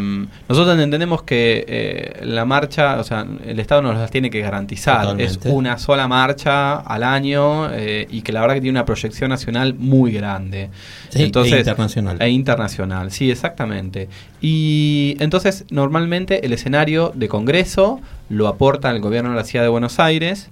nosotros 0.48 0.78
entendemos 0.78 1.22
que 1.22 1.64
eh, 1.66 2.20
la 2.24 2.44
marcha, 2.44 2.98
o 3.00 3.04
sea, 3.04 3.26
el 3.44 3.58
Estado 3.58 3.82
nos 3.82 3.96
las 3.96 4.10
tiene 4.10 4.30
que 4.30 4.40
garantizar. 4.40 5.02
Totalmente. 5.02 5.48
Es 5.48 5.54
una 5.54 5.78
sola 5.78 6.06
marcha 6.08 6.76
al 6.76 7.02
año 7.02 7.70
eh, 7.72 8.06
y 8.10 8.22
que 8.22 8.32
la 8.32 8.40
verdad 8.40 8.54
que 8.56 8.60
tiene 8.60 8.78
una 8.78 8.84
proyección 8.84 9.30
nacional 9.30 9.74
muy 9.74 10.12
grande. 10.12 10.70
Sí, 11.08 11.22
e 11.22 11.26
internacional. 11.26 12.20
E 12.20 12.28
internacional, 12.28 13.10
sí, 13.10 13.30
exactamente. 13.30 14.08
Y 14.40 15.16
entonces, 15.20 15.64
normalmente 15.70 16.44
el 16.44 16.52
escenario 16.52 17.12
de 17.14 17.28
Congreso 17.28 18.00
lo 18.28 18.48
aporta 18.48 18.90
el 18.90 19.00
gobierno 19.00 19.30
de 19.30 19.36
la 19.36 19.44
Ciudad 19.44 19.64
de 19.64 19.70
Buenos 19.70 19.98
Aires. 19.98 20.50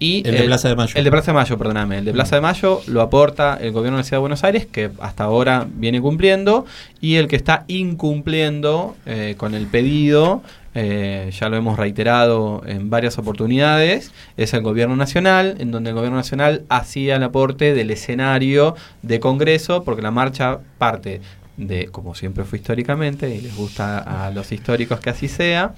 Y 0.00 0.26
El 0.26 0.34
de 0.34 0.42
Plaza 0.44 0.68
de 0.70 0.76
Mayo. 0.76 0.94
El 0.96 1.04
de 1.04 1.10
Plaza 1.10 1.30
de 1.30 1.34
Mayo, 1.34 1.58
perdóname. 1.58 1.98
El 1.98 2.06
de 2.06 2.12
Plaza 2.12 2.34
de 2.34 2.40
Mayo 2.40 2.80
lo 2.86 3.02
aporta 3.02 3.58
el 3.60 3.70
gobierno 3.70 3.98
de 3.98 4.00
la 4.00 4.04
Ciudad 4.04 4.16
de 4.16 4.20
Buenos 4.20 4.42
Aires, 4.44 4.66
que 4.66 4.90
hasta 4.98 5.24
ahora 5.24 5.66
viene 5.70 6.00
cumpliendo. 6.00 6.64
Y 7.02 7.16
el 7.16 7.28
que 7.28 7.36
está 7.36 7.64
incumpliendo 7.68 8.96
eh, 9.04 9.34
con 9.36 9.54
el 9.54 9.66
pedido, 9.66 10.42
eh, 10.74 11.30
ya 11.38 11.50
lo 11.50 11.56
hemos 11.56 11.78
reiterado 11.78 12.62
en 12.64 12.88
varias 12.88 13.18
oportunidades, 13.18 14.12
es 14.38 14.54
el 14.54 14.62
gobierno 14.62 14.96
nacional, 14.96 15.56
en 15.58 15.70
donde 15.70 15.90
el 15.90 15.96
gobierno 15.96 16.16
nacional 16.16 16.62
hacía 16.70 17.16
el 17.16 17.22
aporte 17.22 17.74
del 17.74 17.90
escenario 17.90 18.76
de 19.02 19.20
Congreso, 19.20 19.84
porque 19.84 20.00
la 20.00 20.12
marcha 20.12 20.60
parte 20.78 21.20
de, 21.66 21.86
como 21.86 22.14
siempre 22.14 22.44
fue 22.44 22.58
históricamente, 22.58 23.34
y 23.34 23.40
les 23.40 23.54
gusta 23.54 23.98
a 23.98 24.30
los 24.30 24.50
históricos 24.52 25.00
que 25.00 25.10
así 25.10 25.28
sea, 25.28 25.74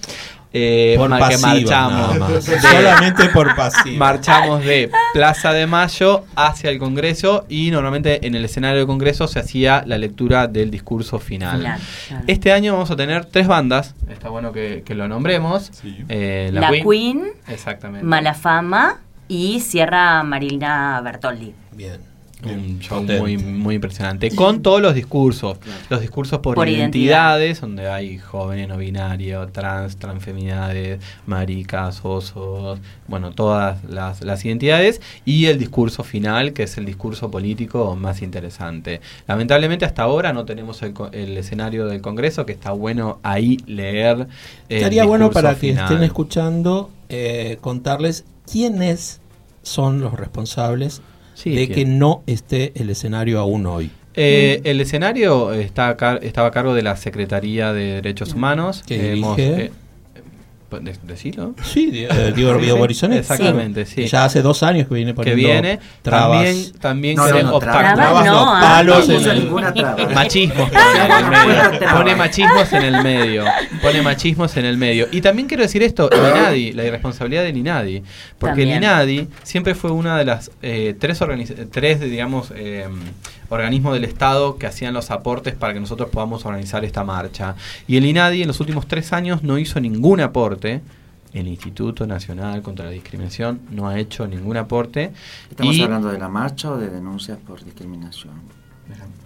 eh, 0.54 0.94
por 0.98 1.08
que 1.08 1.38
marchamos. 1.38 1.68
nada 1.70 2.14
más. 2.18 2.44
Solamente 2.44 3.28
por 3.30 3.54
pasiva. 3.56 3.98
Marchamos 3.98 4.64
de 4.64 4.90
Plaza 5.14 5.52
de 5.52 5.66
Mayo 5.66 6.24
hacia 6.36 6.70
el 6.70 6.78
Congreso 6.78 7.46
y 7.48 7.70
normalmente 7.70 8.26
en 8.26 8.34
el 8.34 8.44
escenario 8.44 8.78
del 8.78 8.86
Congreso 8.86 9.26
se 9.28 9.38
hacía 9.38 9.82
la 9.86 9.96
lectura 9.96 10.48
del 10.48 10.70
discurso 10.70 11.18
final. 11.18 11.60
Claro, 11.60 11.82
claro. 12.08 12.24
Este 12.26 12.52
año 12.52 12.74
vamos 12.74 12.90
a 12.90 12.96
tener 12.96 13.24
tres 13.24 13.46
bandas, 13.46 13.94
está 14.10 14.28
bueno 14.28 14.52
que, 14.52 14.82
que 14.84 14.94
lo 14.94 15.08
nombremos. 15.08 15.70
Sí. 15.72 16.04
Eh, 16.08 16.50
La, 16.52 16.70
Queen, 16.70 17.32
Exactamente. 17.48 18.06
Malafama 18.06 18.98
y 19.28 19.60
Sierra 19.60 20.22
Marina 20.22 21.00
Bertoldi. 21.02 21.54
Bien. 21.72 22.11
Un 22.44 22.80
show 22.80 23.02
muy, 23.02 23.36
muy 23.38 23.76
impresionante. 23.76 24.34
Con 24.34 24.62
todos 24.62 24.80
los 24.82 24.94
discursos. 24.94 25.58
Los 25.88 26.00
discursos 26.00 26.40
por, 26.40 26.54
Por 26.54 26.68
identidades, 26.68 27.60
donde 27.60 27.88
hay 27.88 28.18
jóvenes 28.18 28.68
no 28.68 28.76
binarios, 28.76 29.52
trans, 29.52 29.96
transfeminidades, 29.96 31.00
maricas, 31.26 32.00
osos, 32.04 32.80
bueno, 33.06 33.32
todas 33.32 33.84
las, 33.84 34.22
las 34.22 34.44
identidades. 34.44 35.00
Y 35.24 35.46
el 35.46 35.58
discurso 35.58 36.02
final, 36.04 36.52
que 36.52 36.64
es 36.64 36.76
el 36.78 36.84
discurso 36.84 37.30
político 37.30 37.94
más 37.96 38.22
interesante. 38.22 39.00
Lamentablemente 39.26 39.84
hasta 39.84 40.02
ahora 40.02 40.32
no 40.32 40.44
tenemos 40.44 40.82
el, 40.82 40.92
co- 40.92 41.10
el 41.12 41.36
escenario 41.36 41.86
del 41.86 42.00
Congreso, 42.00 42.44
que 42.46 42.52
está 42.52 42.72
bueno 42.72 43.18
ahí 43.22 43.58
leer. 43.66 44.26
Estaría 44.68 45.04
bueno 45.04 45.30
para 45.30 45.54
que 45.54 45.60
final. 45.60 45.84
estén 45.84 46.02
escuchando 46.02 46.90
eh, 47.08 47.58
contarles 47.60 48.24
quiénes 48.50 49.20
son 49.62 50.00
los 50.00 50.14
responsables 50.14 51.02
Sí, 51.42 51.54
de 51.54 51.68
que- 51.68 51.74
que 51.74 51.84
no 51.84 52.22
esté 52.26 52.72
el 52.76 52.90
escenario 52.90 53.40
aún 53.40 53.66
hoy. 53.66 53.90
Eh, 54.14 54.60
el 54.64 54.80
escenario 54.80 55.52
está 55.54 55.88
a 55.88 55.96
car- 55.96 56.20
estaba 56.22 56.48
a 56.48 56.50
cargo 56.50 56.74
de 56.74 56.82
la 56.82 56.96
Secretaría 56.96 57.72
de 57.72 57.94
Derechos 57.94 58.34
Humanos. 58.34 58.82
¿Que 58.86 59.12
Hemos, 59.12 59.38
eh, 59.38 59.72
¿de- 60.80 60.96
¿Decilo? 61.02 61.54
Sí, 61.62 61.90
eh, 62.08 62.32
Diego 62.36 62.54
Río 62.54 62.76
Borisone. 62.76 63.18
Exactamente, 63.18 63.84
sí. 63.86 63.96
Que 63.96 64.06
Ya 64.08 64.24
hace 64.24 64.42
dos 64.42 64.62
años 64.62 64.88
que 64.88 64.94
viene 64.94 65.12
que 65.12 65.16
poniendo 65.16 65.36
viene. 65.48 65.78
trabas. 66.02 66.44
También, 66.44 66.72
también 66.80 67.16
No, 67.16 67.28
no, 67.52 67.58
trabas. 67.58 67.94
Trabas 67.94 68.26
no, 68.26 68.54
ah, 68.56 68.60
palos 68.60 69.08
no 69.08 69.14
en 69.20 69.28
el- 69.30 69.44
ninguna 69.44 69.72
traba. 69.74 70.06
Machismos 70.14 70.70
pone 70.70 71.04
en 71.04 71.12
el 71.12 71.30
medio. 71.30 71.90
Pone 71.92 72.14
machismos 72.16 72.72
en 72.72 72.82
el 72.82 73.02
medio. 73.02 73.44
Pone 73.82 74.02
machismos 74.02 74.56
en 74.56 74.64
el 74.64 74.76
medio. 74.76 75.08
Y 75.12 75.20
también 75.20 75.48
quiero 75.48 75.62
decir 75.62 75.82
esto, 75.82 76.10
el 76.10 76.18
INADI, 76.20 76.72
la 76.74 76.84
irresponsabilidad 76.84 77.42
del 77.42 77.56
INADI. 77.56 78.02
Porque 78.38 78.62
También. 78.62 78.68
el 78.70 78.76
INADI 78.78 79.28
siempre 79.42 79.74
fue 79.74 79.90
una 79.90 80.16
de 80.18 80.24
las 80.24 80.50
eh, 80.62 80.94
tres, 80.98 81.20
organiz- 81.20 81.68
tres 81.70 82.00
digamos, 82.00 82.52
eh, 82.54 82.86
organismos 83.52 83.94
del 83.94 84.04
Estado 84.04 84.56
que 84.56 84.66
hacían 84.66 84.94
los 84.94 85.10
aportes 85.10 85.54
para 85.54 85.74
que 85.74 85.80
nosotros 85.80 86.08
podamos 86.10 86.44
organizar 86.46 86.84
esta 86.84 87.04
marcha. 87.04 87.54
Y 87.86 87.96
el 87.96 88.06
INADI 88.06 88.42
en 88.42 88.48
los 88.48 88.60
últimos 88.60 88.86
tres 88.88 89.12
años 89.12 89.42
no 89.42 89.58
hizo 89.58 89.80
ningún 89.80 90.20
aporte. 90.20 90.80
El 91.32 91.48
Instituto 91.48 92.06
Nacional 92.06 92.60
contra 92.62 92.84
la 92.86 92.90
Discriminación 92.90 93.60
no 93.70 93.88
ha 93.88 93.98
hecho 93.98 94.26
ningún 94.26 94.56
aporte. 94.58 95.12
¿Estamos 95.50 95.74
Y- 95.76 95.82
hablando 95.82 96.08
de 96.08 96.18
la 96.18 96.28
marcha 96.28 96.70
o 96.70 96.76
de 96.76 96.90
denuncias 96.90 97.38
por 97.38 97.64
discriminación? 97.64 98.32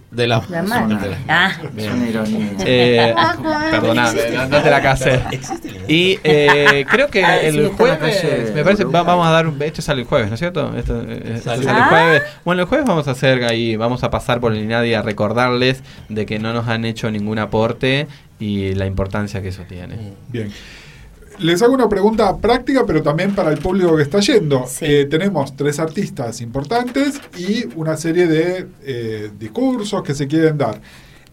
De 0.09 0.25
la, 0.25 0.41
La 0.49 0.63
una- 0.63 0.99
Ah, 1.27 1.51
es 1.75 1.87
una 1.91 2.07
ironía. 2.07 2.51
Eh, 2.65 3.13
perdoname, 3.71 4.21
no, 4.33 4.47
no 4.47 4.61
te 4.63 4.69
la 4.69 4.81
casé. 4.81 5.21
Y 5.89 6.17
eh, 6.23 6.85
creo 6.89 7.07
que 7.09 7.23
Ah, 7.23 7.37
el 7.41 7.69
jueves, 7.69 8.53
me 8.53 8.63
parece, 8.63 8.83
va- 8.85 9.03
vamos 9.03 9.25
a 9.27 9.31
dar 9.31 9.47
un. 9.47 9.61
Esto 9.61 9.81
sale 9.81 10.01
el 10.01 10.07
jueves, 10.07 10.27
¿no 10.29 10.33
es 10.35 10.39
cierto? 10.39 10.75
Esto, 10.77 11.01
eh, 11.01 11.33
esto 11.35 11.49
Sale. 11.49 11.63
sale 11.63 11.77
el 11.77 11.83
Ah. 11.83 11.87
jueves. 11.89 12.23
Bueno, 12.45 12.61
el 12.63 12.67
jueves 12.67 12.85
vamos 12.87 13.07
a 13.07 13.11
hacer 13.11 13.43
ahí, 13.45 13.75
vamos 13.75 14.03
a 14.03 14.09
pasar 14.09 14.39
por 14.39 14.53
el 14.53 14.63
INADI 14.63 14.93
a 14.95 15.01
recordarles 15.01 15.83
de 16.09 16.25
que 16.25 16.39
no 16.39 16.51
nos 16.53 16.67
han 16.67 16.83
hecho 16.85 17.09
ningún 17.11 17.39
aporte 17.39 18.07
y 18.39 18.75
la 18.75 18.85
importancia 18.85 19.41
que 19.41 19.49
eso 19.49 19.63
tiene. 19.67 19.95
Bien. 20.29 20.51
Les 21.39 21.61
hago 21.61 21.73
una 21.73 21.87
pregunta 21.87 22.35
práctica, 22.37 22.83
pero 22.85 23.03
también 23.03 23.35
para 23.35 23.51
el 23.51 23.59
público 23.59 23.95
que 23.95 24.03
está 24.03 24.19
yendo. 24.19 24.65
Sí. 24.67 24.85
Eh, 24.85 25.05
tenemos 25.05 25.55
tres 25.55 25.79
artistas 25.79 26.41
importantes 26.41 27.21
y 27.37 27.65
una 27.75 27.95
serie 27.95 28.27
de 28.27 28.67
eh, 28.83 29.29
discursos 29.37 30.01
que 30.01 30.15
se 30.15 30.27
quieren 30.27 30.57
dar. 30.57 30.81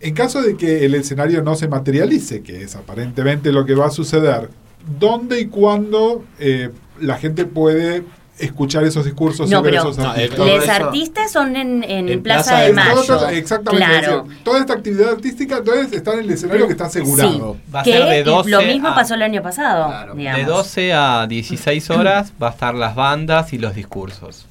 En 0.00 0.14
caso 0.14 0.42
de 0.42 0.56
que 0.56 0.84
el 0.84 0.94
escenario 0.94 1.42
no 1.42 1.54
se 1.54 1.68
materialice, 1.68 2.42
que 2.42 2.62
es 2.62 2.76
aparentemente 2.76 3.50
lo 3.50 3.64
que 3.64 3.74
va 3.74 3.86
a 3.86 3.90
suceder, 3.90 4.50
¿dónde 4.98 5.40
y 5.40 5.46
cuándo 5.46 6.22
eh, 6.38 6.70
la 7.00 7.16
gente 7.16 7.46
puede 7.46 8.04
escuchar 8.38 8.82
esos 8.84 9.04
discursos 9.04 9.48
No, 9.48 9.60
y 9.60 9.62
ver 9.62 9.74
pero- 9.74 9.90
esos 9.90 9.98
artistas? 10.04 10.38
Eso- 10.64 10.72
artistas 10.86 11.32
son 11.32 11.56
en, 11.56 11.84
en 11.84 12.08
En 12.08 12.22
Plaza, 12.22 12.50
Plaza 12.50 12.64
de 12.64 12.72
Mayo. 12.72 13.02
Todo- 13.04 13.28
exactamente. 13.28 13.84
es 13.84 13.98
Claro. 14.00 14.22
decir, 14.24 14.44
toda 14.44 14.58
esta 14.60 14.72
actividad 14.72 15.10
artística 15.10 15.56
entonces 15.58 15.92
está 15.92 16.12
en 16.14 16.18
el 16.20 16.30
escenario 16.30 16.66
que 16.66 16.72
está 16.72 16.86
asegurado. 16.86 17.56
Va 17.74 17.80
a 17.80 17.82
que 17.84 17.92
ser 17.92 18.08
de 18.08 18.24
12 18.24 18.50
lo 18.50 18.62
mismo 18.62 18.88
a- 18.88 18.94
pasó 18.94 19.14
el 19.14 19.22
año 19.22 19.42
pasado. 19.42 19.86
Claro, 19.86 20.14
de 20.14 20.44
12 20.44 20.92
a 20.92 21.26
16 21.28 21.90
horas 21.90 22.32
va 22.42 22.48
a 22.48 22.50
estar 22.50 22.74
las 22.74 22.94
bandas 22.94 23.52
y 23.52 23.58
los 23.58 23.74
discursos. 23.74 24.46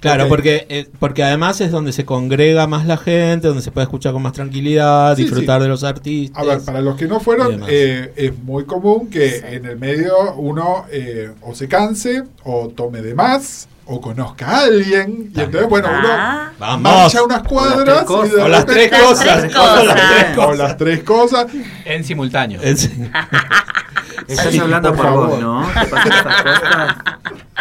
Claro, 0.00 0.28
porque, 0.28 0.66
eh, 0.68 0.88
porque 0.98 1.24
además 1.24 1.60
es 1.60 1.70
donde 1.70 1.92
se 1.92 2.04
congrega 2.04 2.66
más 2.66 2.86
la 2.86 2.96
gente, 2.96 3.48
donde 3.48 3.62
se 3.62 3.70
puede 3.70 3.84
escuchar 3.84 4.12
con 4.12 4.22
más 4.22 4.32
tranquilidad, 4.34 5.16
Sí, 5.16 5.22
disfrutar 5.22 5.58
sí. 5.58 5.62
de 5.64 5.68
los 5.68 5.84
artistas. 5.84 6.42
A 6.42 6.46
ver, 6.46 6.60
para 6.60 6.80
los 6.80 6.96
que 6.96 7.06
no 7.06 7.18
fueron, 7.20 7.62
eh, 7.66 8.12
es 8.16 8.38
muy 8.38 8.64
común 8.64 9.08
que 9.10 9.30
Sí. 9.30 9.40
en 9.48 9.64
el 9.64 9.78
medio 9.78 10.34
uno 10.34 10.84
eh, 10.92 11.30
o 11.40 11.54
se 11.54 11.66
canse, 11.68 12.22
o 12.44 12.68
tome 12.68 13.00
de 13.02 13.14
más, 13.14 13.68
o 13.86 14.00
conozca 14.00 14.46
a 14.48 14.64
alguien. 14.64 15.30
Y 15.34 15.40
entonces, 15.40 15.68
bueno, 15.68 15.88
uno 15.88 16.08
Ah, 16.10 16.50
Vamos. 16.58 16.82
marcha 16.82 17.22
unas 17.22 17.42
cuadras 17.44 18.04
O 18.08 18.48
las 18.48 18.66
tres 18.66 18.90
cosas. 18.90 19.26
Las 19.26 19.46
tres 19.46 19.54
cosas. 19.54 19.80
O 19.80 19.84
las 19.84 19.96
tres- 19.96 20.38
O 20.38 20.54
las 20.54 20.76
tres 20.76 21.02
cosas. 21.04 21.46
En 21.84 22.04
simultáneo. 22.04 22.60
Es- 22.62 22.90
Estás 24.28 24.50
Sí, 24.52 24.58
hablando 24.58 24.88
por 24.88 24.96
por, 24.96 25.06
favor. 25.06 25.28
vos, 25.28 25.40
¿no? 25.40 25.68
¿Te 25.68 25.86
pasan 25.86 26.12
esas 26.12 26.42
cosas? 26.42 26.96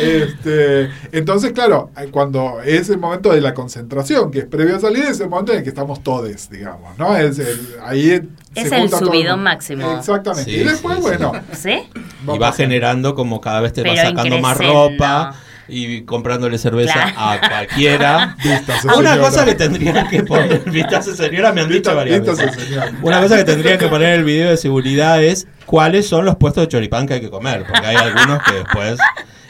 Este, 0.00 0.90
entonces, 1.12 1.52
claro, 1.52 1.90
cuando 2.10 2.60
es 2.64 2.88
el 2.90 2.98
momento 2.98 3.32
de 3.32 3.40
la 3.40 3.54
concentración, 3.54 4.30
que 4.30 4.40
es 4.40 4.46
previo 4.46 4.76
a 4.76 4.80
salir, 4.80 5.04
es 5.04 5.20
el 5.20 5.28
momento 5.28 5.52
en 5.52 5.58
el 5.58 5.64
que 5.64 5.70
estamos 5.70 6.02
todos, 6.02 6.50
digamos, 6.50 6.96
¿no? 6.98 7.16
Es 7.16 7.38
el, 7.38 7.76
ahí 7.82 8.10
Es 8.10 8.68
se 8.68 8.74
el 8.74 8.82
junta 8.82 8.98
todo 8.98 9.10
subidón 9.10 9.42
máximo. 9.42 9.96
Exactamente. 9.98 10.50
Sí, 10.50 10.56
y 10.58 10.64
después, 10.64 10.96
sí, 10.96 11.02
bueno, 11.02 11.32
¿Sí? 11.52 11.88
Y 12.32 12.38
va 12.38 12.52
generando 12.52 13.14
como 13.14 13.40
cada 13.40 13.60
vez 13.60 13.72
te 13.72 13.82
va 13.82 13.90
Pero 13.94 14.08
sacando 14.08 14.38
más 14.38 14.58
ropa 14.58 15.34
y 15.68 16.02
comprándole 16.02 16.56
cerveza 16.58 16.92
Claro. 16.94 17.12
a 17.18 17.38
cualquiera. 17.48 18.36
Vístase, 18.42 18.88
Una 18.96 19.18
cosa 19.18 19.44
que 19.44 19.54
tendrían 19.54 20.08
que 20.08 20.22
poner, 20.22 20.60
vístase 20.70 21.14
señora, 21.14 21.52
me 21.52 21.60
han 21.60 21.68
dicho 21.68 21.94
varias 21.94 22.20
vístase, 22.20 22.46
veces. 22.46 22.64
señora. 22.64 22.92
Una 23.02 23.20
cosa 23.20 23.36
que 23.36 23.44
tendrían 23.44 23.78
que 23.78 23.86
poner 23.88 24.14
en 24.14 24.20
el 24.20 24.24
video 24.24 24.50
de 24.50 24.56
seguridad 24.56 25.22
es 25.22 25.46
cuáles 25.66 26.08
son 26.08 26.24
los 26.24 26.36
puestos 26.36 26.62
de 26.64 26.68
choripán 26.68 27.06
que 27.06 27.14
hay 27.14 27.20
que 27.20 27.30
comer, 27.30 27.64
porque 27.68 27.86
hay 27.86 27.96
algunos 27.96 28.42
que 28.42 28.54
después 28.54 28.98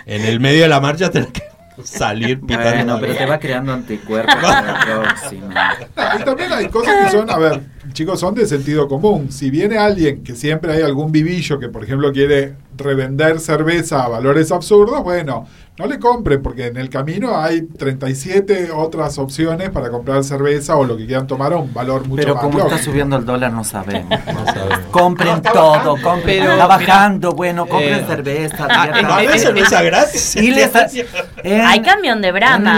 en 0.06 0.24
el 0.24 0.40
medio 0.40 0.62
de 0.62 0.68
la 0.68 0.80
marcha 0.80 1.10
tienen 1.12 1.30
que 1.32 1.42
salir 1.84 2.40
pitando. 2.40 2.94
Bueno, 2.94 2.98
pero 3.00 3.14
te 3.14 3.26
va 3.26 3.38
creando 3.38 3.72
anticuerpos 3.72 4.34
para 4.34 4.62
la 4.62 4.80
próxima. 4.84 5.74
No, 5.96 6.20
y 6.20 6.24
también 6.24 6.52
hay 6.52 6.68
cosas 6.68 6.94
que 7.04 7.10
son, 7.12 7.30
a 7.30 7.38
ver, 7.38 7.60
chicos, 7.99 8.20
son 8.20 8.32
de 8.36 8.46
sentido 8.46 8.86
común. 8.86 9.32
Si 9.32 9.51
viene 9.51 9.76
alguien 9.76 10.22
que 10.22 10.36
siempre 10.36 10.72
hay 10.72 10.82
algún 10.82 11.11
vivillo 11.11 11.59
que, 11.59 11.68
por 11.68 11.82
ejemplo, 11.82 12.12
quiere 12.12 12.55
revender 12.76 13.40
cerveza 13.40 14.05
a 14.05 14.09
valores 14.09 14.53
absurdos, 14.53 15.03
bueno, 15.03 15.49
no 15.76 15.86
le 15.86 15.99
compre 15.99 16.38
porque 16.38 16.66
en 16.68 16.76
el 16.76 16.90
camino 16.90 17.36
hay 17.36 17.62
37 17.62 18.70
otras 18.72 19.18
opciones 19.18 19.70
para 19.70 19.90
comprar 19.90 20.22
cerveza 20.22 20.76
o 20.76 20.84
lo 20.84 20.96
que 20.96 21.07
quieran 21.07 21.26
tomar 21.26 21.53
a 21.53 21.57
un 21.57 21.74
valor 21.74 22.07
mucho 22.07 22.22
Pero 22.22 22.34
más 22.36 22.44
como 22.44 22.59
está 22.59 22.70
lógico. 22.70 22.84
subiendo 22.88 23.16
el 23.16 23.24
dólar 23.24 23.53
no 23.53 23.64
sabemos. 23.64 24.16
No 24.32 24.44
sabemos. 24.46 24.78
Compren 24.92 25.42
todo, 25.42 25.94
compren. 26.01 26.22
Pero, 26.24 26.53
está 26.53 26.55
mira, 26.55 26.66
bajando, 26.68 27.32
bueno, 27.32 27.66
compren 27.66 27.99
eh, 27.99 28.05
cerveza. 28.07 28.68
ah, 28.70 29.16
a 29.16 29.16
veces 29.22 29.42
cerveza 29.42 29.82
gratis. 29.82 30.36
Y 30.36 30.53
les 30.53 30.70
en- 31.42 31.61
Hay 31.62 31.82
camión 31.82 32.22
de 32.22 32.28
el 32.28 32.34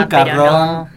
pero 0.08 0.34
no. 0.34 0.88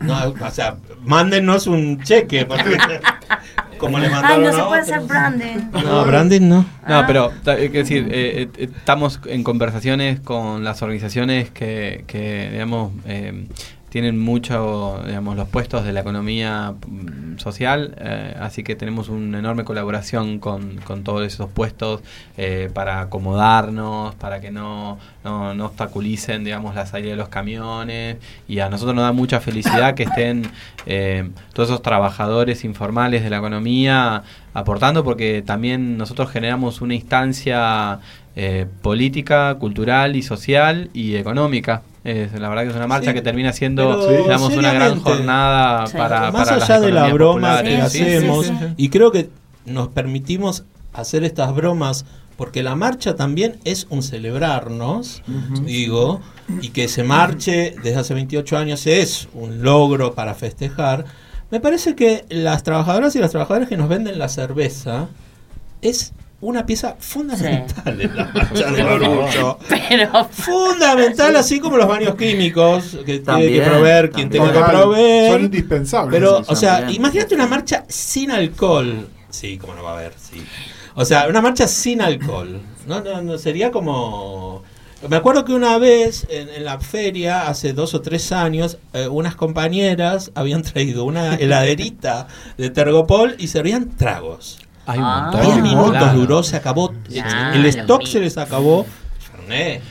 No, 0.00 0.14
o 0.40 0.50
sea, 0.50 0.76
mándenos 1.08 1.66
un 1.66 2.00
cheque. 2.02 2.44
porque- 2.46 2.76
como 3.78 3.98
le 4.00 4.06
Ay, 4.06 4.12
mandaron 4.12 4.42
no 4.42 4.48
a 4.48 4.52
se 4.52 4.62
puede 4.62 4.80
hacer 4.80 5.00
branding. 5.00 5.56
No, 5.84 6.04
Brandon 6.04 6.48
no. 6.48 6.66
No, 6.88 7.04
pero 7.06 7.30
ta- 7.44 7.52
hay 7.52 7.68
que 7.70 7.78
decir, 7.78 8.08
eh, 8.10 8.48
eh, 8.56 8.68
estamos 8.76 9.20
en 9.26 9.44
conversaciones 9.44 10.18
con 10.20 10.64
las 10.64 10.82
organizaciones 10.82 11.50
que, 11.50 12.02
que 12.08 12.48
digamos, 12.50 12.92
eh, 13.06 13.46
tienen 13.88 14.18
mucho, 14.18 15.00
digamos, 15.06 15.36
los 15.36 15.48
puestos 15.48 15.84
de 15.84 15.92
la 15.92 16.00
economía 16.00 16.74
mm, 16.86 17.38
social, 17.38 17.94
eh, 17.98 18.36
así 18.40 18.62
que 18.62 18.76
tenemos 18.76 19.08
una 19.08 19.38
enorme 19.38 19.64
colaboración 19.64 20.38
con, 20.38 20.76
con 20.78 21.04
todos 21.04 21.26
esos 21.26 21.50
puestos 21.50 22.02
eh, 22.36 22.70
para 22.72 23.00
acomodarnos, 23.00 24.14
para 24.16 24.40
que 24.40 24.50
no, 24.50 24.98
no, 25.24 25.52
obstaculicen, 25.64 26.44
digamos, 26.44 26.74
la 26.74 26.86
salida 26.86 27.10
de 27.10 27.16
los 27.16 27.28
camiones, 27.28 28.16
y 28.46 28.60
a 28.60 28.68
nosotros 28.68 28.94
nos 28.94 29.04
da 29.04 29.12
mucha 29.12 29.40
felicidad 29.40 29.94
que 29.94 30.04
estén 30.04 30.50
eh, 30.86 31.30
todos 31.52 31.70
esos 31.70 31.82
trabajadores 31.82 32.64
informales 32.64 33.22
de 33.22 33.30
la 33.30 33.38
economía 33.38 34.22
aportando, 34.54 35.04
porque 35.04 35.42
también 35.42 35.96
nosotros 35.96 36.30
generamos 36.30 36.80
una 36.80 36.94
instancia 36.94 38.00
eh, 38.40 38.66
política, 38.82 39.56
cultural 39.58 40.14
y 40.14 40.22
social 40.22 40.90
y 40.94 41.16
económica. 41.16 41.82
Es, 42.04 42.32
la 42.38 42.48
verdad 42.48 42.62
que 42.64 42.70
es 42.70 42.76
una 42.76 42.86
marcha 42.86 43.10
Sí, 43.10 43.14
que 43.14 43.22
termina 43.22 43.52
siendo, 43.52 44.08
digamos, 44.08 44.56
una 44.56 44.72
gran 44.72 45.00
jornada 45.00 45.86
Sí. 45.86 45.96
para, 45.96 46.30
Más 46.30 46.48
para 46.48 46.64
allá 46.64 46.74
las 46.74 46.82
de 46.82 46.92
la 46.92 47.12
broma 47.12 47.62
que 47.62 47.76
hacemos, 47.78 48.46
sí, 48.46 48.52
sí. 48.58 48.66
y 48.76 48.88
creo 48.88 49.10
que 49.10 49.30
nos 49.66 49.88
permitimos 49.88 50.64
hacer 50.92 51.24
estas 51.24 51.54
bromas 51.54 52.06
porque 52.36 52.62
la 52.62 52.76
marcha 52.76 53.16
también 53.16 53.58
es 53.64 53.88
un 53.90 54.00
celebrarnos, 54.02 55.22
digo, 55.64 56.20
y 56.62 56.68
que 56.68 56.86
se 56.86 57.02
marche 57.02 57.74
desde 57.82 57.96
hace 57.98 58.14
28 58.14 58.56
años 58.56 58.86
es 58.86 59.28
un 59.34 59.62
logro 59.62 60.14
para 60.14 60.34
festejar. 60.34 61.04
Me 61.50 61.58
parece 61.58 61.96
que 61.96 62.24
las 62.28 62.62
trabajadoras 62.62 63.16
y 63.16 63.18
los 63.18 63.30
trabajadores 63.32 63.68
que 63.68 63.76
nos 63.76 63.88
venden 63.88 64.18
la 64.20 64.28
cerveza 64.28 65.08
es 65.82 66.12
una 66.40 66.64
pieza 66.64 66.94
fundamental 66.98 68.00
en 68.00 68.14
la 68.16 68.24
marcha 68.26 68.70
del 68.70 68.86
orgullo. 68.86 69.58
Pero 69.68 70.28
Fundamental, 70.30 71.34
así 71.36 71.58
como 71.60 71.76
los 71.76 71.88
baños 71.88 72.14
químicos 72.14 72.84
que 73.04 73.18
tiene 73.18 73.18
que 73.18 73.24
También, 73.24 73.64
proveer 73.64 74.10
quien 74.10 74.30
tenga 74.30 74.44
también. 74.52 74.64
que 74.66 74.70
proveer. 74.70 75.32
Son 75.32 75.44
indispensables. 75.44 76.12
Pero, 76.20 76.38
Sí, 76.38 76.44
o 76.48 76.56
sea, 76.56 76.76
también. 76.78 76.96
imagínate 77.00 77.34
una 77.34 77.46
marcha 77.46 77.84
sin 77.88 78.30
alcohol. 78.30 79.08
Sí, 79.30 79.58
como 79.58 79.74
no 79.74 79.82
va 79.82 79.90
a 79.90 79.98
haber, 79.98 80.12
sí. 80.16 80.42
O 80.94 81.04
sea, 81.04 81.26
una 81.28 81.40
marcha 81.40 81.66
sin 81.68 82.00
alcohol. 82.00 82.60
No, 82.86 83.00
no, 83.00 83.20
no 83.22 83.38
sería 83.38 83.70
como. 83.70 84.62
Me 85.08 85.14
acuerdo 85.16 85.44
que 85.44 85.52
una 85.52 85.78
vez 85.78 86.26
en, 86.28 86.48
en 86.48 86.64
la 86.64 86.80
feria, 86.80 87.48
hace 87.48 87.72
dos 87.72 87.94
o 87.94 88.00
tres 88.00 88.32
años, 88.32 88.78
eh, 88.94 89.06
unas 89.06 89.36
compañeras 89.36 90.32
habían 90.34 90.62
traído 90.62 91.04
una 91.04 91.34
heladerita 91.36 92.26
de 92.56 92.70
Tergopol 92.70 93.36
y 93.38 93.46
servían 93.48 93.90
tragos. 93.96 94.58
Hay 94.88 94.98
un 94.98 95.04
Ah. 95.04 95.20
montón. 95.30 95.42
Diez 95.42 95.62
minutos 95.62 95.90
claro. 95.90 96.18
duró, 96.18 96.42
se 96.42 96.56
acabó. 96.56 96.92
El 97.54 97.66
stock 97.66 98.04
se 98.06 98.20
les 98.20 98.36
acabó. 98.38 98.86
Fernet. 99.20 99.82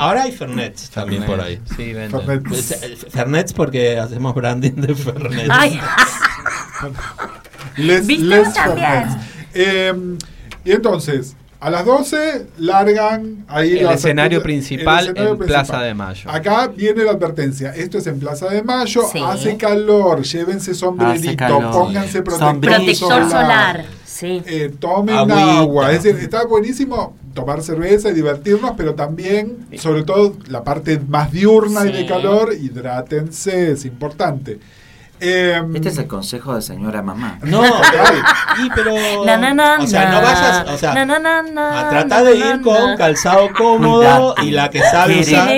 Ahora, 0.00 0.22
hay 0.24 0.32
Fernet 0.32 0.76
también 0.92 1.22
por 1.24 1.40
ahí. 1.40 1.60
Sí, 1.76 1.92
venden. 1.92 2.10
Fernet. 2.10 2.42
Pues, 2.48 2.70
eh, 2.82 2.96
Fernet 3.10 3.52
porque 3.54 3.98
hacemos 3.98 4.34
branding 4.34 4.72
de 4.72 4.94
Fernet. 4.94 5.46
Ay, 5.50 5.80
Les, 7.76 8.06
¿Viste 8.06 8.24
les 8.26 8.44
vos 8.44 8.54
también? 8.54 8.88
Fernet. 8.90 9.18
Eh, 9.54 9.94
y 10.64 10.72
entonces, 10.72 11.36
a 11.60 11.70
las 11.70 11.84
12 11.84 12.46
largan 12.58 13.44
ahí 13.48 13.78
El 13.78 13.84
las 13.84 13.96
escenario 13.96 14.42
principal 14.42 15.04
el 15.06 15.10
escenario 15.12 15.32
en 15.42 15.46
Plaza 15.46 15.80
de 15.80 15.94
Mayo. 15.94 16.30
Acá 16.30 16.68
viene 16.68 17.04
la 17.04 17.12
advertencia. 17.12 17.70
Esto 17.74 17.98
es 17.98 18.06
en 18.08 18.18
Plaza 18.18 18.48
de 18.48 18.62
Mayo. 18.62 19.02
Sí. 19.12 19.20
Hace 19.24 19.56
calor. 19.56 20.22
Llévense 20.22 20.74
sombrerito. 20.74 21.36
calor. 21.36 21.70
Pónganse 21.72 22.22
protector, 22.22 22.60
protector 22.60 23.30
solar. 23.30 23.84
Sí. 24.12 24.42
Eh, 24.46 24.70
tomen 24.78 25.16
Agüita. 25.16 25.58
agua. 25.60 25.90
Es 25.92 26.02
decir, 26.02 26.20
está 26.22 26.44
buenísimo 26.44 27.16
tomar 27.32 27.62
cerveza 27.62 28.10
y 28.10 28.12
divertirnos, 28.12 28.72
pero 28.76 28.94
también, 28.94 29.66
sobre 29.78 30.02
todo, 30.02 30.34
la 30.48 30.62
parte 30.62 31.00
más 31.08 31.32
diurna 31.32 31.86
y 31.86 31.92
de 31.92 32.06
calor, 32.06 32.52
hidrátense, 32.52 33.72
es 33.72 33.84
importante. 33.86 34.58
Eh, 35.18 35.62
Este 35.74 35.88
es 35.88 35.98
el 35.98 36.08
consejo 36.08 36.54
de 36.56 36.62
señora 36.62 37.00
mamá. 37.00 37.38
No, 37.44 37.62
y 38.64 38.68
pero. 38.74 38.92
Na, 39.24 39.36
na, 39.38 39.54
na, 39.54 39.78
o 39.80 39.86
sea, 39.86 40.10
no 40.10 40.16
vayas. 40.20 40.68
O 40.68 40.76
sea, 40.76 40.94
Na, 40.94 41.04
na, 41.06 41.18
na, 41.20 41.42
na, 41.42 41.80
a 41.80 41.88
tratar 41.90 42.24
na, 42.24 42.30
de 42.30 42.38
na, 42.38 42.46
ir 42.56 42.60
con 42.60 42.96
calzado 42.96 43.48
cómodo 43.56 44.34
Cuidate. 44.34 44.44
y 44.46 44.50
la 44.50 44.68
que 44.68 44.80
sabe 44.82 45.20
usar. 45.20 45.48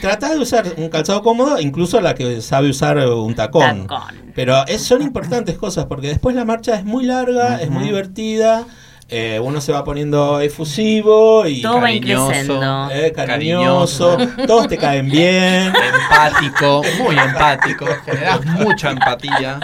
Trata 0.00 0.30
de 0.30 0.38
usar 0.38 0.64
un 0.76 0.88
calzado 0.88 1.22
cómodo, 1.22 1.60
incluso 1.60 2.00
la 2.00 2.14
que 2.14 2.40
sabe 2.40 2.70
usar 2.70 2.98
un 2.98 3.34
tacón. 3.34 3.86
Tacón. 3.86 4.32
Pero 4.34 4.66
es- 4.66 4.82
son 4.82 5.02
importantes 5.02 5.58
cosas 5.58 5.86
porque 5.86 6.08
después 6.08 6.34
la 6.34 6.44
marcha 6.44 6.74
es 6.76 6.84
muy 6.84 7.04
larga, 7.04 7.60
es 7.60 7.70
muy 7.70 7.84
divertida. 7.84 8.64
Eh, 9.12 9.40
uno 9.42 9.60
se 9.60 9.72
va 9.72 9.82
poniendo 9.82 10.40
efusivo 10.40 11.44
y 11.46 11.62
Todo 11.62 11.74
va 11.76 11.80
cariñoso. 11.82 12.26
increciendo. 12.26 12.88
eh, 12.92 13.12
cariñoso. 13.14 14.16
Todos 14.46 14.68
te 14.68 14.76
caen 14.78 15.10
bien. 15.10 15.72
Empático, 15.74 16.82
muy 17.02 17.18
empático. 17.18 17.86
Generas 18.04 18.44
mucha 18.46 18.90
empatía. 18.90 19.58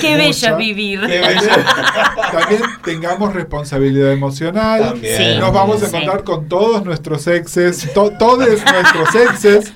Qué 0.00 0.16
bello 0.16 0.28
Mucha. 0.28 0.50
es 0.52 0.56
vivir. 0.56 1.00
Qué 1.06 1.18
bello. 1.20 1.40
También 2.32 2.62
tengamos 2.84 3.34
responsabilidad 3.34 4.12
emocional. 4.12 4.80
También. 4.90 5.16
Sí. 5.34 5.38
Nos 5.40 5.52
vamos 5.52 5.82
a 5.82 5.86
Sí. 5.86 5.96
encontrar 5.96 6.24
con 6.24 6.48
todos 6.48 6.84
nuestros 6.84 7.26
exes, 7.26 7.92
to- 7.92 8.12
todos 8.18 8.38
nuestros 8.48 9.14
exes. 9.14 9.72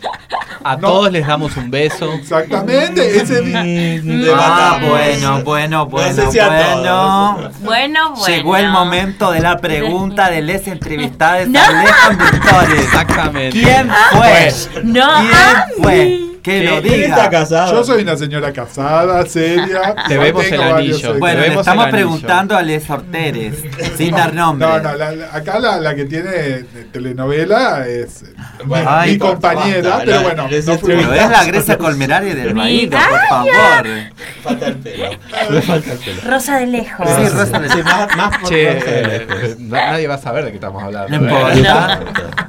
A 0.62 0.76
No. 0.76 0.88
todos 0.88 1.12
les 1.12 1.26
damos 1.26 1.56
un 1.56 1.70
beso. 1.70 2.12
Exactamente. 2.12 3.16
Ese 3.18 3.40
día. 3.42 3.62
Mm, 4.02 4.24
Ah, 4.34 4.78
bueno, 4.86 5.42
bueno, 5.42 5.86
bueno, 5.86 6.14
sé 6.14 6.30
si 6.32 6.38
a 6.38 6.48
bueno. 6.48 7.50
Bueno, 7.60 8.14
bueno. 8.14 8.26
Llegó 8.26 8.56
el 8.56 8.68
momento 8.68 9.09
de 9.32 9.40
la 9.40 9.58
pregunta 9.58 10.30
de 10.30 10.42
les 10.42 10.66
entrevistadas 10.68 11.48
No. 11.48 11.60
Alejan 11.60 12.18
Victores. 12.18 12.80
Exactamente. 12.84 13.50
¿Quién 13.60 13.90
fue? 14.12 14.52
No, 14.84 15.08
¿Quién 15.20 15.34
Andy. 15.34 15.82
fue? 15.82 16.20
Que 16.42 16.64
lo 16.64 16.80
¿Quién 16.80 17.02
está 17.02 17.16
diga. 17.16 17.30
casado? 17.30 17.72
Yo 17.74 17.84
soy 17.84 18.02
una 18.02 18.16
señora 18.16 18.50
casada, 18.52 19.26
seria. 19.26 19.94
Te 20.08 20.14
no 20.14 20.20
vemos 20.22 20.46
el 20.46 20.60
anillo. 20.62 21.18
Bueno, 21.18 21.40
le 21.42 21.54
estamos 21.54 21.88
preguntando 21.88 22.56
a 22.56 22.62
Les 22.62 22.88
Orteres, 22.88 23.56
sin 23.96 24.12
dar 24.14 24.32
nombre. 24.32 24.66
No, 24.66 24.78
no, 24.80 24.94
la- 24.96 25.12
la- 25.12 25.34
acá 25.34 25.58
la, 25.58 25.78
la 25.78 25.94
que 25.94 26.06
tiene 26.06 26.30
de 26.30 26.64
telenovela 26.92 27.86
es 27.86 28.22
eh, 28.22 28.34
Bueno, 28.64 28.90
mi, 28.90 28.96
ay, 28.96 29.12
mi 29.12 29.18
compañera, 29.18 29.98
pero 30.04 30.16
la- 30.16 30.22
bueno, 30.22 30.42
no 30.44 30.48
Pero 30.48 31.12
es 31.14 31.30
la 31.30 31.44
Grecia 31.44 31.76
Colmerari 31.76 32.32
del 32.32 32.54
Baído, 32.54 32.98
por 32.98 33.20
favor. 33.28 33.86
Falta 34.42 34.66
el 34.68 34.76
pelo. 34.76 35.10
Falta 35.66 35.92
el 35.92 35.98
pelo. 35.98 36.22
Rosa 36.26 36.56
de 36.58 36.66
lejos. 36.68 37.06
Sí, 37.06 37.28
Rosa 37.28 37.58
de- 37.58 37.68
Sí, 37.70 37.82
más, 37.84 38.16
más 38.16 38.42
Che, 38.48 38.68
eh, 38.78 39.26
lejos. 39.28 39.58
nadie 39.60 40.08
va 40.08 40.14
a 40.14 40.18
saber 40.18 40.44
de 40.44 40.50
qué 40.50 40.56
estamos 40.56 40.82
hablando. 40.82 41.18
No 41.18 41.28
¿eh? 41.50 41.54
importa. 41.58 42.00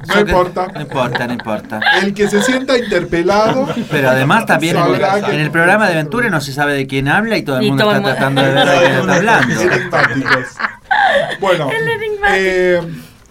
No 0.07 0.19
importa. 0.21 0.67
No 0.73 0.81
importa, 0.81 1.27
no 1.27 1.33
importa. 1.33 1.79
El 2.01 2.13
que 2.13 2.27
se 2.29 2.41
sienta 2.41 2.77
interpelado. 2.77 3.67
Pero 3.89 4.09
además 4.09 4.45
también 4.45 4.75
en, 4.77 5.39
el 5.39 5.51
programa 5.51 5.87
de 5.89 5.95
Ventura 5.95 6.29
no 6.29 6.41
se 6.41 6.53
sabe 6.53 6.73
de 6.73 6.87
quién 6.87 7.07
habla 7.07 7.37
y 7.37 7.43
todo 7.43 7.59
el 7.59 7.67
mundo 7.67 7.83
todo 7.83 7.91
el 7.93 7.97
está 8.05 8.29
mundo- 8.29 8.33
tratando 8.33 8.41
de 8.41 8.51
ver 8.53 8.67
de 8.67 9.55
quién 9.55 9.71
está 9.71 9.99
hablando. 9.99 10.25
Bueno, 11.39 11.69
eh, 12.29 12.81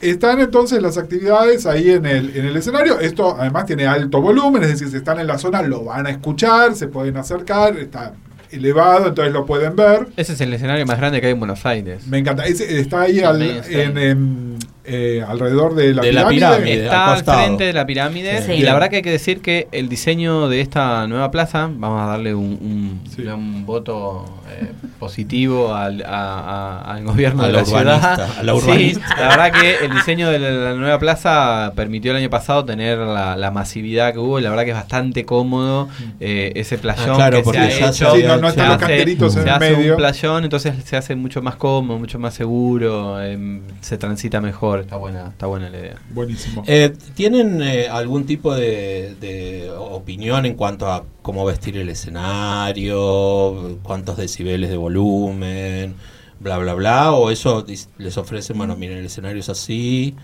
Están 0.01 0.40
entonces 0.40 0.80
las 0.82 0.96
actividades 0.98 1.66
ahí 1.66 1.90
en 1.90 2.07
el, 2.07 2.34
en 2.36 2.46
el 2.46 2.57
escenario. 2.57 2.98
Esto 3.01 3.36
además 3.38 3.66
tiene 3.66 3.86
alto 3.86 4.20
volumen, 4.20 4.62
es 4.62 4.70
decir, 4.70 4.88
si 4.88 4.96
están 4.96 5.20
en 5.20 5.26
la 5.26 5.38
zona 5.38 5.62
lo 5.62 5.84
van 5.84 6.07
a 6.07 6.11
escuchar, 6.11 6.74
se 6.74 6.88
pueden 6.88 7.16
acercar, 7.18 7.76
está 7.76 8.14
elevado, 8.51 9.09
entonces 9.09 9.32
lo 9.32 9.44
pueden 9.46 9.76
ver. 9.76 10.09
Ese 10.16 10.32
es 10.32 10.40
el 10.40 10.53
escenario 10.55 10.84
más 10.86 10.98
grande 10.98 11.20
que 11.20 11.26
hay 11.28 11.32
en 11.34 11.38
Buenos 11.38 11.64
Aires. 11.66 12.07
Me 12.09 12.18
encanta. 12.18 12.44
Ese 12.46 12.80
está 12.80 13.03
ahí 13.03 13.20
al- 13.20 13.42
en, 13.68 14.59
eh, 14.85 15.24
alrededor 15.26 15.74
de 15.74 15.95
la 15.95 16.03
De 16.03 16.12
la 16.12 16.28
pirámide. 16.28 16.85
Está 16.85 17.12
al 17.14 17.24
frente 17.24 17.64
de 17.64 17.72
la 17.72 17.87
pirámide 17.87 18.43
Sí. 18.43 18.53
y 18.53 18.61
la 18.62 18.72
verdad 18.74 18.89
que 18.91 18.97
hay 18.97 19.03
que 19.03 19.11
decir 19.11 19.41
que 19.41 19.68
el 19.72 19.89
diseño 19.89 20.49
de 20.49 20.61
esta 20.61 21.07
nueva 21.07 21.31
plaza, 21.31 21.70
vamos 21.72 22.01
a 22.03 22.07
darle 22.07 22.35
un, 22.35 22.45
un- 22.61 23.01
Sí. 23.14 23.22
un 23.22 23.66
voto 23.66 24.24
eh, 24.51 24.72
positivo 24.99 25.74
al, 25.74 26.03
a- 26.05 26.81
a- 26.81 26.95
al 26.95 27.05
gobierno 27.05 27.43
A 27.43 27.47
de 27.47 27.53
la 27.53 27.59
la 27.61 27.64
ciudad. 27.64 28.20
a 28.39 28.43
la 28.43 28.53
Sí, 28.53 28.59
urbanista. 28.59 29.16
la 29.16 29.28
verdad 29.28 29.53
que 29.61 29.85
el 29.85 29.93
diseño 29.93 30.28
de 30.31 30.39
la, 30.39 30.51
la 30.51 30.74
nueva 30.74 30.99
plaza 30.99 31.72
permitió 31.76 32.11
el 32.12 32.16
año 32.18 32.31
pasado 32.31 32.64
tener 32.64 32.99
la, 32.99 33.37
la 33.37 33.51
masividad 33.51 34.12
que 34.12 34.18
hubo 34.18 34.39
y 34.39 34.43
la 34.43 34.51
verdad 34.51 34.64
que 34.64 34.70
es 34.70 34.76
bastante 34.76 35.24
cómodo 35.24 35.89
eh, 36.20 36.53
ese 36.57 36.78
playón 36.78 37.11
Ah, 37.12 37.14
claro, 37.16 37.37
que 37.39 37.43
porque 37.45 37.70
se 37.70 37.85
ha 37.85 37.93
se 37.93 38.05
hecho. 38.05 38.14
Sí, 38.16 38.22
no, 38.26 38.37
no 38.39 38.49
están 38.49 38.64
Se 38.66 38.72
los 38.72 38.76
hace- 38.83 38.87
canteritos 38.87 39.37
en 39.37 39.43
se 39.43 39.49
el 39.49 39.55
hace 39.55 39.76
medio. 39.76 39.93
un 39.93 39.97
playón, 39.99 40.45
entonces 40.45 40.74
se 40.85 40.97
hace 40.97 41.14
mucho 41.16 41.43
más 41.43 41.57
cómodo, 41.57 41.99
mucho 41.99 42.18
más 42.18 42.35
seguro, 42.35 43.20
em, 43.22 43.61
se 43.81 43.97
transita 43.99 44.41
mejor, 44.41 44.80
está 44.81 44.97
buena, 44.97 45.28
está 45.28 45.47
buena 45.47 45.70
la 45.70 45.78
idea. 45.78 45.97
Buenísimo. 46.11 46.62
Eh, 46.66 46.93
¿Tienen 47.14 47.62
eh, 47.62 47.89
algún 47.89 48.26
tipo 48.26 48.55
de, 48.55 49.14
de 49.20 49.70
opinión 49.70 50.47
en 50.47 50.55
cuanto 50.55 50.91
a 50.91 51.05
cómo 51.22 51.45
vestir 51.45 51.76
el 51.76 51.89
escenario, 51.89 53.78
cuántos 53.83 54.16
decibeles 54.16 54.70
de 54.70 54.76
volumen, 54.76 55.95
bla, 56.41 56.59
bla, 56.59 56.74
bla? 56.74 57.12
¿O 57.12 57.31
eso 57.31 57.64
les 57.99 58.16
ofrecen, 58.16 58.59
bueno, 58.59 58.76
miren, 58.76 58.99
el 58.99 59.07
escenario 59.07 59.41
es 59.41 59.49
así? 59.49 60.14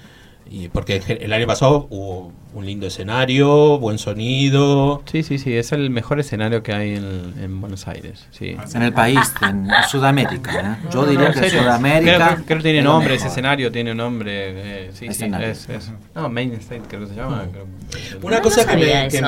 Y 0.48 0.68
porque 0.68 1.02
el 1.20 1.32
año 1.32 1.46
pasado 1.46 1.86
hubo 1.90 2.32
un 2.54 2.64
lindo 2.64 2.86
escenario, 2.86 3.78
buen 3.78 3.98
sonido. 3.98 5.02
Sí, 5.10 5.22
sí, 5.22 5.38
sí, 5.38 5.54
es 5.56 5.72
el 5.72 5.90
mejor 5.90 6.20
escenario 6.20 6.62
que 6.62 6.72
hay 6.72 6.94
en, 6.94 7.34
en 7.40 7.60
Buenos 7.60 7.86
Aires. 7.88 8.26
Sí. 8.30 8.56
En 8.74 8.82
el 8.82 8.92
país, 8.92 9.18
en 9.42 9.68
Sudamérica. 9.90 10.78
¿eh? 10.82 10.88
Yo 10.92 11.04
diría 11.04 11.26
¿En 11.26 11.32
que 11.32 11.40
serio? 11.40 11.60
Sudamérica. 11.62 12.16
Creo, 12.34 12.44
creo 12.46 12.58
que 12.58 12.62
tiene 12.62 12.82
nombre, 12.82 13.14
ese 13.16 13.26
escenario 13.26 13.70
tiene 13.72 13.94
nombre. 13.94 14.86
eh, 14.86 14.90
sí, 14.94 15.06
Escenario. 15.06 15.54
sí, 15.54 15.66
es, 15.72 15.84
es- 15.88 15.92
No, 16.14 16.28
Main 16.30 16.52
State 16.54 16.82
creo 16.88 17.00
que 17.02 17.08
se 17.08 17.14
llama. 17.16 17.44
creo. 17.50 17.66
Una 18.22 18.36
No, 18.36 18.42
cosa 18.42 18.62
no 18.64 18.70
que, 18.70 18.76
me, 18.76 19.08
que 19.08 19.20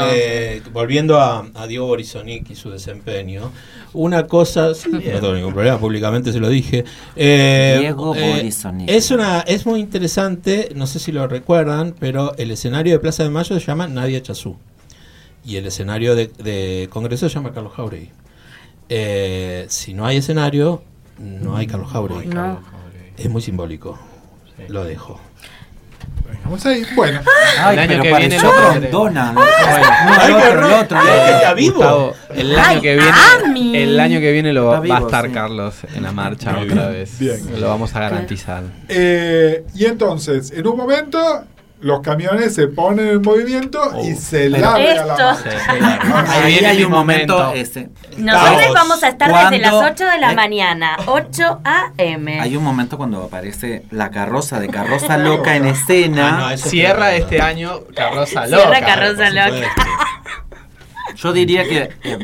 me- 0.65 0.71
volviendo 0.71 1.19
a, 1.21 1.47
a 1.55 1.67
Diego 1.67 1.87
Borisonic 1.87 2.49
y 2.51 2.55
su 2.55 2.71
desempeño, 2.71 3.51
una 3.93 4.27
cosa, 4.27 4.75
sí, 4.75 4.89
no 4.91 5.01
tengo 5.01 5.35
ningún 5.35 5.53
problema, 5.53 5.79
públicamente 5.79 6.33
se 6.33 6.41
lo 6.41 6.49
dije. 6.49 6.85
eh, 7.17 7.77
Diego 7.81 8.15
Borisonic. 8.15 8.89
Es 8.91 9.11
una, 9.11 9.41
es 9.41 9.67
muy 9.67 9.81
interesante, 9.81 10.71
no 10.75 10.87
sé 10.87 10.99
si 10.99 11.13
lo 11.13 11.27
recuerdan, 11.27 11.95
pero 11.99 12.35
el 12.37 12.51
escenario 12.51 12.93
de 12.93 12.99
Plaza 12.99 13.23
de 13.23 13.31
Mayo 13.31 13.59
se 13.59 13.67
llama 13.67 13.89
Nadia 13.89 14.23
Chazú 14.23 14.57
y 15.45 15.57
el 15.57 15.67
escenario 15.67 16.15
de, 16.15 16.27
de 16.27 16.89
Congreso 16.91 17.29
se 17.29 17.35
llama 17.35 17.53
Carlos 17.53 17.73
Jauregui. 17.75 18.11
Eh, 18.91 19.67
si 19.69 19.95
no 19.95 20.07
hay 20.07 20.19
escenario, 20.19 20.83
no 21.19 21.57
hay 21.57 21.67
Carlos 21.67 21.91
Jauregui. 21.91 22.27
No. 22.27 22.61
Es 23.17 23.29
muy 23.29 23.43
simbólico. 23.43 23.99
Lo 24.69 24.85
dejo. 24.85 25.21
Vamos 26.49 26.65
ahí. 26.67 26.83
Bueno, 26.97 27.21
Ay, 27.61 27.75
El 27.75 27.79
año 27.81 27.89
pero 27.89 28.03
que 28.03 28.17
viene. 28.17 28.39
No, 28.39 28.51
Ay, 28.51 28.77
el 28.79 28.87
otro, 28.87 30.49
el 30.49 30.57
horror. 30.57 30.73
otro. 30.85 30.99
Ay, 30.99 31.09
el 31.29 31.35
está 31.35 31.55
vivo. 31.55 31.75
Gustavo, 31.75 32.15
el 32.35 32.59
año 32.59 32.65
Ay, 32.69 32.81
que 32.81 32.95
viene, 32.97 33.11
Ami. 33.45 33.77
el 33.77 34.01
año 34.01 34.21
que 34.21 34.33
viene 34.33 34.53
lo 34.53 34.65
va 34.67 34.79
a 34.79 34.99
estar 35.01 35.27
sí. 35.27 35.33
Carlos 35.33 35.75
en 35.95 36.03
la 36.03 36.13
marcha 36.13 36.53
Muy 36.53 36.65
otra 36.71 36.89
bien. 36.89 36.93
vez. 36.93 37.19
Bien. 37.19 37.61
Lo 37.61 37.69
vamos 37.69 37.95
a 37.95 38.01
garantizar. 38.01 38.63
eh, 38.89 39.65
y 39.75 39.85
entonces, 39.85 40.51
en 40.53 40.67
un 40.67 40.77
momento, 40.77 41.45
los 41.81 42.01
camiones 42.01 42.55
se 42.55 42.67
ponen 42.69 43.09
en 43.09 43.23
movimiento 43.23 43.79
y 44.03 44.15
se 44.15 44.51
pero- 44.51 44.73
larga 44.73 44.95
la 45.07 45.17
marcha. 45.17 46.33
Ahí 46.33 46.53
viene 46.53 46.67
hay 46.69 46.85
un 46.85 46.91
momento. 46.91 47.53
ese. 47.53 47.91
Nosotros 48.17 48.75
vamos 48.75 49.03
a 49.03 49.09
estar 49.09 49.29
desde 49.29 49.59
las 49.63 49.71
¿Cuándo? 49.73 49.91
8 49.93 50.05
de 50.07 50.19
la 50.19 50.33
Eh. 50.33 50.35
mañana, 50.35 50.97
8 51.07 51.61
a.m. 51.65 52.41
Hay 52.41 52.57
un 52.57 52.65
momento 52.65 52.97
cuando 52.97 53.23
aparece 53.25 53.85
la 53.91 54.11
carroza 54.11 54.59
de 54.61 54.69
carroza 54.69 55.17
loca 55.19 55.55
en 55.57 55.67
escena. 55.67 56.29
Ah, 56.29 56.41
no, 56.41 56.51
eso 56.51 56.65
es 56.67 56.71
Cierra 56.71 57.15
este 57.15 57.41
año 57.41 57.81
Carroza 57.95 58.47
Cierra 58.47 58.65
Loca. 58.67 58.81
Carroza 58.81 59.25
Por 59.25 59.35
Loca. 59.35 59.69
Yo 61.17 61.33
diría 61.33 61.65
que 61.65 61.91
eh, 62.05 62.19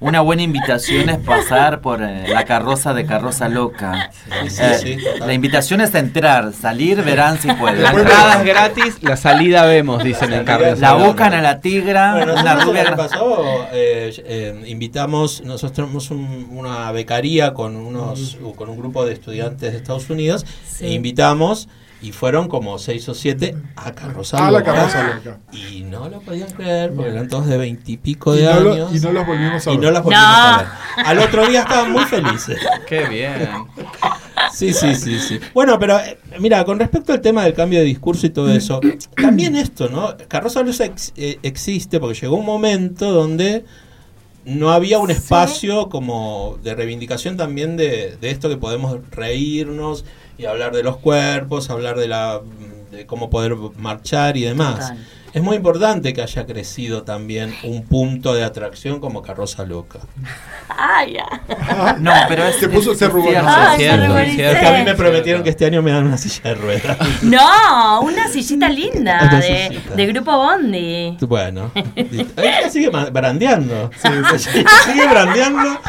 una 0.00 0.20
buena 0.20 0.42
invitación 0.42 1.08
es 1.08 1.18
pasar 1.18 1.80
por 1.80 2.02
eh, 2.02 2.24
la 2.28 2.44
carroza 2.44 2.94
de 2.94 3.04
carroza 3.06 3.48
loca. 3.48 4.10
Sí, 4.44 4.50
sí, 4.50 4.62
Eh, 4.62 4.74
sí. 4.80 4.96
la 5.18 5.32
invitación 5.32 5.80
es 5.80 5.94
entrar, 5.94 6.52
salir, 6.52 7.02
verán 7.02 7.38
si 7.38 7.52
pueden. 7.52 7.82
La 7.82 7.90
entrada 7.90 8.38
es 8.40 8.44
gratis, 8.44 9.02
la 9.02 9.16
salida 9.16 9.64
vemos, 9.66 10.02
dicen 10.04 10.32
en 10.32 10.44
Carroza 10.44 10.76
La 10.80 10.92
buscan 10.94 11.32
a 11.34 11.42
la 11.42 11.60
tigra, 11.60 12.12
Bueno, 12.14 12.34
nosotros 12.34 12.64
rubia 12.64 12.96
pasado 12.96 13.66
eh, 13.72 14.12
eh, 14.24 14.62
invitamos, 14.66 15.42
nosotros 15.42 15.72
tenemos 15.72 16.10
un- 16.10 16.48
una 16.50 16.90
becaría 16.92 17.52
con 17.54 17.76
unos 17.76 18.38
con 18.56 18.68
un 18.68 18.76
grupo 18.78 19.04
de 19.06 19.12
estudiantes 19.14 19.72
de 19.72 19.78
Estados 19.78 20.08
Unidos 20.10 20.44
Sí. 20.66 20.86
e 20.86 20.92
invitamos 20.92 21.68
y 22.02 22.12
fueron 22.12 22.48
como 22.48 22.78
seis 22.78 23.08
o 23.08 23.14
siete 23.14 23.54
a 23.76 23.92
Carroza 23.92 24.38
A 24.46 24.50
la 24.50 24.58
Loca. 24.60 24.72
carroza 24.74 25.14
loca. 25.14 25.38
Y 25.52 25.82
no 25.82 26.08
lo 26.08 26.20
podían 26.20 26.50
creer 26.50 26.92
porque 26.94 27.10
eran 27.10 27.28
todos 27.28 27.46
de 27.46 27.58
veintipico 27.58 28.34
Y 28.34 28.38
de 28.40 28.60
lo- 28.60 28.72
años. 28.72 28.94
y 28.94 29.00
no 29.00 29.12
los 29.12 29.26
volvimos 29.26 29.66
a 29.66 29.70
y 29.70 29.76
ver. 29.76 29.84
no 29.84 29.90
las 29.90 30.02
volvimos 30.02 30.26
No. 30.26 30.36
a 30.36 30.58
ver. 30.96 31.06
Al 31.06 31.18
otro 31.18 31.46
día 31.46 31.60
estaban 31.60 31.92
muy 31.92 32.04
felices. 32.04 32.58
Qué 32.86 33.06
bien. 33.08 33.48
Sí, 34.52 34.72
sí, 34.72 34.94
sí, 34.96 35.18
sí. 35.18 35.38
Bueno, 35.54 35.78
pero 35.78 35.98
eh, 36.00 36.18
mira, 36.40 36.64
con 36.64 36.78
respecto 36.78 37.12
al 37.12 37.20
tema 37.20 37.44
del 37.44 37.54
cambio 37.54 37.78
de 37.78 37.84
discurso 37.84 38.26
y 38.26 38.30
todo 38.30 38.50
eso, 38.52 38.80
también 39.16 39.54
esto, 39.54 39.88
¿no? 39.88 40.16
Carroza 40.28 40.60
ex- 40.62 41.12
eh, 41.16 41.38
existe 41.42 42.00
porque 42.00 42.18
llegó 42.20 42.36
un 42.36 42.46
momento 42.46 43.12
donde 43.12 43.64
no 44.44 44.72
había 44.72 44.98
un 44.98 45.10
espacio 45.10 45.88
como 45.90 46.58
de 46.64 46.74
reivindicación 46.74 47.36
también 47.36 47.76
de, 47.76 48.16
de 48.20 48.30
esto 48.30 48.48
que 48.48 48.56
podemos 48.56 48.98
reírnos 49.10 50.04
y 50.40 50.46
hablar 50.46 50.72
de 50.74 50.82
los 50.82 50.96
cuerpos, 50.96 51.68
hablar 51.68 51.98
de 51.98 52.08
la 52.08 52.40
de 52.90 53.06
cómo 53.06 53.30
poder 53.30 53.54
marchar 53.76 54.36
y 54.36 54.42
demás. 54.42 54.92
Es 55.32 55.42
muy 55.42 55.56
importante 55.56 56.12
que 56.12 56.22
haya 56.22 56.44
crecido 56.46 57.02
también 57.04 57.54
un 57.62 57.84
punto 57.84 58.34
de 58.34 58.42
atracción 58.44 58.98
como 59.00 59.22
Carroza 59.22 59.64
Loca. 59.64 60.00
Ay, 60.68 61.14
ya. 61.14 61.96
No, 62.00 62.12
pero 62.28 62.44
es. 62.46 62.56
Se 62.56 62.68
puso- 62.68 62.92
es- 62.92 62.98
se 62.98 63.04
es 63.04 63.10
arrugó, 63.10 63.28
cierto. 63.28 63.48
¿no? 63.48 63.54
Ay, 63.56 63.78
cierto, 63.78 64.14
me 64.14 64.22
es 64.28 64.34
cierto. 64.34 64.54
Es 64.56 64.60
que 64.60 64.66
a 64.66 64.78
mí 64.78 64.84
me 64.84 64.94
prometieron 64.94 65.42
que 65.42 65.50
este 65.50 65.66
año 65.66 65.82
me 65.82 65.92
dan 65.92 66.06
una 66.06 66.18
silla 66.18 66.40
de 66.50 66.54
ruedas. 66.54 66.96
No, 67.22 68.00
una 68.02 68.28
sillita 68.28 68.68
linda 68.68 69.18
Una 69.22 69.40
de, 69.40 69.66
sillita. 69.68 69.94
de 69.94 70.06
Grupo 70.06 70.32
Bondi. 70.36 71.16
Bueno. 71.20 71.70
Ella 71.94 72.68
sigue 72.70 72.88
brandeando. 72.88 73.90
sigue 74.38 75.06
brandeando. 75.08 75.80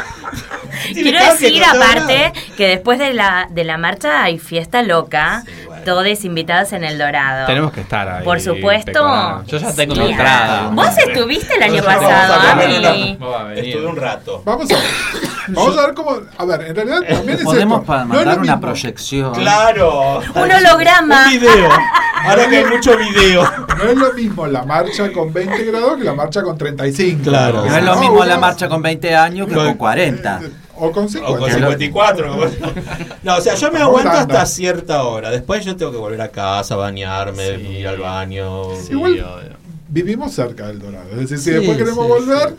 Tiene 0.94 1.12
Quiero 1.12 1.32
decir 1.34 1.64
aparte 1.64 2.34
que 2.58 2.68
después 2.68 2.98
de 3.00 3.14
la, 3.14 3.48
de 3.52 3.64
la 3.64 3.78
marcha 3.78 4.24
hay 4.24 4.40
fiesta 4.40 4.82
loca, 4.82 5.44
Sí, 5.46 5.52
bueno. 5.66 5.71
Todos 5.84 6.24
invitados 6.26 6.74
en 6.74 6.84
el 6.84 6.98
Dorado. 6.98 7.46
Tenemos 7.48 7.72
que 7.72 7.82
estar 7.82 8.08
ahí. 8.08 8.24
Por 8.24 8.40
supuesto. 8.40 9.44
Yo 9.46 9.58
ya 9.58 9.74
tengo 9.74 9.96
Sí. 9.96 10.02
mi 10.02 10.12
entrada. 10.12 10.70
Vos 10.72 10.90
estuviste 10.98 11.56
el 11.56 11.64
año 11.64 11.84
pasado, 11.84 12.36
vamos 12.38 12.46
a 12.52 12.56
ver, 12.56 12.86
Ami. 12.86 13.18
Estuve 13.56 13.86
un 13.88 13.96
rato. 13.98 14.42
Vamos 14.46 14.70
a 14.72 14.76
ver. 14.76 14.84
Vamos 15.48 15.76
a 15.78 15.86
ver 15.88 15.96
cómo. 15.96 16.12
A 16.38 16.46
ver, 16.46 16.62
en 16.68 16.76
realidad 16.76 17.00
también 17.10 17.38
es 17.40 17.44
Podemos 17.44 17.80
esto. 17.82 17.86
pa- 17.92 18.06
No 18.06 18.14
es 18.14 18.20
lo 18.20 18.26
mandar 18.28 18.40
una 18.40 18.60
proyección. 18.60 19.34
Claro. 19.34 20.20
Un 20.36 20.52
holograma. 20.52 21.26
Un 21.26 21.32
video. 21.32 21.70
Ahora 22.24 22.48
que 22.48 22.58
hay 22.58 22.66
mucho 22.66 22.96
video. 22.96 23.44
No 23.78 23.84
es 23.84 23.98
lo 23.98 24.14
mismo 24.14 24.46
la 24.48 24.64
marcha 24.64 25.12
con 25.12 25.34
20 25.34 25.64
grados 25.66 25.98
que 25.98 26.04
la 26.04 26.14
marcha 26.14 26.44
con 26.44 26.58
35. 26.58 27.24
Claro. 27.24 27.66
No 27.66 27.76
es 27.76 27.84
lo 27.84 27.96
mismo 27.98 28.24
la 28.24 28.38
marcha 28.38 28.70
con 28.70 28.82
20 28.84 29.16
años 29.16 29.48
que 29.48 29.56
Con- 29.56 29.66
con 29.66 29.74
40. 29.78 30.42
O 30.84 30.92
con 30.92 31.06
O 31.06 31.10
50. 31.10 31.38
con 31.40 31.52
54. 31.52 32.28
como- 32.32 32.46
No, 33.24 33.36
o 33.38 33.42
sea, 33.42 33.54
yo 33.54 33.72
me 33.72 33.80
aguanto 33.80 34.10
hasta 34.10 34.46
cierta 34.48 35.04
hora. 35.04 35.30
Después 35.30 35.64
yo 35.64 35.76
tengo 35.76 35.92
que 35.92 35.98
volver 36.00 36.20
a 36.22 36.30
casa, 36.30 36.76
bañarme, 36.76 37.56
Sí. 37.58 37.62
ir 37.68 37.88
al 37.88 37.98
baño. 38.00 38.76
Sí, 38.76 38.94
Igual- 38.94 39.12
obvio. 39.14 39.62
Vivimos 39.90 40.34
cerca 40.34 40.68
del 40.68 40.80
Dorado. 40.80 41.06
Es 41.12 41.18
decir, 41.30 41.38
si 41.38 41.44
Sí, 41.44 41.52
después 41.52 41.78
queremos 41.78 42.06
sí, 42.06 42.10
volver. 42.12 42.56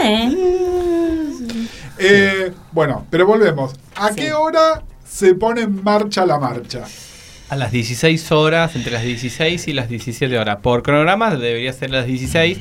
Eh, 0.00 0.32
eh, 1.98 2.52
bueno, 2.72 3.06
pero 3.10 3.26
volvemos. 3.26 3.72
¿A 3.96 4.08
Sí. 4.10 4.14
qué 4.16 4.32
hora 4.32 4.82
se 5.08 5.34
pone 5.34 5.62
en 5.62 5.82
marcha 5.82 6.24
la 6.26 6.38
marcha? 6.38 6.84
A 7.50 7.56
las 7.56 7.72
16 7.72 8.30
horas, 8.30 8.76
entre 8.76 8.92
las 8.92 9.02
16 9.02 9.68
y 9.68 9.72
las 9.72 9.88
17 9.88 10.38
horas. 10.38 10.58
Por 10.62 10.82
cronograma 10.82 11.34
debería 11.34 11.72
ser 11.72 11.90
las 11.90 12.04
16. 12.06 12.58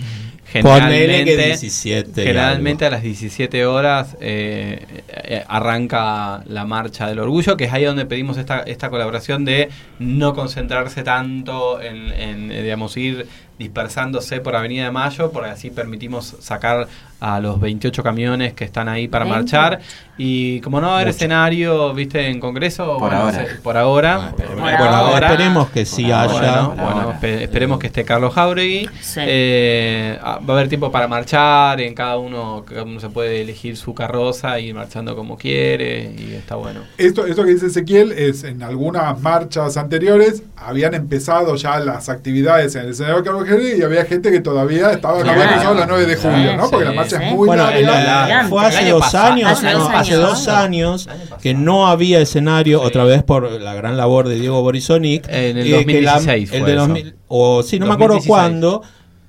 Generalmente, 0.50 1.36
que 1.36 1.45
17 1.48 2.22
y 2.22 2.26
generalmente 2.26 2.86
a 2.86 2.89
las 2.89 3.04
17 3.04 3.66
horas 3.66 4.16
eh, 4.22 4.86
eh, 5.10 5.43
arranca 5.48 6.41
la 6.45 6.66
marcha 6.66 7.08
del 7.08 7.20
orgullo, 7.20 7.58
que 7.58 7.66
es 7.66 7.74
ahí 7.74 7.84
donde 7.84 8.06
pedimos 8.06 8.38
esta, 8.38 8.60
esta 8.62 8.89
colaboración 8.89 9.43
de 9.43 9.70
no 10.00 10.34
concentrarse 10.34 11.04
tanto 11.04 11.82
en, 11.82 12.14
en, 12.14 12.52
eh, 12.52 12.64
digamos, 12.64 12.95
ir 12.95 13.28
dispersándose 13.60 14.39
por 14.39 14.55
Avenida 14.55 14.86
de 14.86 14.91
Mayo, 14.91 15.32
porque 15.32 15.49
así 15.49 15.70
permitimos 15.70 16.36
sacar 16.39 16.88
a 17.20 17.39
los 17.39 17.60
28 17.60 18.03
camiones 18.03 18.53
que 18.53 18.64
están 18.64 18.88
ahí 18.88 19.08
para 19.08 19.26
20. 19.26 19.39
marchar. 19.39 19.80
Y 20.20 20.62
como 20.62 20.80
no 20.80 20.88
va 20.88 20.93
a 20.93 20.95
haber 20.97 21.08
escenario, 21.10 21.91
viste, 21.93 22.28
en 22.28 22.39
Congreso, 22.39 22.86
Por 22.99 23.10
bueno, 23.10 23.18
ahora. 23.18 23.45
se- 23.47 23.55
por 23.55 23.76
ahora, 23.78 24.18
Bueno, 24.18 24.36
por 24.38 24.78
por 24.78 24.88
ahora. 24.88 25.28
esperemos 25.32 25.70
que 25.70 25.86
sí 25.86 26.03
Por 26.03 26.14
haya. 26.14 26.62
bueno, 26.68 27.14
esperemos 27.22 27.80
que 27.80 27.88
esté 27.88 28.03
Carlos 28.03 28.34
Jauregui. 28.36 28.88
Sí. 29.01 29.22
Eh, 29.24 30.20
ah, 30.22 30.39
va 30.47 30.53
a 30.53 30.58
haber 30.58 30.70
tiempo 30.70 30.91
para 30.91 31.08
marchar, 31.08 31.82
en 31.82 31.95
cada 31.95 32.18
uno, 32.18 32.64
cada 32.68 32.84
uno 32.84 32.99
se 32.99 33.10
puede 33.10 33.41
elegir 33.41 33.78
su 33.78 33.95
carroza 33.95 34.60
y 34.60 34.68
ir 34.68 34.76
marchando 34.76 35.16
como 35.16 35.38
quiere 35.38 36.14
y 36.18 36.34
está 36.36 36.55
bueno. 36.55 36.82
Esto, 36.99 37.26
esto 37.26 37.43
que 37.43 37.51
dice 37.53 37.68
Ezequiel 37.68 38.12
es 38.12 38.43
en 38.43 38.62
algunas 38.62 39.20
marchas 39.22 39.76
anteriores 39.78 40.43
habían 40.55 40.93
empezado 40.93 41.55
ya 41.55 41.80
las 41.80 42.10
actividades 42.10 42.76
en 42.76 42.84
el 42.84 42.89
escenario 42.91 43.24
Y 43.78 43.82
había 43.82 44.06
gente 44.06 44.32
que 44.32 44.39
todavía 44.39 44.91
estaba, 44.91 45.18
no 45.20 45.24
Claro. 45.24 45.41
había 45.41 45.74
la 45.74 45.86
9 45.86 46.06
de 46.06 46.16
julio, 46.16 46.52
Sí, 46.52 46.58
¿no? 46.58 46.70
Porque 46.70 46.86
sí, 46.86 46.89
la 46.89 46.95
marcha 46.95 47.18
sí. 47.18 47.24
es 47.26 47.32
muy 47.34 47.48
Bueno, 47.48 47.64
larga. 47.64 48.28
la- 48.28 48.48
fue 48.50 48.66
hace 48.66 48.89
dos 48.89 49.16
años, 49.16 49.52
Hace 49.52 49.72
no, 49.74 49.80
dos 49.80 49.89
hace 49.93 50.52
años. 50.52 51.06
dos 51.06 51.39
que 51.41 51.54
no 51.54 51.88
había 51.88 52.20
escenario, 52.20 52.80
Sí. 52.82 52.86
otra 52.88 53.04
vez 53.06 53.24
por 53.24 53.50
la 53.52 53.74
gran 53.74 53.95
labor 53.98 54.28
de 54.28 54.36
Diego 54.36 54.62
Borisonic. 54.62 55.28
En 55.30 55.58
el 55.58 55.74
eh, 55.74 55.86
que 55.86 56.02
la- 56.02 56.14
2016 56.14 56.52
el 56.54 56.60
fue 56.60 56.70
de 56.70 56.76
eso. 56.76 56.88
2000 56.88 57.16
o 57.28 57.64
sí, 57.64 57.80
no 57.80 57.86
me 57.88 57.93
acuerdo 57.93 58.16
2016. 58.16 58.28
cuándo. 58.28 58.82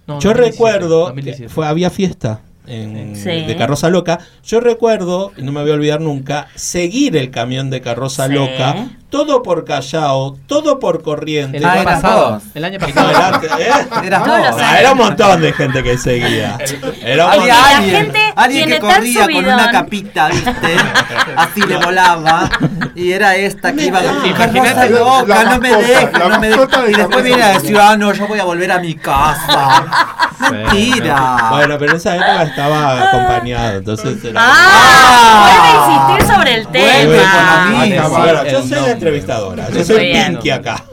No, 0.07 0.19
Yo 0.21 0.31
2017, 0.31 0.51
recuerdo 0.51 0.99
2017. 1.07 1.43
que 1.45 1.49
fue, 1.55 1.67
había 1.67 1.91
fiesta 1.91 2.41
en, 2.67 3.15
Sí. 3.17 3.31
de 3.47 3.57
Carroza 3.57 3.89
Loca. 3.91 4.19
Yo 4.45 4.61
recuerdo, 4.61 5.33
y 5.37 5.43
no 5.43 5.53
me 5.53 5.61
voy 5.63 5.71
a 5.71 5.75
olvidar 5.75 6.01
nunca, 6.01 6.49
seguir 6.55 7.17
el 7.17 7.31
camión 7.31 7.71
de 7.71 7.81
Carroza 7.81 8.27
Sí. 8.27 8.33
Loca, 8.35 8.89
todo 9.11 9.43
por 9.43 9.65
Callao, 9.65 10.37
todo 10.47 10.79
por 10.79 11.03
Corrientes. 11.03 11.61
El 11.63 11.67
Ah, 11.67 11.73
año 11.73 11.83
eran 11.83 11.95
pasado. 12.03 12.41
El 12.55 12.65
año 12.65 12.79
no, 12.79 12.87
pasado. 12.87 13.11
era- 13.11 13.41
¿eh? 13.59 13.89
Ah, 14.61 14.77
era 14.81 14.93
un 14.93 14.99
montón 14.99 15.41
de 15.41 15.53
gente 15.53 15.83
que 15.83 15.97
seguía. 15.97 16.59
Era 17.03 17.27
un 17.27 17.33
Había 17.33 17.55
montón. 17.55 17.75
alguien, 17.77 17.97
gente 18.05 18.21
alguien 18.37 18.69
que 18.69 18.79
corría 18.81 19.25
con 19.27 19.45
una 19.47 19.71
capita, 19.71 20.29
¿viste? 20.29 20.77
Así 21.37 21.61
le 21.63 21.77
volaba. 21.79 22.51
Y 22.95 23.13
era 23.13 23.35
esta 23.37 23.73
que 23.73 23.87
iba 23.87 23.99
Ah, 24.01 24.03
Carroza 24.37 24.75
la- 24.75 24.87
loca, 24.87 25.45
la 25.45 25.45
no 25.55 25.61
me 25.61 25.77
deja, 25.77 26.29
no 26.29 26.39
me 26.41 26.49
deja. 26.49 26.83
de 26.83 26.91
Y 26.91 26.95
después 26.95 27.25
viene 27.25 27.43
a 27.43 27.49
decir, 27.59 27.79
ah, 27.79 27.97
no, 27.97 28.13
yo 28.13 28.27
voy 28.27 28.39
a 28.41 28.45
volver 28.45 28.71
a 28.73 28.79
mi 28.79 28.95
casa. 28.95 29.85
Mentira. 30.51 31.49
Bueno, 31.51 31.77
pero 31.79 31.93
en 31.93 31.97
esa 31.97 32.15
época 32.17 32.43
estaba 32.43 33.09
acompañado, 33.09 33.79
entonces 33.79 34.23
era 34.25 34.41
Ah, 34.41 34.55
Ah. 35.11 35.43
vuelve 35.45 35.69
a 35.69 36.13
insistir 36.17 36.37
sobre 36.37 36.55
el 36.55 36.65
Vuelve 36.67 37.19
tema. 37.19 37.33
con 37.33 37.45
la 37.47 37.85
misma. 37.87 38.03
Ah, 38.05 38.09
bueno, 38.09 38.45
yo 38.45 38.51
la 38.51 38.59
nombre. 38.77 38.98
Entrevistadora, 38.99 39.71
yo 39.71 39.85
soy. 39.85 40.13
Pinky 40.13 40.51
acá. 40.51 40.85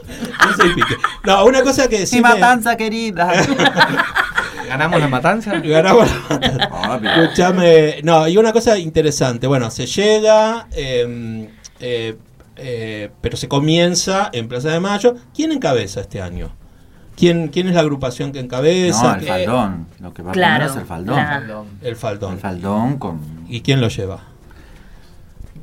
Yo 0.44 0.52
soy 0.56 0.74
Pinky. 0.74 0.94
No, 1.24 1.44
una 1.44 1.62
cosa 1.62 1.88
que 1.88 2.06
sí 2.06 2.20
matanza 2.20 2.76
querida. 2.76 3.32
¿Ganamos 4.68 5.00
la 5.00 5.08
matanza? 5.08 5.60
Ganamos 5.60 6.08
la- 6.28 6.96
Obvio. 6.96 7.10
Escúchame, 7.22 8.00
no, 8.02 8.26
y 8.26 8.36
una 8.36 8.52
cosa 8.52 8.76
interesante, 8.78 9.46
bueno, 9.46 9.70
se 9.70 9.86
llega, 9.86 10.66
eh, 10.72 11.48
eh, 11.80 12.16
eh, 12.56 13.10
pero 13.20 13.36
se 13.36 13.46
comienza 13.48 14.28
en 14.32 14.48
Plaza 14.48 14.70
de 14.70 14.80
Mayo. 14.80 15.14
¿Quién 15.34 15.52
encabeza 15.52 16.00
este 16.00 16.20
año? 16.20 16.50
¿Quién, 17.16 17.48
quién 17.48 17.68
es 17.68 17.74
la 17.74 17.80
agrupación 17.80 18.32
que 18.32 18.40
encabeza? 18.40 19.02
No, 19.04 19.14
el 19.14 19.20
¿Qué- 19.20 19.26
faldón. 19.28 19.86
Lo 20.00 20.12
que 20.12 20.22
va 20.22 20.32
Claro, 20.32 20.64
primero 20.64 20.72
es 20.74 20.80
el 20.80 20.86
faldón. 20.86 21.14
claro. 21.14 21.66
El 21.82 21.96
faldón. 21.96 22.32
El 22.34 22.38
faldón 22.40 22.98
con. 22.98 23.20
¿Y 23.48 23.60
quién 23.60 23.80
lo 23.80 23.88
lleva? 23.88 24.20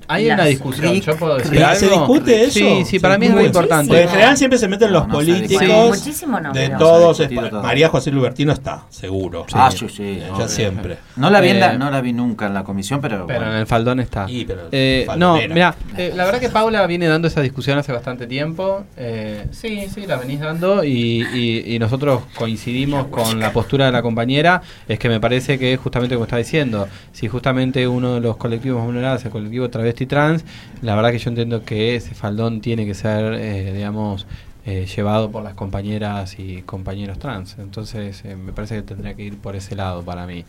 Hay 0.07 0.25
Las- 0.25 0.35
una 0.39 0.45
discusión, 0.45 0.93
Rick- 0.93 1.03
yo 1.05 1.15
puedo 1.17 1.37
decir 1.37 1.51
Rick- 1.51 1.61
algo. 1.63 1.79
¿Se 1.79 1.89
discute 1.89 2.43
eso? 2.43 2.51
Sí, 2.59 2.85
sí, 2.85 2.99
para 2.99 3.17
mí 3.17 3.25
es 3.27 3.31
muy 3.33 3.45
importante. 3.45 3.87
Porque 3.87 4.03
en 4.03 4.09
general 4.09 4.37
siempre 4.37 4.59
se 4.59 4.67
meten 4.67 4.91
los 4.91 5.07
No, 5.07 5.13
no 5.13 5.19
se 5.21 5.25
políticos. 5.25 5.87
Muchísimo 5.99 6.39
no, 6.39 6.51
de 6.53 6.69
todos. 6.69 7.19
Es-. 7.19 7.31
María 7.51 7.89
José 7.89 8.11
Lubertino 8.11 8.51
está, 8.53 8.83
seguro. 8.89 9.45
Ah, 9.53 9.71
sí, 9.71 9.87
sí. 9.89 10.19
Ya 10.19 10.33
obvio. 10.33 10.47
siempre. 10.47 10.97
No 11.15 11.29
la, 11.29 11.39
vi 11.41 11.49
en 11.49 11.59
la- 11.59 11.73
Eh, 11.73 11.77
no 11.77 11.89
la 11.91 12.01
vi 12.01 12.13
nunca 12.13 12.47
en 12.47 12.53
la 12.53 12.63
comisión, 12.63 12.99
pero. 13.01 13.25
Pero 13.27 13.39
bueno. 13.39 13.53
en 13.53 13.59
el 13.59 13.67
faldón 13.67 13.99
está. 13.99 14.25
Y, 14.29 14.45
pero 14.45 14.61
Eh, 14.71 15.05
no, 15.17 15.35
mira, 15.35 15.75
eh, 15.97 16.11
la 16.15 16.25
verdad 16.25 16.39
que 16.39 16.49
Paula 16.49 16.85
viene 16.87 17.07
dando 17.07 17.27
esa 17.27 17.41
discusión 17.41 17.77
hace 17.77 17.91
bastante 17.91 18.27
tiempo. 18.27 18.83
Eh, 18.97 19.47
sí, 19.51 19.87
sí, 19.93 20.05
la 20.07 20.17
venís 20.17 20.39
dando 20.39 20.83
y, 20.83 21.25
y- 21.33 21.75
y 21.75 21.79
nosotros 21.79 22.23
coincidimos 22.35 23.07
con 23.07 23.39
la 23.39 23.51
postura 23.53 23.85
de 23.85 23.91
la 23.91 24.01
compañera. 24.01 24.61
Es 24.87 24.99
que 24.99 25.09
me 25.09 25.19
parece 25.19 25.57
que 25.57 25.77
justamente 25.77 26.15
como 26.15 26.25
está 26.25 26.37
diciendo, 26.37 26.87
si 27.11 27.27
justamente 27.27 27.87
uno 27.87 28.15
de 28.15 28.21
los 28.21 28.37
colectivos 28.37 28.77
más 28.79 28.85
vulnerables 28.87 29.21
es 29.21 29.25
el 29.25 29.31
colectivo 29.31 29.69
travesti 29.69 30.02
trans, 30.05 30.43
la 30.81 30.95
verdad 30.95 31.11
que 31.11 31.19
yo 31.19 31.29
entiendo 31.29 31.63
que 31.63 31.95
ese 31.95 32.15
faldón 32.15 32.61
tiene 32.61 32.85
que 32.85 32.93
ser, 32.93 33.33
eh, 33.35 33.73
digamos, 33.73 34.25
eh, 34.65 34.85
llevado 34.85 35.29
por 35.29 35.43
las 35.43 35.55
compañeras 35.55 36.39
y 36.39 36.61
compañeros 36.61 37.19
trans. 37.19 37.57
Entonces, 37.59 38.23
eh, 38.23 38.37
me 38.37 38.53
parece 38.53 38.75
que 38.75 38.81
tendría 38.81 39.13
que 39.13 39.23
ir 39.23 39.37
por 39.37 39.57
ese 39.57 39.75
lado 39.75 40.03
para 40.03 40.25
mí. 40.25 40.45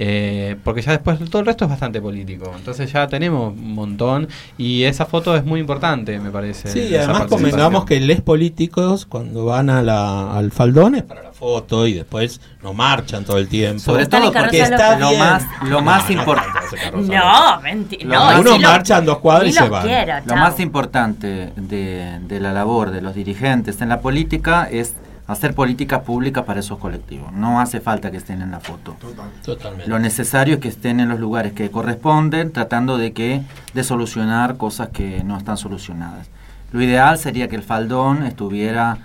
Eh, 0.00 0.54
porque 0.62 0.80
ya 0.80 0.92
después 0.92 1.18
todo 1.28 1.40
el 1.40 1.46
resto 1.46 1.64
es 1.64 1.70
bastante 1.70 2.00
político. 2.00 2.52
Entonces 2.56 2.92
ya 2.92 3.08
tenemos 3.08 3.52
un 3.52 3.74
montón 3.74 4.28
y 4.56 4.84
esa 4.84 5.06
foto 5.06 5.34
es 5.36 5.44
muy 5.44 5.58
importante, 5.58 6.20
me 6.20 6.30
parece. 6.30 6.68
Sí, 6.68 6.94
además 6.94 7.26
convengamos 7.26 7.84
que 7.84 7.98
les 7.98 8.20
políticos 8.20 9.06
cuando 9.06 9.46
van 9.46 9.70
a 9.70 9.82
la, 9.82 10.36
al 10.36 10.52
faldón 10.52 10.94
es 10.94 11.02
para 11.02 11.24
la 11.24 11.32
foto 11.32 11.84
y 11.84 11.94
después 11.94 12.40
no 12.62 12.74
marchan 12.74 13.24
todo 13.24 13.38
el 13.38 13.48
tiempo. 13.48 13.80
Sobre 13.80 14.06
todo 14.06 14.26
en 14.28 14.32
porque 14.32 14.60
está 14.60 14.96
lo 15.00 15.08
bien. 15.08 15.20
más, 15.20 15.44
lo 15.64 15.82
más 15.82 16.08
importante. 16.10 16.58
No, 16.94 17.60
mentira. 17.60 18.04
Lo 18.04 18.32
No, 18.34 18.40
Unos 18.40 18.60
marchan 18.60 19.04
dos 19.04 19.18
cuadras 19.18 19.48
y 19.48 19.52
se 19.52 19.68
van. 19.68 19.84
quiero, 19.84 20.14
Lo 20.26 20.36
más 20.36 20.60
importante 20.60 21.52
de, 21.56 22.20
de 22.20 22.40
la 22.40 22.52
labor 22.52 22.92
de 22.92 23.00
los 23.02 23.16
dirigentes 23.16 23.80
en 23.80 23.88
la 23.88 24.00
política 24.00 24.68
es 24.70 24.94
hacer 25.28 25.54
políticas 25.54 26.02
públicas 26.02 26.44
para 26.44 26.60
esos 26.60 26.78
colectivos. 26.78 27.32
No 27.32 27.60
hace 27.60 27.80
falta 27.80 28.10
que 28.10 28.16
estén 28.16 28.42
en 28.42 28.50
la 28.50 28.60
foto. 28.60 28.96
Totalmente. 29.44 29.88
Lo 29.88 29.98
necesario 29.98 30.54
es 30.54 30.60
que 30.60 30.68
estén 30.68 30.98
en 31.00 31.10
los 31.10 31.20
lugares 31.20 31.52
que 31.52 31.70
corresponden, 31.70 32.50
tratando 32.50 32.98
de 32.98 33.12
que 33.12 33.42
de 33.74 33.84
solucionar 33.84 34.56
cosas 34.56 34.88
que 34.88 35.22
no 35.22 35.36
están 35.36 35.58
solucionadas. 35.58 36.28
Lo 36.72 36.82
ideal 36.82 37.18
sería 37.18 37.48
que 37.48 37.56
el 37.56 37.62
faldón 37.62 38.24
estuviera 38.24 38.98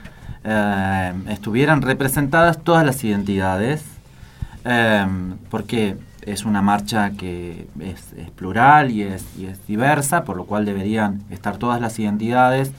eh, 0.45 1.13
estuvieran 1.29 1.81
representadas 1.81 2.61
todas 2.63 2.85
las 2.85 3.03
identidades, 3.03 3.83
eh, 4.65 5.05
porque 5.49 5.97
es 6.21 6.45
una 6.45 6.61
marcha 6.61 7.11
que 7.11 7.67
es, 7.79 8.13
es 8.13 8.29
plural 8.31 8.91
y 8.91 9.03
es, 9.03 9.25
y 9.37 9.45
es 9.45 9.65
diversa, 9.67 10.23
por 10.23 10.37
lo 10.37 10.45
cual 10.45 10.65
deberían 10.65 11.21
estar 11.29 11.57
todas 11.57 11.79
las 11.81 11.99
identidades 11.99 12.71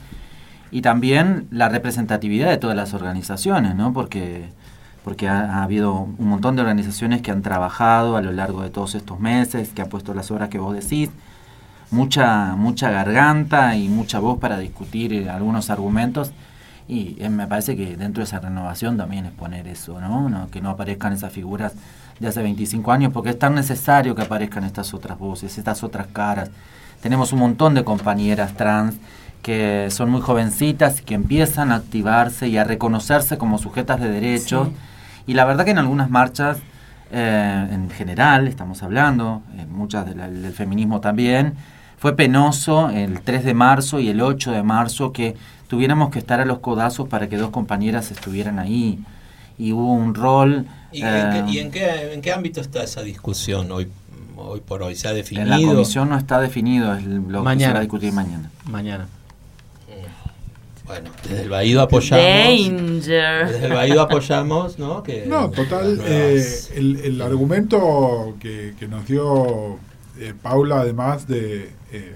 y 0.75 0.81
también 0.81 1.47
la 1.51 1.69
representatividad 1.69 2.49
de 2.49 2.57
todas 2.57 2.75
las 2.75 2.93
organizaciones, 2.93 3.75
¿no? 3.75 3.93
Porque 3.93 4.49
porque 5.05 5.29
ha, 5.29 5.59
ha 5.59 5.63
habido 5.63 5.93
un 5.93 6.27
montón 6.27 6.57
de 6.57 6.63
organizaciones 6.63 7.21
que 7.21 7.31
han 7.31 7.41
trabajado 7.41 8.17
a 8.17 8.21
lo 8.21 8.33
largo 8.33 8.61
de 8.61 8.69
todos 8.69 8.93
estos 8.93 9.17
meses, 9.21 9.69
que 9.69 9.83
han 9.83 9.87
puesto 9.87 10.13
las 10.13 10.31
horas 10.31 10.49
que 10.49 10.57
vos 10.59 10.75
decís, 10.75 11.11
mucha 11.91 12.57
mucha 12.57 12.91
garganta 12.91 13.77
y 13.77 13.87
mucha 13.87 14.19
voz 14.19 14.37
para 14.37 14.57
discutir 14.59 15.13
eh, 15.13 15.29
algunos 15.29 15.69
argumentos 15.69 16.33
y 16.89 17.15
eh, 17.19 17.29
me 17.29 17.47
parece 17.47 17.77
que 17.77 17.95
dentro 17.95 18.19
de 18.19 18.25
esa 18.25 18.41
renovación 18.41 18.97
también 18.97 19.27
es 19.27 19.31
poner 19.31 19.69
eso, 19.69 20.01
¿no? 20.01 20.27
¿no? 20.27 20.49
Que 20.49 20.59
no 20.59 20.71
aparezcan 20.71 21.13
esas 21.13 21.31
figuras 21.31 21.71
de 22.19 22.27
hace 22.27 22.41
25 22.41 22.91
años, 22.91 23.13
porque 23.13 23.29
es 23.29 23.39
tan 23.39 23.55
necesario 23.55 24.13
que 24.13 24.23
aparezcan 24.23 24.65
estas 24.65 24.93
otras 24.93 25.17
voces, 25.17 25.57
estas 25.57 25.83
otras 25.85 26.07
caras. 26.07 26.51
Tenemos 26.99 27.31
un 27.31 27.39
montón 27.39 27.75
de 27.75 27.85
compañeras 27.85 28.55
trans 28.57 28.95
que 29.45 29.89
son 29.91 30.09
muy 30.09 30.21
jovencitas 30.21 31.01
y 31.01 31.03
que 31.03 31.13
empiezan 31.13 31.71
a 31.71 31.75
activarse 31.75 32.47
y 32.47 32.57
a 32.57 32.63
reconocerse 32.63 33.37
como 33.37 33.59
sujetas 33.59 34.01
de 34.01 34.09
derechos. 34.09 34.69
Y 35.27 35.35
la 35.35 35.45
verdad 35.45 35.65
que 35.65 35.69
en 35.71 35.77
algunas 35.77 36.09
marchas, 36.09 36.57
eh, 37.11 37.67
en 37.71 37.91
general, 37.91 38.47
estamos 38.47 38.81
hablando, 38.81 39.43
en 39.55 39.71
muchas 39.71 40.07
de 40.07 40.15
la- 40.15 40.27
del 40.31 40.51
feminismo 40.51 40.99
también, 40.99 41.53
fue 41.99 42.15
penoso 42.15 42.89
el 42.89 43.21
3 43.21 43.43
de 43.45 43.53
marzo 43.53 43.99
y 43.99 44.09
el 44.09 44.19
8 44.21 44.51
de 44.51 44.63
marzo 44.63 45.13
que 45.13 45.35
tuviéramos 45.67 46.09
que 46.09 46.17
estar 46.17 46.39
a 46.39 46.45
los 46.45 46.57
codazos 46.57 47.07
para 47.07 47.29
que 47.29 47.37
dos 47.37 47.51
compañeras 47.51 48.09
estuvieran 48.09 48.57
ahí. 48.57 48.97
Y 49.59 49.73
hubo 49.73 49.93
un 49.93 50.15
rol... 50.15 50.65
¿Y, 50.91 51.03
eh, 51.03 51.19
en, 51.21 51.45
qué, 51.45 51.51
y 51.51 51.59
en 51.59 51.69
qué- 51.71 52.13
en 52.15 52.21
qué 52.23 52.33
ámbito 52.33 52.61
está 52.61 52.81
esa 52.83 53.03
discusión 53.03 53.71
hoy, 53.71 53.89
hoy 54.37 54.59
por 54.61 54.81
hoy? 54.81 54.95
¿Se 54.95 55.07
ha 55.07 55.13
definido? 55.13 55.43
en 55.55 55.61
la 55.61 55.67
comisión 55.67 56.09
no 56.09 56.17
está 56.17 56.39
definido, 56.41 56.95
es 56.95 57.03
lo 57.05 57.21
que 57.21 57.33
se 57.37 57.39
Mañana. 57.43 57.73
va 57.73 57.79
a 57.79 57.81
discutir 57.83 58.11
mañana. 58.11 58.49
Mañana. 58.65 59.05
Bueno, 60.85 61.09
desde 61.23 61.41
el 61.43 61.49
Baído 61.49 61.81
apoyamos. 61.81 62.23
Danger. 62.25 63.47
Desde 63.47 63.65
el 63.65 63.73
Baído 63.73 64.01
apoyamos, 64.01 64.77
¿no? 64.77 65.01
Que 65.03 65.25
No, 65.25 65.49
total. 65.49 65.99
eh, 66.05 66.45
el, 66.75 66.97
el 66.97 67.21
argumento 67.21 68.35
que, 68.39 68.75
que 68.79 68.87
nos 68.87 69.05
dio 69.07 69.77
eh, 70.19 70.33
Paula, 70.41 70.81
además 70.81 71.27
de 71.27 71.71
eh, 71.91 72.15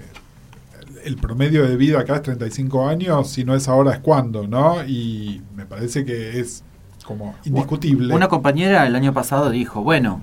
el 1.04 1.16
promedio 1.16 1.66
de 1.66 1.76
vida 1.76 2.00
acá 2.00 2.16
es 2.16 2.22
35 2.22 2.86
años, 2.88 3.28
si 3.28 3.44
no 3.44 3.54
es 3.54 3.66
ahora 3.68 3.92
es 3.94 3.98
cuándo, 4.00 4.46
¿no? 4.46 4.84
Y 4.86 5.40
me 5.56 5.66
parece 5.66 6.04
que 6.04 6.38
es 6.38 6.62
como 7.04 7.34
indiscutible. 7.44 8.14
Una 8.14 8.28
compañera 8.28 8.86
el 8.86 8.94
año 8.94 9.12
pasado 9.12 9.50
dijo, 9.50 9.82
bueno, 9.82 10.22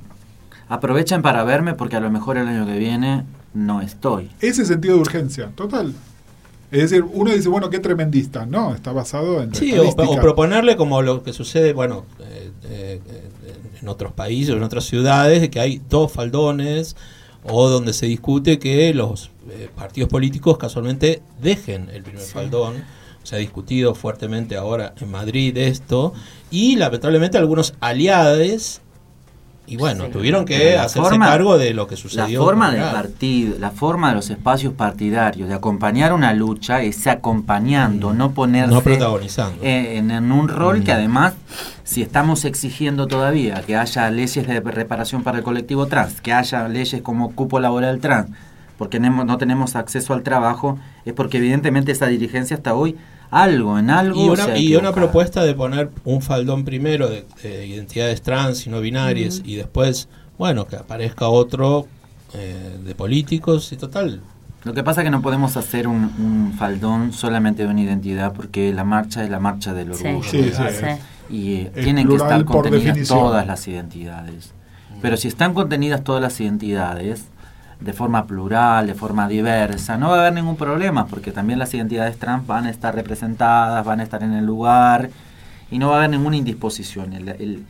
aprovechen 0.69 1.21
para 1.21 1.43
verme 1.43 1.73
porque 1.73 1.95
a 1.97 1.99
lo 1.99 2.09
mejor 2.11 2.37
el 2.37 2.47
año 2.47 2.65
que 2.65 2.77
viene 2.77 3.25
no 3.53 3.81
estoy. 3.81 4.29
Ese 4.39 4.63
sentido 4.65 4.95
de 4.95 5.01
urgencia, 5.01 5.49
total. 5.55 5.93
Es 6.71 6.89
decir, 6.89 7.05
uno 7.13 7.31
dice, 7.31 7.47
bueno, 7.47 7.69
qué 7.69 7.79
tremendista. 7.79 8.45
No, 8.45 8.75
está 8.75 8.91
basado 8.91 9.41
en. 9.41 9.55
Sí, 9.55 9.73
o, 9.77 9.95
proponerle 9.95 10.75
como 10.75 11.01
lo 11.01 11.23
que 11.23 11.31
sucede, 11.31 11.73
bueno, 11.73 12.05
eh, 12.19 12.51
eh, 12.65 13.01
en 13.81 13.87
otros 13.87 14.11
países 14.11 14.53
o 14.53 14.57
en 14.57 14.63
otras 14.63 14.83
ciudades 14.83 15.41
de 15.41 15.49
que 15.49 15.59
hay 15.59 15.81
dos 15.89 16.11
faldones 16.11 16.95
o 17.43 17.69
donde 17.69 17.93
se 17.93 18.05
discute 18.07 18.59
que 18.59 18.93
los 18.93 19.31
eh, 19.49 19.69
partidos 19.73 20.09
políticos 20.09 20.57
casualmente 20.57 21.21
dejen 21.41 21.89
el 21.93 22.03
primer 22.03 22.21
faldón. 22.21 22.83
Se 23.23 23.35
ha 23.35 23.39
discutido 23.39 23.93
fuertemente 23.93 24.55
ahora 24.55 24.93
en 24.99 25.11
Madrid 25.11 25.57
esto 25.57 26.13
y 26.49 26.75
lamentablemente 26.77 27.37
algunos 27.37 27.73
aliados 27.79 28.81
y 29.67 29.75
bueno, 29.77 30.05
Sí. 30.05 30.11
tuvieron 30.11 30.45
que 30.45 30.75
la 30.75 30.83
hacerse 30.83 31.09
forma- 31.09 31.25
cargo 31.27 31.57
de 31.57 31.73
lo 31.73 31.87
que 31.87 31.95
La 31.95 32.01
sucedió. 32.01 32.41
forma 32.43 32.67
con 32.71 32.75
del 32.79 32.89
partido, 32.91 33.55
la 33.59 33.71
forma 33.71 34.09
de 34.09 34.15
los 34.15 34.29
espacios 34.29 34.73
partidarios 34.73 35.49
de 35.49 35.55
acompañar 35.55 36.13
una 36.13 36.33
lucha 36.33 36.81
es 36.81 37.05
acompañando, 37.05 38.13
no 38.13 38.31
ponerse 38.31 38.73
No 38.73 38.81
protagonizando. 38.81 39.61
eh, 39.61 39.97
en, 39.97 40.09
en 40.11 40.31
un 40.31 40.47
rol 40.47 40.83
que 40.83 40.91
Mm. 40.93 40.95
además, 40.95 41.33
si 41.83 42.01
estamos 42.01 42.45
exigiendo 42.45 43.07
todavía 43.07 43.61
que 43.61 43.75
haya 43.75 44.09
leyes 44.09 44.47
de 44.47 44.59
reparación 44.61 45.23
para 45.23 45.37
el 45.39 45.43
colectivo 45.43 45.85
trans, 45.87 46.21
que 46.21 46.33
haya 46.33 46.67
leyes 46.67 47.01
como 47.01 47.33
cupo 47.35 47.59
laboral 47.59 47.99
trans, 47.99 48.29
porque 48.77 48.99
no 48.99 49.37
tenemos 49.37 49.75
acceso 49.75 50.13
al 50.13 50.23
trabajo, 50.23 50.77
es 51.05 51.13
porque 51.13 51.37
evidentemente 51.37 51.91
esa 51.91 52.07
dirigencia 52.07 52.55
hasta 52.57 52.73
hoy 52.73 52.95
algo, 53.31 53.77
en 53.79 53.89
algo 53.89 54.25
Y 54.25 54.29
una, 54.29 54.57
y 54.57 54.75
una 54.75 54.93
propuesta 54.93 55.43
de 55.43 55.53
poner 55.53 55.89
un 56.05 56.21
faldón 56.21 56.63
primero 56.65 57.09
de, 57.09 57.25
de 57.43 57.65
identidades 57.67 58.21
trans 58.21 58.65
y 58.67 58.69
no 58.69 58.79
binarias 58.81 59.41
y 59.43 59.55
después, 59.55 60.07
bueno, 60.37 60.65
que 60.67 60.75
aparezca 60.77 61.27
otro 61.27 61.87
eh, 62.33 62.77
de 62.83 62.95
políticos 62.95 63.71
y 63.71 63.77
total. 63.77 64.21
Lo 64.63 64.73
que 64.73 64.83
pasa 64.83 65.01
es 65.01 65.05
que 65.05 65.11
no 65.11 65.21
podemos 65.21 65.55
hacer 65.55 65.87
un, 65.87 66.11
un 66.19 66.53
faldón 66.57 67.13
solamente 67.13 67.63
de 67.63 67.69
una 67.69 67.81
identidad 67.81 68.33
porque 68.33 68.73
la 68.73 68.83
marcha 68.83 69.23
es 69.23 69.29
la 69.29 69.39
marcha 69.39 69.73
del 69.73 69.93
Sí. 69.95 70.05
orgullo. 70.07 70.29
Sí, 70.29 70.41
¿verdad? 70.41 70.97
sí. 71.29 71.33
Y 71.33 71.55
eh, 71.55 71.71
tienen 71.83 72.07
que 72.07 72.15
estar 72.15 72.43
contenidas 72.45 72.83
definición. 72.85 73.19
todas 73.19 73.47
las 73.47 73.67
identidades. 73.67 74.53
Pero 75.01 75.15
si 75.17 75.27
están 75.27 75.53
contenidas 75.53 76.03
todas 76.03 76.21
las 76.21 76.39
identidades 76.41 77.25
de 77.79 77.93
forma 77.93 78.25
plural, 78.25 78.87
de 78.87 78.95
forma 78.95 79.27
diversa, 79.27 79.97
no 79.97 80.09
va 80.09 80.15
a 80.17 80.19
haber 80.21 80.33
ningún 80.33 80.55
problema 80.57 81.05
porque 81.05 81.31
también 81.31 81.59
las 81.59 81.73
identidades 81.73 82.17
trans 82.17 82.45
van 82.47 82.65
a 82.65 82.69
estar 82.71 82.95
representadas, 82.95 83.85
van 83.85 83.99
a 83.99 84.03
estar 84.03 84.23
en 84.23 84.33
el 84.33 84.45
lugar 84.45 85.09
y 85.69 85.77
no 85.79 85.89
va 85.89 85.95
a 85.95 85.97
haber 85.99 86.09
ninguna 86.11 86.37
indisposición. 86.37 87.13
El, 87.13 87.29
el- 87.29 87.63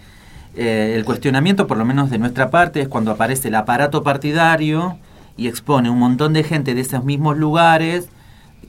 eh, 0.60 1.03
cuestionamiento, 1.05 1.68
por 1.68 1.78
lo 1.78 1.86
menos 1.86 2.10
de 2.10 2.18
nuestra 2.18 2.49
parte, 2.49 2.82
es 2.82 2.88
cuando 2.88 3.12
aparece 3.12 3.49
el 3.49 3.55
aparato 3.55 4.01
partidario 4.01 4.97
y 5.36 5.47
expone 5.47 5.89
un 5.91 5.99
montón 5.99 6.34
de 6.34 6.43
gente 6.43 6.74
de 6.74 6.82
esos 6.82 7.03
mismos 7.03 7.38
lugares, 7.38 8.10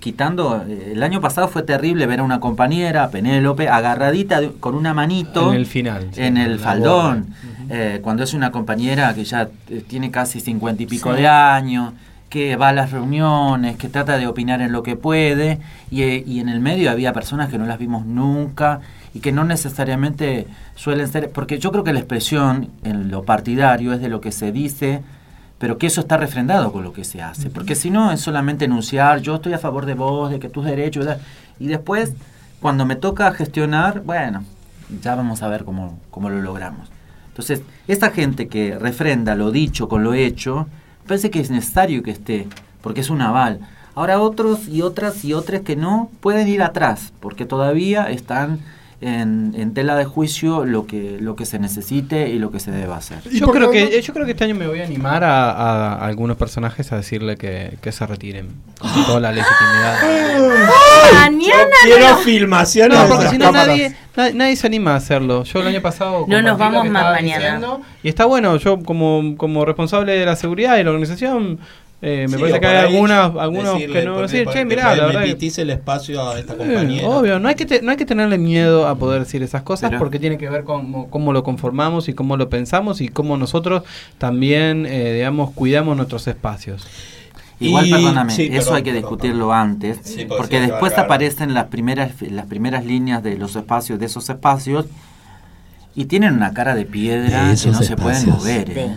quitando... 0.01 0.65
eh, 0.69 0.93
el 0.93 1.03
año 1.03 1.21
pasado 1.21 1.49
fue 1.49 1.63
terrible 1.63 2.07
ver 2.07 2.21
a 2.21 2.23
una 2.23 2.41
compañera, 2.41 3.11
Penélope, 3.11 3.69
agarradita 3.69 4.41
de- 4.41 4.53
con 4.53 4.75
una 4.75 4.95
manito 4.95 5.51
En 5.51 5.57
el 5.57 5.67
final. 5.67 6.09
sí, 6.13 6.23
en 6.23 6.37
el 6.37 6.59
faldón, 6.59 7.27
eh, 7.69 7.99
cuando 8.03 8.23
es 8.23 8.33
una 8.35 8.51
compañera 8.53 9.15
que 9.15 9.25
ya 9.25 9.49
eh, 9.69 9.83
tiene 9.87 10.11
casi 10.11 10.41
cincuenta 10.41 10.83
y 10.83 10.87
pico 10.87 11.13
Sí. 11.15 11.21
de 11.23 11.29
años, 11.29 11.93
que 12.31 12.57
va 12.57 12.69
a 12.69 12.73
las 12.75 12.93
reuniones, 12.93 13.77
que 13.77 13.89
trata 13.89 14.19
de 14.19 14.27
opinar 14.27 14.61
en 14.61 14.71
lo 14.71 14.83
que 14.83 14.97
puede, 14.97 15.59
y, 15.91 16.03
eh, 16.03 16.23
y 16.27 16.41
en 16.41 16.49
el 16.51 16.61
medio 16.61 16.91
había 16.91 17.13
personas 17.15 17.49
que 17.49 17.57
no 17.59 17.65
las 17.67 17.79
vimos 17.79 18.05
nunca 18.05 18.81
y 19.15 19.21
que 19.21 19.33
no 19.33 19.45
necesariamente 19.45 20.47
suelen 20.77 21.09
ser, 21.09 21.31
porque 21.31 21.59
yo 21.59 21.73
creo 21.73 21.85
que 21.85 21.93
la 21.95 22.01
expresión 22.01 22.69
en 22.85 23.11
lo 23.11 23.23
partidario 23.23 23.95
es 23.95 24.01
de 24.01 24.09
lo 24.11 24.21
que 24.21 24.31
se 24.33 24.53
dice, 24.53 25.01
pero 25.59 25.77
que 25.77 25.89
eso 25.89 26.01
está 26.01 26.17
refrendado 26.17 26.73
con 26.73 26.85
lo 26.85 26.93
que 26.93 27.05
se 27.05 27.21
hace, 27.21 27.51
porque 27.51 27.75
si 27.75 27.91
no 27.91 28.13
es 28.13 28.21
solamente 28.21 28.65
enunciar, 28.67 29.21
yo 29.21 29.37
estoy 29.37 29.53
a 29.53 29.59
favor 29.59 29.87
de 29.87 29.95
vos, 29.95 30.31
de 30.31 30.39
que 30.39 30.49
tus 30.49 30.65
derechos, 30.65 31.07
y 31.59 31.67
después, 31.67 32.13
cuando 32.61 32.87
me 32.87 32.97
toca 32.97 33.33
gestionar, 33.33 34.01
bueno, 34.01 34.45
ya 35.03 35.15
vamos 35.15 35.43
a 35.43 35.49
ver 35.49 35.65
cómo, 35.65 35.99
cómo 36.11 36.31
lo 36.31 36.41
logramos. 36.41 36.89
Entonces, 37.29 37.63
esa 37.87 38.11
gente 38.11 38.49
que 38.49 38.79
refrenda 38.79 39.35
lo 39.35 39.51
dicho 39.51 39.89
con 39.89 40.03
lo 40.03 40.15
hecho, 40.15 40.67
parece 41.07 41.31
que 41.31 41.41
es 41.41 41.51
necesario 41.51 42.03
que 42.03 42.11
esté, 42.13 42.47
porque 42.81 43.01
es 43.01 43.11
un 43.11 43.21
aval. 43.21 43.61
Ahora 43.95 44.21
otros 44.21 44.69
y 44.69 44.83
otras 44.83 45.25
y 45.25 45.35
otras 45.35 45.63
que 45.63 45.75
no 45.75 46.11
pueden 46.21 46.47
ir 46.47 46.63
atrás, 46.63 47.13
porque 47.21 47.45
todavía 47.45 48.11
están 48.11 48.61
en, 49.01 49.55
en 49.57 49.75
tela 49.75 49.95
de 49.95 50.05
juicio 50.05 50.65
lo 50.65 50.87
que, 50.87 51.19
lo 51.21 51.37
que 51.37 51.47
se 51.47 51.59
necesite 51.61 52.29
y 52.31 52.39
lo 52.41 52.51
que 52.51 52.59
se 52.59 52.71
debe 52.73 52.93
hacer. 52.93 53.19
Yo 53.31 53.47
creo, 53.53 53.71
que, 53.71 54.03
yo 54.03 54.13
creo 54.13 54.25
que 54.27 54.33
este 54.33 54.45
año 54.45 54.55
me 54.57 54.67
voy 54.67 54.81
a 54.81 54.85
animar 54.85 55.23
a, 55.25 55.51
a 55.53 56.07
algunos 56.07 56.37
personajes 56.37 56.91
a 56.93 56.97
decirle 56.97 57.37
que, 57.37 57.79
que 57.81 57.93
se 57.93 58.05
retiren 58.07 58.49
con 58.79 58.91
toda 59.07 59.21
la 59.21 59.31
legitimidad. 59.33 59.99
Mañana 61.13 61.65
Quiero 61.85 62.17
filmaciones. 62.19 62.99
No, 62.99 63.09
porque 63.09 63.29
si 63.29 63.39
no 63.39 63.53
nadie, 63.53 63.95
na- 64.17 64.31
nadie 64.31 64.57
se 64.57 64.67
anima 64.67 64.93
a 64.95 64.97
hacerlo. 64.97 65.45
Yo 65.45 65.61
el 65.61 65.69
año 65.69 65.81
pasado... 65.81 66.25
No 66.29 66.43
nos 66.43 66.59
vamos 66.59 66.89
más 66.91 67.13
mañana. 67.15 67.39
diciendo, 67.45 67.81
y 68.03 68.09
está 68.09 68.25
bueno, 68.25 68.57
yo 68.57 68.83
como, 68.83 69.37
como 69.37 69.65
responsable 69.65 70.13
de 70.13 70.27
la 70.27 70.37
seguridad 70.37 70.77
y 70.79 70.85
la 70.85 70.91
organización, 70.91 71.59
eh, 72.01 72.27
me 72.29 72.37
Sí, 72.37 72.41
parece 72.41 72.61
que 72.61 72.67
hay 72.67 72.77
ahí 72.77 72.85
algunos, 72.95 73.75
decirle, 73.75 74.01
que 74.01 74.07
no 74.07 74.21
decir, 74.21 74.47
che, 74.53 74.65
mirá, 74.65 74.95
la 74.95 75.07
verdad 75.07 75.23
que- 75.25 75.63
el 75.63 75.71
espacio 75.71 76.29
a 76.29 76.39
esta 76.39 76.55
Eh, 76.55 76.57
compañera. 76.57 77.09
obvio, 77.09 77.39
no 77.41 77.49
hay, 77.49 77.55
que 77.57 77.67
te- 77.67 77.83
no 77.83 77.91
hay 77.91 77.97
que 77.97 78.07
tenerle 78.07 78.39
miedo 78.39 78.87
a 78.87 78.95
poder 78.97 79.25
decir 79.25 79.43
esas 79.43 79.63
cosas 79.63 79.91
Pero- 79.91 79.99
porque 79.99 80.19
tiene 80.21 80.39
que 80.39 80.49
ver 80.49 80.63
con 80.65 80.93
cómo, 80.93 81.11
cómo 81.11 81.33
lo 81.33 81.43
conformamos 81.43 82.09
y 82.09 82.13
cómo 82.15 82.37
lo 82.37 82.49
pensamos 82.49 83.01
y 83.01 83.09
cómo 83.09 83.37
nosotros 83.37 83.83
también, 84.19 84.87
eh, 84.87 85.13
digamos, 85.15 85.51
cuidamos 85.53 85.97
nuestros 85.97 86.27
espacios. 86.29 86.87
Igual, 87.61 87.89
Y- 87.89 87.91
perdóname, 87.91 88.33
sí, 88.33 88.45
eso 88.45 88.53
perdón, 88.59 88.77
hay 88.77 88.83
que 88.85 88.91
perdón, 88.93 89.03
discutirlo 89.03 89.53
antes, 89.53 89.99
Sí, 90.05 90.25
porque 90.27 90.37
porque 90.37 90.61
sí, 90.61 90.67
después 90.71 90.93
claro. 90.93 91.07
aparecen 91.07 91.55
las 91.55 91.65
primeras, 91.67 92.13
las 92.23 92.47
primeras 92.47 92.85
líneas 92.87 93.25
de 93.25 93.37
los 93.37 93.57
espacios, 93.57 93.99
de 93.99 94.07
esos 94.07 94.29
espacios, 94.31 94.87
y 95.97 96.05
tienen 96.05 96.35
una 96.35 96.55
cara 96.55 96.77
de 96.77 96.85
piedra 96.85 97.49
De 97.49 97.57
que 97.61 97.71
no 97.71 97.83
se 97.83 97.97
pueden 97.97 98.29
mover. 98.31 98.71
¿eh? 98.79 98.95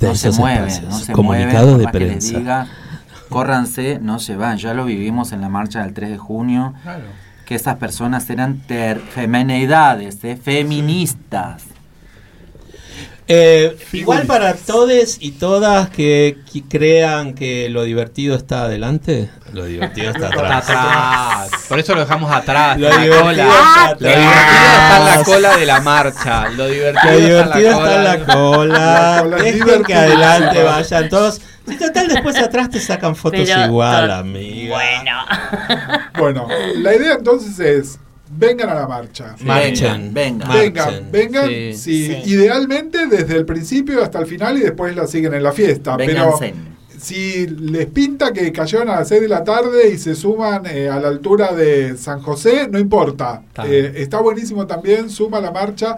No 0.00 0.14
se 0.14 0.30
mueven, 0.32 0.88
no 0.88 0.98
se 0.98 1.12
Comunicado 1.12 1.76
mueven, 1.76 1.78
de 1.78 1.84
más 1.84 1.92
que 1.92 1.98
les 2.00 2.08
prensa. 2.08 2.38
diga, 2.38 2.66
córranse, 3.28 3.98
no 4.00 4.18
se 4.18 4.36
van. 4.36 4.58
Ya 4.58 4.74
lo 4.74 4.84
vivimos 4.84 5.32
en 5.32 5.40
la 5.40 5.48
marcha 5.48 5.82
del 5.82 5.92
3 5.92 6.10
de 6.10 6.18
junio, 6.18 6.74
que 7.44 7.54
esas 7.56 7.76
personas 7.76 8.28
eran 8.30 8.58
ter 8.60 8.98
femenidades, 9.00 10.22
¿eh? 10.24 10.36
feministas. 10.36 11.64
Eh, 13.32 13.76
igual 13.92 14.26
para 14.26 14.54
todos 14.54 15.18
y 15.20 15.30
todas 15.30 15.88
que, 15.90 16.38
que 16.52 16.64
crean 16.64 17.34
que 17.34 17.68
lo 17.70 17.84
divertido 17.84 18.34
está 18.34 18.64
adelante, 18.64 19.30
lo 19.52 19.66
divertido 19.66 20.10
está 20.10 20.30
Está 20.30 20.42
atrás. 20.58 20.70
atrás. 20.70 21.50
Por 21.68 21.78
eso 21.78 21.94
lo 21.94 22.00
dejamos 22.00 22.32
atrás. 22.32 22.76
Lo 22.76 22.88
divertido 22.88 23.22
cola. 23.22 23.42
está 23.44 23.96
Lo 24.00 24.08
divertido 24.08 24.20
está 24.20 24.96
en 24.96 25.04
la 25.04 25.10
atrás. 25.12 25.24
cola 25.26 25.56
de 25.56 25.66
la 25.66 25.80
marcha. 25.80 26.48
Lo 26.50 26.66
divertido, 26.66 27.12
Lo 27.12 27.18
divertido 27.20 27.70
está 27.70 27.94
en 27.96 28.04
la 28.04 28.16
La 28.16 28.24
cola. 28.34 29.24
Dejen 29.42 29.84
que 29.84 29.94
adelante 29.94 30.62
vayan 30.64 31.08
todos. 31.08 31.40
Si 31.68 31.76
total 31.78 32.08
después 32.08 32.36
atrás 32.36 32.68
te 32.70 32.80
sacan 32.80 33.14
fotos 33.14 33.42
Pero, 33.46 33.64
igual, 33.66 34.10
amiga. 34.10 34.76
Bueno. 34.76 35.12
Bueno, 36.18 36.48
la 36.78 36.94
idea 36.96 37.14
entonces 37.14 37.60
es, 37.60 37.98
vengan 38.40 38.70
a 38.70 38.74
la 38.74 38.88
marcha. 38.88 39.36
Marchen. 39.42 40.12
Vengan, 40.14 40.50
Vengan, 40.52 41.12
vengan, 41.12 41.46
Sí. 41.48 41.74
sí, 41.74 42.06
Sí. 42.06 42.22
idealmente 42.32 43.06
desde 43.06 43.36
el 43.36 43.44
principio 43.44 44.02
hasta 44.02 44.18
el 44.18 44.26
final 44.26 44.56
y 44.58 44.62
después 44.62 44.96
la 44.96 45.06
siguen 45.06 45.34
en 45.34 45.42
la 45.42 45.52
fiesta. 45.52 45.96
Vénganse. 45.96 46.54
Pero 46.56 46.70
si 46.98 47.46
les 47.46 47.86
pinta 47.86 48.32
que 48.32 48.52
cayeron 48.52 48.90
a 48.90 48.96
las 48.96 49.08
6 49.08 49.20
de 49.22 49.28
la 49.28 49.42
tarde 49.44 49.88
y 49.90 49.96
se 49.98 50.14
suman 50.14 50.64
eh, 50.66 50.88
a 50.88 50.98
la 51.00 51.08
altura 51.08 51.52
de 51.54 51.96
San 51.96 52.20
José, 52.20 52.68
no 52.70 52.78
importa. 52.78 53.42
Está 53.48 53.66
Eh, 53.66 53.92
está 53.96 54.20
buenísimo 54.20 54.66
también, 54.66 55.08
suma 55.08 55.40
la 55.40 55.50
marcha. 55.50 55.96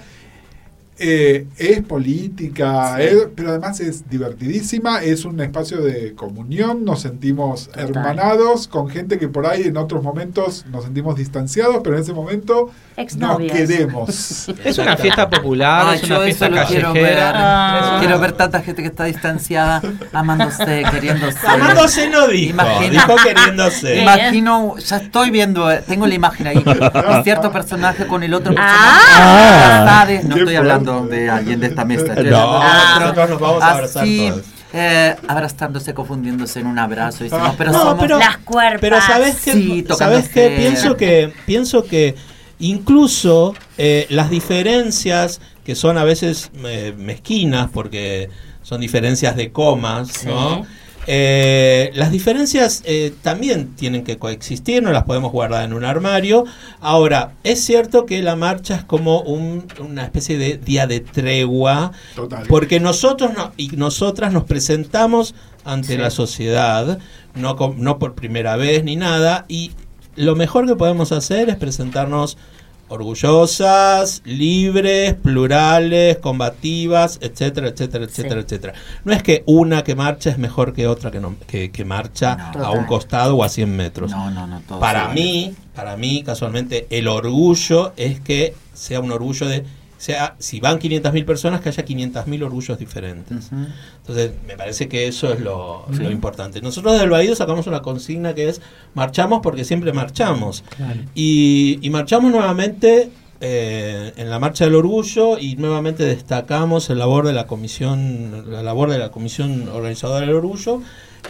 Eh, 0.98 1.46
es 1.56 1.82
política, 1.82 3.00
es- 3.02 3.26
pero 3.34 3.48
además 3.50 3.80
es 3.80 4.08
divertidísima, 4.08 5.02
es 5.02 5.24
un 5.24 5.40
espacio 5.40 5.80
de 5.80 6.14
comunión, 6.14 6.84
nos 6.84 7.00
sentimos 7.00 7.66
Total. 7.68 7.88
hermanados 7.88 8.68
con 8.68 8.88
gente 8.88 9.18
que 9.18 9.26
por 9.26 9.46
ahí 9.46 9.62
en 9.62 9.76
otros 9.78 10.02
momentos 10.02 10.64
nos 10.70 10.84
sentimos 10.84 11.16
distanciados, 11.16 11.78
pero 11.82 11.96
en 11.96 12.02
ese 12.02 12.12
momento 12.12 12.70
nos 13.16 13.38
queremos. 13.38 14.48
Es 14.64 14.78
una 14.78 14.96
fiesta 14.96 15.28
popular, 15.28 15.86
Ay, 15.88 15.96
es 15.96 16.04
una 16.04 16.16
yo 16.18 16.22
fiesta 16.24 16.46
eso 16.46 16.54
lo 16.54 16.66
quiero 16.66 16.88
callejera. 16.92 17.24
ver. 17.32 17.34
Ah. 17.36 17.96
Quiero 18.00 18.18
ver 18.20 18.32
tanta 18.32 18.60
gente 18.60 18.82
que 18.82 18.88
está 18.88 19.04
distanciada, 19.04 19.82
amándose, 20.12 20.84
queriéndose. 20.90 21.38
Amándose 21.46 22.10
no 22.10 22.28
dijo, 22.28 22.50
Imagina- 22.50 22.90
dijo 22.90 23.16
queriéndose. 23.24 23.96
Imagino, 24.02 24.76
ya 24.78 24.96
estoy 24.98 25.30
viendo, 25.30 25.70
eh, 25.70 25.82
tengo 25.86 26.06
la 26.06 26.14
imagen 26.14 26.46
ahí, 26.48 26.58
un 26.58 26.64
cierto 27.24 27.50
personaje 27.50 28.06
con 28.06 28.22
el 28.22 28.34
otro 28.34 28.54
personaje. 28.54 28.78
Ah. 29.18 30.06
No 30.24 30.36
estoy 30.36 30.54
hablando 30.56 30.81
fuerte. 30.84 31.16
de 31.16 31.30
alguien 31.30 31.60
de 31.60 31.66
esta 31.68 31.84
mesa. 31.84 32.06
estoy 32.06 32.30
No, 32.30 32.36
hablando 32.38 32.66
otro. 32.94 33.00
nosotros 33.00 33.30
nos 33.30 33.40
vamos 33.40 33.62
a 33.62 33.70
abrazar 33.72 34.02
Así, 34.04 34.28
todos. 34.30 34.42
eh, 34.72 35.16
abrazándose, 35.28 35.94
confundiéndose 35.94 36.60
en 36.60 36.66
un 36.66 36.78
abrazo. 36.78 37.24
diciendo, 37.24 37.48
Ah. 37.50 37.54
pero 37.56 37.72
No, 37.72 37.78
somos 37.82 38.00
pero- 38.00 38.18
Las 38.18 38.38
cuerpas. 38.38 38.80
Pero 38.80 39.00
sabes 39.00 39.40
qué, 39.44 39.52
Sí, 39.52 39.84
sabes 39.96 40.28
qué? 40.28 40.54
pienso 40.56 40.96
que 40.96 41.32
pienso 41.46 41.84
que 41.84 42.14
incluso 42.58 43.54
eh, 43.78 44.06
las 44.10 44.30
diferencias 44.30 45.40
que 45.64 45.74
son 45.74 45.98
a 45.98 46.04
veces 46.04 46.50
eh, 46.64 46.94
mezquinas 46.96 47.68
porque 47.72 48.30
son 48.62 48.80
diferencias 48.80 49.36
de 49.36 49.50
comas, 49.52 50.08
Sí. 50.08 50.26
¿no? 50.28 50.64
Eh, 51.06 51.90
las 51.94 52.12
diferencias 52.12 52.82
eh, 52.84 53.12
también 53.22 53.74
tienen 53.74 54.04
que 54.04 54.18
coexistir, 54.18 54.82
no 54.82 54.92
las 54.92 55.02
podemos 55.04 55.32
guardar 55.32 55.64
en 55.64 55.72
un 55.72 55.84
armario. 55.84 56.44
Ahora, 56.80 57.32
es 57.42 57.64
cierto 57.64 58.06
que 58.06 58.22
la 58.22 58.36
marcha 58.36 58.76
es 58.76 58.84
como 58.84 59.20
un- 59.22 59.66
una 59.80 60.04
especie 60.04 60.38
de 60.38 60.58
día 60.58 60.86
de 60.86 61.00
tregua, 61.00 61.92
Total. 62.14 62.46
porque 62.48 62.78
nosotros 62.78 63.32
no- 63.36 63.52
y 63.56 63.68
nosotras 63.76 64.32
nos 64.32 64.44
presentamos 64.44 65.34
ante 65.64 65.88
Sí. 65.94 65.96
la 65.96 66.10
sociedad, 66.10 66.98
no, 67.34 67.56
no 67.76 67.98
por 67.98 68.14
primera 68.14 68.56
vez 68.56 68.84
ni 68.84 68.94
nada, 68.96 69.44
y 69.48 69.72
lo 70.14 70.36
mejor 70.36 70.66
que 70.66 70.76
podemos 70.76 71.10
hacer 71.10 71.48
es 71.50 71.56
presentarnos 71.56 72.36
orgullosas, 72.92 74.22
libres, 74.24 75.14
plurales, 75.14 76.18
combativas, 76.18 77.18
etcétera, 77.20 77.68
etcétera, 77.68 78.04
etcétera, 78.04 78.40
Sí. 78.40 78.46
etcétera. 78.46 78.72
No 79.04 79.12
es 79.12 79.22
que 79.22 79.42
una 79.46 79.82
que 79.84 79.94
marcha 79.94 80.30
es 80.30 80.38
mejor 80.38 80.72
que 80.72 80.86
otra 80.86 81.10
que, 81.10 81.20
no, 81.20 81.34
que, 81.46 81.70
que 81.70 81.84
marcha 81.84 82.52
No. 82.54 82.64
a 82.64 82.70
un 82.72 82.84
costado 82.84 83.36
o 83.36 83.44
a 83.44 83.48
100 83.48 83.74
metros. 83.74 84.10
No, 84.10 84.30
no, 84.30 84.46
no. 84.46 84.60
todo 84.60 84.80
Para 84.80 85.08
mí, 85.08 85.54
para 85.74 85.96
mí, 85.96 86.22
casualmente, 86.22 86.86
el 86.90 87.08
orgullo 87.08 87.92
es 87.96 88.20
que 88.20 88.54
sea 88.74 89.00
un 89.00 89.10
orgullo 89.12 89.46
de, 89.48 89.64
sea, 90.04 90.34
si 90.40 90.58
van 90.58 90.80
500.000 90.80 91.24
personas, 91.24 91.60
que 91.60 91.68
haya 91.68 91.84
500.000 91.84 92.42
orgullos 92.42 92.76
diferentes. 92.76 93.50
Entonces, 93.98 94.32
me 94.48 94.56
parece 94.56 94.88
que 94.88 95.06
eso 95.06 95.32
es 95.32 95.40
lo, 95.40 95.86
lo 95.96 96.10
importante. 96.10 96.60
Nosotros 96.60 96.98
del 96.98 97.08
Baído 97.08 97.36
sacamos 97.36 97.68
una 97.68 97.82
consigna 97.82 98.34
que 98.34 98.48
es 98.48 98.60
marchamos 98.94 99.40
porque 99.42 99.64
siempre 99.64 99.92
marchamos. 99.92 100.64
Y, 101.14 101.78
y 101.82 101.90
marchamos 101.90 102.32
nuevamente 102.32 103.10
eh, 103.44 104.12
en 104.16 104.30
la 104.30 104.38
marcha 104.38 104.64
del 104.64 104.76
orgullo 104.76 105.38
y 105.38 105.56
nuevamente 105.56 106.04
destacamos 106.04 106.90
el 106.90 106.98
labor 106.98 107.26
de 107.26 107.32
la 107.32 107.46
comisión, 107.46 108.44
la 108.50 108.62
labor 108.62 108.90
de 108.90 108.98
la 108.98 109.10
comisión 109.10 109.68
organizadora 109.68 110.20
del 110.26 110.34
orgullo. 110.34 110.80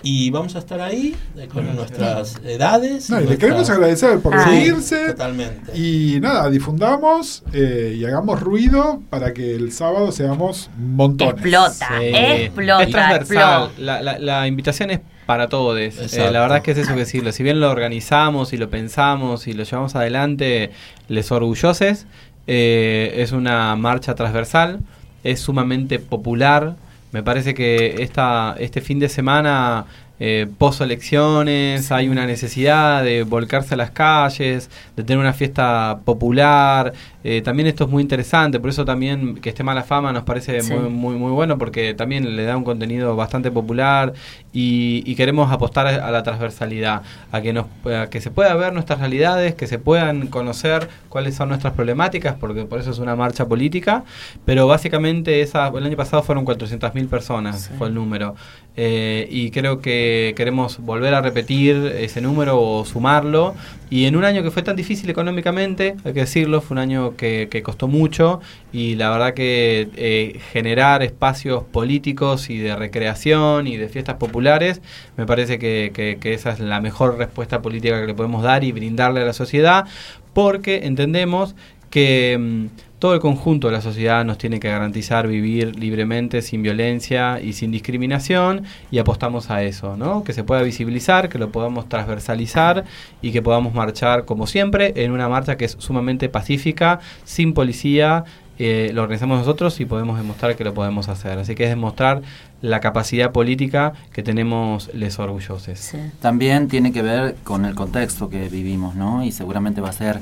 Y 0.03 0.31
vamos 0.31 0.57
a 0.57 0.59
estar 0.59 0.81
ahí 0.81 1.15
eh, 1.37 1.49
con 1.53 1.75
nuestras 1.77 2.41
edades. 2.45 3.09
No, 3.11 3.21
y 3.21 3.27
le 3.27 3.39
queremos 3.39 3.69
agradecer 3.71 4.19
por 4.21 4.35
Ah. 4.35 4.45
seguirse. 4.45 5.09
Totalmente. 5.09 5.77
Y 5.79 6.19
nada, 6.21 6.49
difundamos 6.51 7.43
eh, 7.53 7.95
y 7.99 8.05
hagamos 8.05 8.41
ruido 8.41 9.01
para 9.11 9.33
que 9.33 9.55
el 9.55 9.71
sábado 9.73 10.11
seamos 10.11 10.71
montones. 10.79 11.35
Explota, 11.35 11.89
Sí. 12.01 12.07
explota, 12.15 12.83
Es 12.83 12.91
transversal. 12.91 13.63
explota. 13.65 13.71
La, 13.83 14.03
la- 14.03 14.19
la 14.19 14.47
invitación 14.49 14.91
es 14.91 15.01
para 15.27 15.49
todos. 15.49 15.79
Eh, 15.79 15.93
la 16.33 16.41
verdad 16.41 16.57
es 16.59 16.63
que 16.65 16.71
es 16.73 16.79
eso 16.79 16.95
que 16.95 17.01
decirlo. 17.01 17.31
Si 17.31 17.43
bien 17.45 17.61
lo 17.61 17.71
organizamos 17.71 18.53
y 18.53 18.57
lo 18.57 18.69
pensamos 18.71 19.47
y 19.47 19.53
lo 19.53 19.63
llevamos 19.63 19.95
adelante, 19.95 20.73
les 21.09 21.31
orgulloses, 21.31 22.07
eh, 22.49 23.15
es 23.19 23.31
una 23.33 23.77
marcha 23.77 24.15
transversal, 24.17 24.81
es 25.23 25.39
sumamente 25.41 26.01
popular. 26.01 26.75
Me 27.13 27.23
parece 27.23 27.55
que 27.55 28.03
esta, 28.03 28.57
este 28.59 28.81
fin 28.81 28.99
de 28.99 29.09
semana, 29.09 29.87
eh, 30.25 30.47
post 30.57 30.81
elecciones, 30.81 31.91
hay 31.91 32.09
una 32.09 32.27
necesidad 32.27 33.03
de 33.03 33.25
volcarse 33.25 33.75
a 33.75 33.77
las 33.77 33.91
calles, 33.91 34.71
de 34.97 35.03
tener 35.03 35.19
una 35.19 35.33
fiesta 35.33 35.99
popular. 36.05 36.93
Eh, 37.25 37.43
también 37.43 37.67
esto 37.67 37.85
es 37.85 37.91
muy 37.91 38.03
interesante, 38.03 38.61
por 38.61 38.71
eso 38.71 38.85
también 38.85 39.35
que 39.37 39.49
esté 39.49 39.65
mala 39.65 39.83
fama 39.83 40.13
nos 40.13 40.23
parece 40.23 40.61
Sí. 40.61 40.73
muy, 40.75 40.89
muy, 40.91 41.15
muy 41.17 41.33
bueno, 41.33 41.59
porque 41.59 41.93
también 41.95 42.37
le 42.37 42.45
da 42.45 42.57
un 42.57 42.63
contenido 42.65 43.17
bastante 43.17 43.51
popular 43.51 44.13
y, 44.53 45.03
y 45.07 45.15
queremos 45.17 45.51
apostar 45.51 45.87
a, 45.89 46.07
a 46.07 46.11
la 46.13 46.23
transversalidad, 46.23 47.03
a 47.33 47.41
que, 47.41 47.53
nos, 47.53 47.67
a 47.87 48.07
que 48.09 48.21
se 48.21 48.31
pueda 48.31 48.55
ver 48.55 48.73
nuestras 48.73 49.01
realidades, 49.01 49.55
que 49.57 49.67
se 49.67 49.79
puedan 49.81 50.29
conocer 50.29 50.89
cuáles 51.09 51.35
son 51.35 51.49
nuestras 51.49 51.73
problemáticas, 51.75 52.37
porque 52.39 52.65
por 52.65 52.79
eso 52.79 52.91
es 52.93 52.99
una 52.99 53.17
marcha 53.17 53.47
política, 53.47 54.05
pero 54.45 54.69
básicamente 54.69 55.41
esa, 55.43 55.67
el 55.69 55.85
año 55.85 55.97
pasado 55.97 56.23
fueron 56.23 56.45
400.000 56.45 57.09
personas, 57.09 57.71
fue 57.79 57.89
el 57.89 57.95
número. 57.95 58.35
Eh, 58.75 59.29
y 59.31 59.51
creo 59.51 59.81
que 59.83 60.33
queremos 60.35 60.79
volver 60.79 61.13
a 61.13 61.21
repetir 61.21 61.93
ese 61.99 62.21
número 62.23 62.59
o 62.61 62.85
sumarlo. 62.87 63.55
Y 63.91 64.07
en 64.07 64.17
un 64.17 64.25
año 64.25 64.43
que 64.43 64.51
fue 64.51 64.63
tan 64.63 64.77
difícil 64.77 65.11
económicamente, 65.11 65.97
hay 66.05 66.13
que 66.15 66.21
decirlo, 66.21 66.63
fue 66.63 66.75
un 66.77 66.79
año 66.79 67.15
que, 67.17 67.49
que 67.51 67.63
costó 67.63 67.87
mucho 67.89 68.41
y 68.73 68.95
la 68.95 69.11
verdad 69.11 69.35
que 69.35 69.89
eh, 69.97 70.41
generar 70.53 71.03
espacios 71.03 71.65
políticos 71.65 72.49
y 72.49 72.57
de 72.59 72.75
recreación 72.75 73.67
y 73.67 73.77
de 73.77 73.89
fiestas 73.89 74.17
populares, 74.17 74.81
me 75.19 75.27
parece 75.27 75.59
que, 75.59 75.93
que- 75.95 76.33
esa 76.33 76.53
es 76.53 76.61
la 76.61 76.81
mejor 76.81 77.19
respuesta 77.19 77.61
política 77.61 78.01
que 78.01 78.07
le 78.07 78.15
podemos 78.15 78.43
dar 78.43 78.65
y 78.65 78.73
brindarle 78.73 79.21
a 79.21 79.25
la 79.27 79.33
sociedad, 79.35 79.85
porque 80.33 80.87
entendemos 80.87 81.55
que 81.91 82.39
mm, 82.41 82.67
todo 83.03 83.15
el 83.15 83.21
conjunto 83.21 83.67
de 83.67 83.73
la 83.73 83.81
sociedad 83.81 84.25
nos 84.25 84.39
tiene 84.39 84.61
que 84.61 84.69
garantizar 84.69 85.27
vivir 85.27 85.75
libremente, 85.75 86.41
sin 86.41 86.63
violencia 86.63 87.41
y 87.41 87.53
sin 87.55 87.73
discriminación, 87.73 88.63
y 88.93 88.99
apostamos 88.99 89.51
a 89.51 89.65
eso, 89.65 89.97
¿no? 89.97 90.23
Que 90.23 90.33
se 90.33 90.45
pueda 90.45 90.63
visibilizar, 90.63 91.29
que 91.29 91.37
lo 91.37 91.51
podamos 91.51 91.89
transversalizar 91.89 92.85
y 93.21 93.33
que 93.33 93.43
podamos 93.43 93.75
marchar, 93.75 94.25
como 94.25 94.47
siempre, 94.47 94.93
en 94.95 95.11
una 95.11 95.29
marcha 95.29 95.57
que 95.57 95.65
es 95.65 95.75
sumamente 95.81 96.29
pacífica, 96.29 97.01
sin 97.25 97.55
policía. 97.55 98.23
eh, 98.59 98.93
lo 98.93 99.03
organizamos 99.03 99.39
nosotros 99.39 99.81
y 99.81 99.85
podemos 99.87 100.17
demostrar 100.17 100.55
que 100.55 100.63
lo 100.63 100.73
podemos 100.73 101.09
hacer. 101.09 101.39
Así 101.41 101.57
que 101.57 101.65
es 101.65 101.71
demostrar 101.71 102.23
la 102.61 102.79
capacidad 102.79 103.33
política 103.33 103.95
que 104.13 104.23
tenemos 104.23 104.91
les 104.95 105.19
orgullosos. 105.19 105.79
Sí. 105.81 105.99
También 106.21 106.69
tiene 106.69 106.93
que 106.93 107.03
ver 107.03 107.35
con 107.43 107.65
el 107.65 107.75
contexto 107.75 108.29
que 108.29 108.49
vivimos, 108.49 108.95
¿no? 108.95 109.25
Y 109.25 109.33
seguramente 109.33 109.81
va 109.81 109.89
a 109.89 109.93
ser 109.93 110.21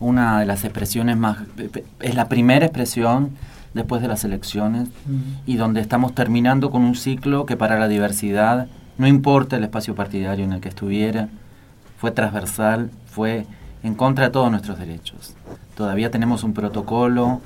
una 0.00 0.40
de 0.40 0.46
las 0.46 0.64
expresiones 0.64 1.16
más... 1.16 1.38
Es 2.00 2.14
la 2.14 2.28
primera 2.28 2.66
expresión 2.66 3.30
después 3.74 4.00
de 4.00 4.08
las 4.08 4.24
elecciones 4.24 4.88
y 5.46 5.56
donde 5.56 5.80
estamos 5.80 6.14
terminando 6.14 6.70
con 6.70 6.82
un 6.82 6.94
ciclo 6.94 7.44
que 7.44 7.56
para 7.56 7.78
la 7.78 7.88
diversidad, 7.88 8.68
no 8.98 9.06
importa 9.06 9.56
el 9.56 9.64
espacio 9.64 9.94
partidario 9.94 10.44
en 10.44 10.52
el 10.52 10.60
que 10.60 10.68
estuviera, 10.68 11.28
fue 11.98 12.12
transversal, 12.12 12.90
fue 13.06 13.46
en 13.82 13.94
contra 13.94 14.26
de 14.26 14.30
todos 14.30 14.50
nuestros 14.50 14.78
derechos. 14.78 15.34
Todavía 15.76 16.10
tenemos 16.10 16.44
un 16.44 16.54
protocolo 16.54 17.40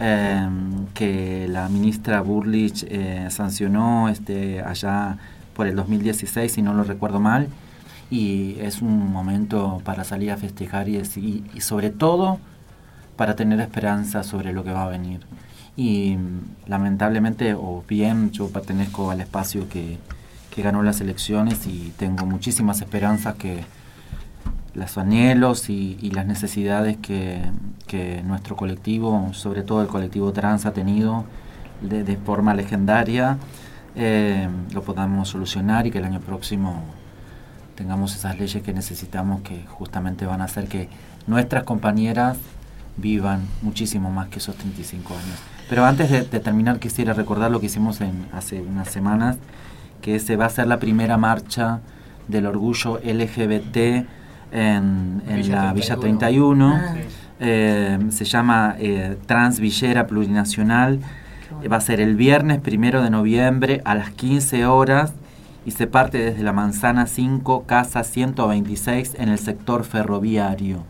eh, 0.00 0.48
que 0.94 1.46
la 1.48 1.68
ministra 1.68 2.20
Burlich 2.20 2.84
eh, 2.88 3.28
sancionó 3.30 4.08
este, 4.08 4.60
allá 4.62 5.18
por 5.54 5.66
el 5.66 5.76
2016, 5.76 6.52
si 6.52 6.62
no 6.62 6.74
lo 6.74 6.84
recuerdo 6.84 7.20
mal, 7.20 7.48
y 8.10 8.56
es 8.60 8.80
un 8.82 9.12
momento 9.12 9.80
para 9.84 10.04
salir 10.04 10.30
a 10.30 10.36
festejar 10.36 10.88
y, 10.88 10.96
deci- 10.98 11.42
y 11.54 11.60
sobre 11.60 11.90
todo 11.90 12.38
para 13.16 13.36
tener 13.36 13.60
esperanza 13.60 14.22
sobre 14.22 14.52
lo 14.52 14.64
que 14.64 14.72
va 14.72 14.84
a 14.84 14.88
venir. 14.88 15.20
Y 15.76 16.16
mm, 16.16 16.68
lamentablemente, 16.70 17.54
o 17.54 17.84
bien, 17.88 18.30
yo 18.30 18.48
pertenezco 18.50 19.10
al 19.10 19.20
espacio 19.20 19.68
que, 19.68 19.98
que 20.54 20.62
ganó 20.62 20.82
las 20.82 21.00
elecciones 21.00 21.66
y 21.66 21.92
tengo 21.96 22.24
muchísimas 22.26 22.80
esperanzas 22.80 23.34
que 23.36 23.64
los 24.74 24.96
anhelos 24.96 25.70
y, 25.70 25.98
y 26.00 26.10
las 26.12 26.26
necesidades 26.26 26.96
que, 26.98 27.42
que 27.86 28.22
nuestro 28.22 28.56
colectivo, 28.56 29.30
sobre 29.32 29.62
todo 29.62 29.82
el 29.82 29.88
colectivo 29.88 30.32
trans, 30.32 30.66
ha 30.66 30.72
tenido 30.72 31.24
de, 31.82 32.04
de 32.04 32.16
forma 32.16 32.54
legendaria, 32.54 33.38
eh, 33.96 34.48
lo 34.72 34.82
podamos 34.82 35.28
solucionar 35.28 35.86
y 35.86 35.90
que 35.90 35.98
el 35.98 36.04
año 36.04 36.20
próximo 36.20 36.82
tengamos 37.78 38.16
esas 38.16 38.36
leyes 38.36 38.60
que 38.60 38.72
necesitamos 38.72 39.42
que 39.42 39.64
justamente 39.68 40.26
van 40.26 40.40
a 40.40 40.44
hacer 40.44 40.66
que 40.66 40.88
nuestras 41.28 41.62
compañeras 41.62 42.36
vivan 42.96 43.42
muchísimo 43.62 44.10
más 44.10 44.26
que 44.26 44.40
esos 44.40 44.56
35 44.56 45.14
años. 45.14 45.38
Pero 45.68 45.84
antes 45.84 46.10
de, 46.10 46.22
de 46.22 46.40
terminar 46.40 46.80
quisiera 46.80 47.12
recordar 47.12 47.52
lo 47.52 47.60
que 47.60 47.66
hicimos 47.66 48.00
en, 48.00 48.26
hace 48.32 48.60
unas 48.60 48.88
semanas, 48.88 49.36
que 50.02 50.18
se 50.18 50.34
va 50.34 50.44
a 50.44 50.46
hacer 50.48 50.66
la 50.66 50.80
primera 50.80 51.18
marcha 51.18 51.78
del 52.26 52.46
orgullo 52.46 52.98
LGBT 52.98 53.76
en, 54.50 55.22
en 55.28 55.36
Villa 55.36 55.66
la 55.66 55.72
Villa 55.72 55.96
31. 55.96 56.00
31. 56.00 56.74
Ah. 56.74 56.94
Eh, 57.38 57.98
se 58.10 58.24
llama 58.24 58.74
eh, 58.80 59.16
Trans 59.26 59.60
Villera 59.60 60.08
Plurinacional. 60.08 60.98
Va 61.70 61.76
a 61.76 61.80
ser 61.80 62.00
el 62.00 62.16
viernes 62.16 62.60
primero 62.60 63.02
de 63.02 63.10
noviembre 63.10 63.82
a 63.84 63.94
las 63.94 64.10
15 64.10 64.66
horas 64.66 65.12
y 65.68 65.70
se 65.70 65.86
parte 65.86 66.16
desde 66.16 66.42
la 66.42 66.54
Manzana 66.54 67.06
5, 67.06 67.64
Casa 67.66 68.02
126 68.02 69.16
en 69.18 69.28
el 69.28 69.38
sector 69.38 69.84
ferroviario. 69.84 70.82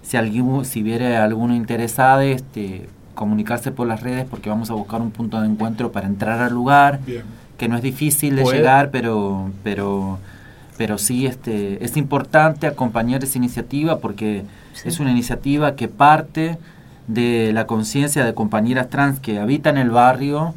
Si 0.00 0.16
alguien, 0.16 0.64
si 0.64 0.82
viere 0.82 1.18
alguno 1.18 1.54
interesado, 1.54 2.22
este, 2.22 2.88
comunicarse 3.14 3.70
por 3.70 3.86
las 3.86 4.02
redes 4.02 4.24
porque 4.24 4.48
vamos 4.48 4.70
a 4.70 4.72
buscar 4.72 5.02
un 5.02 5.10
punto 5.10 5.38
de 5.42 5.46
encuentro 5.46 5.92
para 5.92 6.06
entrar 6.06 6.40
al 6.40 6.54
lugar, 6.54 7.00
Bien. 7.04 7.22
que 7.58 7.68
no 7.68 7.76
es 7.76 7.82
difícil 7.82 8.34
de 8.36 8.44
Puede. 8.44 8.56
llegar, 8.56 8.90
pero, 8.90 9.50
pero, 9.62 10.18
pero 10.78 10.96
sí 10.96 11.26
este, 11.26 11.84
es 11.84 11.98
importante 11.98 12.66
acompañar 12.66 13.22
esa 13.22 13.36
iniciativa 13.36 13.98
porque 13.98 14.44
es 14.86 15.00
una 15.00 15.10
iniciativa 15.10 15.76
que 15.76 15.88
parte 15.88 16.56
de 17.08 17.50
la 17.52 17.66
conciencia 17.66 18.24
de 18.24 18.32
compañeras 18.32 18.88
trans 18.88 19.20
que 19.20 19.38
habitan 19.38 19.76
el 19.76 19.90
barrio 19.90 20.54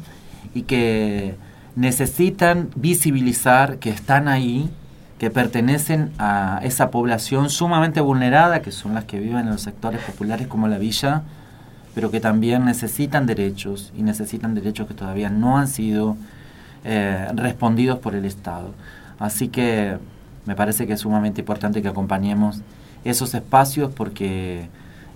y 0.54 0.62
que 0.62 1.34
necesitan 1.76 2.70
visibilizar 2.74 3.78
que 3.78 3.90
están 3.90 4.28
ahí, 4.28 4.70
que 5.18 5.30
pertenecen 5.30 6.12
a 6.18 6.60
esa 6.62 6.90
población 6.90 7.48
sumamente 7.48 8.00
vulnerada, 8.00 8.62
que 8.62 8.72
son 8.72 8.94
las 8.94 9.04
que 9.04 9.18
viven 9.18 9.40
en 9.40 9.50
los 9.50 9.62
sectores 9.62 10.00
populares 10.02 10.46
como 10.48 10.68
la 10.68 10.78
villa, 10.78 11.22
pero 11.94 12.10
que 12.10 12.20
también 12.20 12.64
necesitan 12.64 13.26
derechos 13.26 13.92
y 13.96 14.02
necesitan 14.02 14.54
derechos 14.54 14.88
que 14.88 14.94
todavía 14.94 15.30
no 15.30 15.58
han 15.58 15.68
sido 15.68 16.16
eh, 16.84 17.28
respondidos 17.34 17.98
por 17.98 18.14
el 18.14 18.24
Estado. 18.24 18.72
Así 19.18 19.48
que 19.48 19.98
me 20.46 20.56
parece 20.56 20.86
que 20.86 20.94
es 20.94 21.00
sumamente 21.00 21.42
importante 21.42 21.82
que 21.82 21.88
acompañemos 21.88 22.62
esos 23.04 23.34
espacios 23.34 23.92
porque 23.92 24.68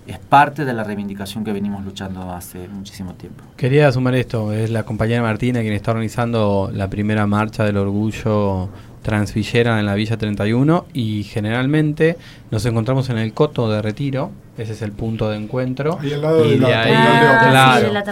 es 0.07 0.19
parte 0.19 0.65
de 0.65 0.73
la 0.73 0.83
reivindicación 0.83 1.43
que 1.43 1.51
venimos 1.53 1.83
luchando 1.83 2.31
hace 2.31 2.67
muchísimo 2.67 3.13
tiempo. 3.13 3.43
Quería 3.55 3.91
sumar 3.91 4.15
esto, 4.15 4.51
es 4.53 4.69
la 4.69 4.83
compañera 4.83 5.21
Martina 5.21 5.61
quien 5.61 5.73
está 5.73 5.91
organizando 5.91 6.69
la 6.73 6.89
primera 6.89 7.27
marcha 7.27 7.63
del 7.63 7.77
orgullo 7.77 8.69
transvillera 9.01 9.79
en 9.79 9.85
la 9.85 9.95
Villa 9.95 10.17
31 10.17 10.85
y 10.93 11.23
generalmente 11.23 12.17
nos 12.51 12.65
encontramos 12.65 13.09
en 13.09 13.17
el 13.17 13.31
Coto 13.33 13.69
de 13.69 13.81
Retiro, 13.81 14.31
ese 14.57 14.73
es 14.73 14.81
el 14.81 14.91
punto 14.91 15.29
de 15.29 15.37
encuentro. 15.37 15.97
Ahí 16.01 16.11
al 16.13 16.21
lado 16.21 16.45
y 16.45 16.49
de 16.51 16.57
la 16.57 16.81
ahí, 16.81 16.91
claro, 16.91 17.79
Sí, 17.79 17.85
de 17.87 17.93
la 17.93 18.03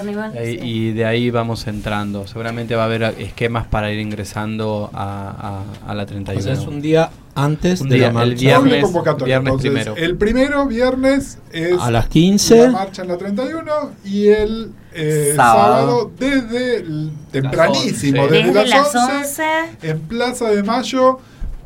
y 0.66 0.91
de 0.93 1.06
ahí 1.06 1.30
vamos 1.32 1.68
entrando. 1.68 2.28
Seguramente 2.28 2.76
va 2.76 2.84
a 2.84 2.86
haber 2.86 3.04
esquemas 3.20 3.66
para 3.68 3.91
ir 3.91 4.00
ingresando 4.00 4.89
a, 4.93 5.64
a- 5.86 5.91
a 5.91 5.96
la 5.96 6.06
31. 6.06 6.39
O 6.39 6.43
sea, 6.43 6.54
es 6.54 6.66
un 6.68 6.82
día 6.82 7.10
antes 7.36 7.81
Un 7.81 7.89
de 7.89 7.95
día, 7.95 8.03
la 8.05 8.23
el 8.23 8.29
marcha. 8.29 8.33
viernes. 8.41 8.63
Doble 8.71 8.81
convocatoria. 8.81 9.39
viernes 9.39 9.51
Entonces, 9.65 9.71
primero. 9.86 9.95
El 9.95 10.15
primero, 10.17 10.65
viernes, 10.67 11.38
es 11.51 11.79
A 11.79 11.91
las 11.91 12.07
15. 12.07 12.57
la 12.63 12.71
marcha 12.71 13.01
en 13.03 13.07
la 13.09 13.17
31 13.17 13.71
y 14.05 14.27
el 14.29 14.71
eh, 14.93 15.33
Sábado. 15.36 15.75
sábado. 15.86 16.11
desde 16.17 16.77
el 16.77 17.11
tempranísimo, 17.31 18.23
desde, 18.27 18.43
Desde 18.47 18.53
las 18.67 18.93
las 18.93 18.95
11, 18.95 19.17
11. 19.17 19.43
en 19.83 19.99
Plaza 20.01 20.49
de 20.49 20.63
Mayo, 20.63 21.19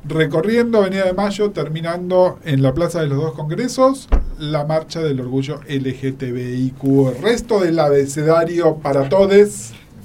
recorriendo 0.07 0.79
Avenida 0.79 1.05
de 1.05 1.13
Mayo, 1.13 1.51
terminando 1.51 2.39
en 2.43 2.63
la 2.63 2.73
Plaza 2.73 3.01
de 3.01 3.07
los 3.07 3.19
Dos 3.21 3.33
Congresos, 3.33 4.07
la 4.39 4.65
marcha 4.65 5.01
del 5.01 5.19
orgullo 5.21 5.59
LGTBIQ, 5.67 6.83
el 7.15 7.21
resto 7.21 7.59
del 7.59 7.77
abecedario 7.79 8.77
para 8.77 9.07
todos 9.09 9.29
del 9.29 9.49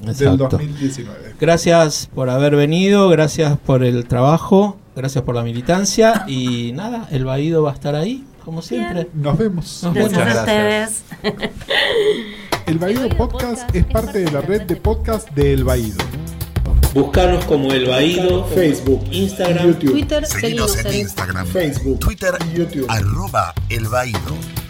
Exacto. 0.08 0.48
2019. 0.50 1.34
Gracias 1.40 2.10
por 2.14 2.28
haber 2.28 2.56
venido, 2.56 3.08
gracias 3.08 3.56
por 3.58 3.82
el 3.84 4.04
trabajo, 4.06 4.76
gracias 4.94 5.24
por 5.24 5.34
la 5.34 5.42
militancia 5.42 6.24
y 6.26 6.72
nada, 6.72 7.08
el 7.10 7.24
Baído 7.24 7.62
va 7.62 7.70
a 7.70 7.74
estar 7.74 7.94
ahí, 7.94 8.24
como 8.44 8.62
siempre. 8.62 9.08
Nos 9.14 9.38
vemos. 9.38 9.80
Nos 9.82 9.94
Gracias 9.94 10.18
Muchas 10.18 10.36
a 10.36 10.40
ustedes. 10.40 11.04
El 12.66 12.78
Baído 12.78 13.08
Podcast 13.10 13.74
es 13.76 13.84
parte 13.84 14.20
de 14.20 14.30
la 14.30 14.40
red 14.40 14.62
de 14.62 14.76
podcast 14.76 15.28
de 15.32 15.52
El 15.52 15.64
Baído. 15.64 15.98
Buscarnos 16.94 17.44
como 17.44 17.72
El 17.72 17.86
Baído, 17.86 18.46
Facebook, 18.46 19.04
Instagram, 19.10 19.66
YouTube, 19.66 19.90
Twitter, 19.90 20.26
Seguinos 20.26 20.78
en 20.78 20.94
Instagram, 20.94 21.46
Facebook, 21.46 21.98
Twitter, 21.98 22.34
YouTube. 22.54 22.86
arroba 22.88 23.52
El 23.68 23.86
Baído. 23.88 24.63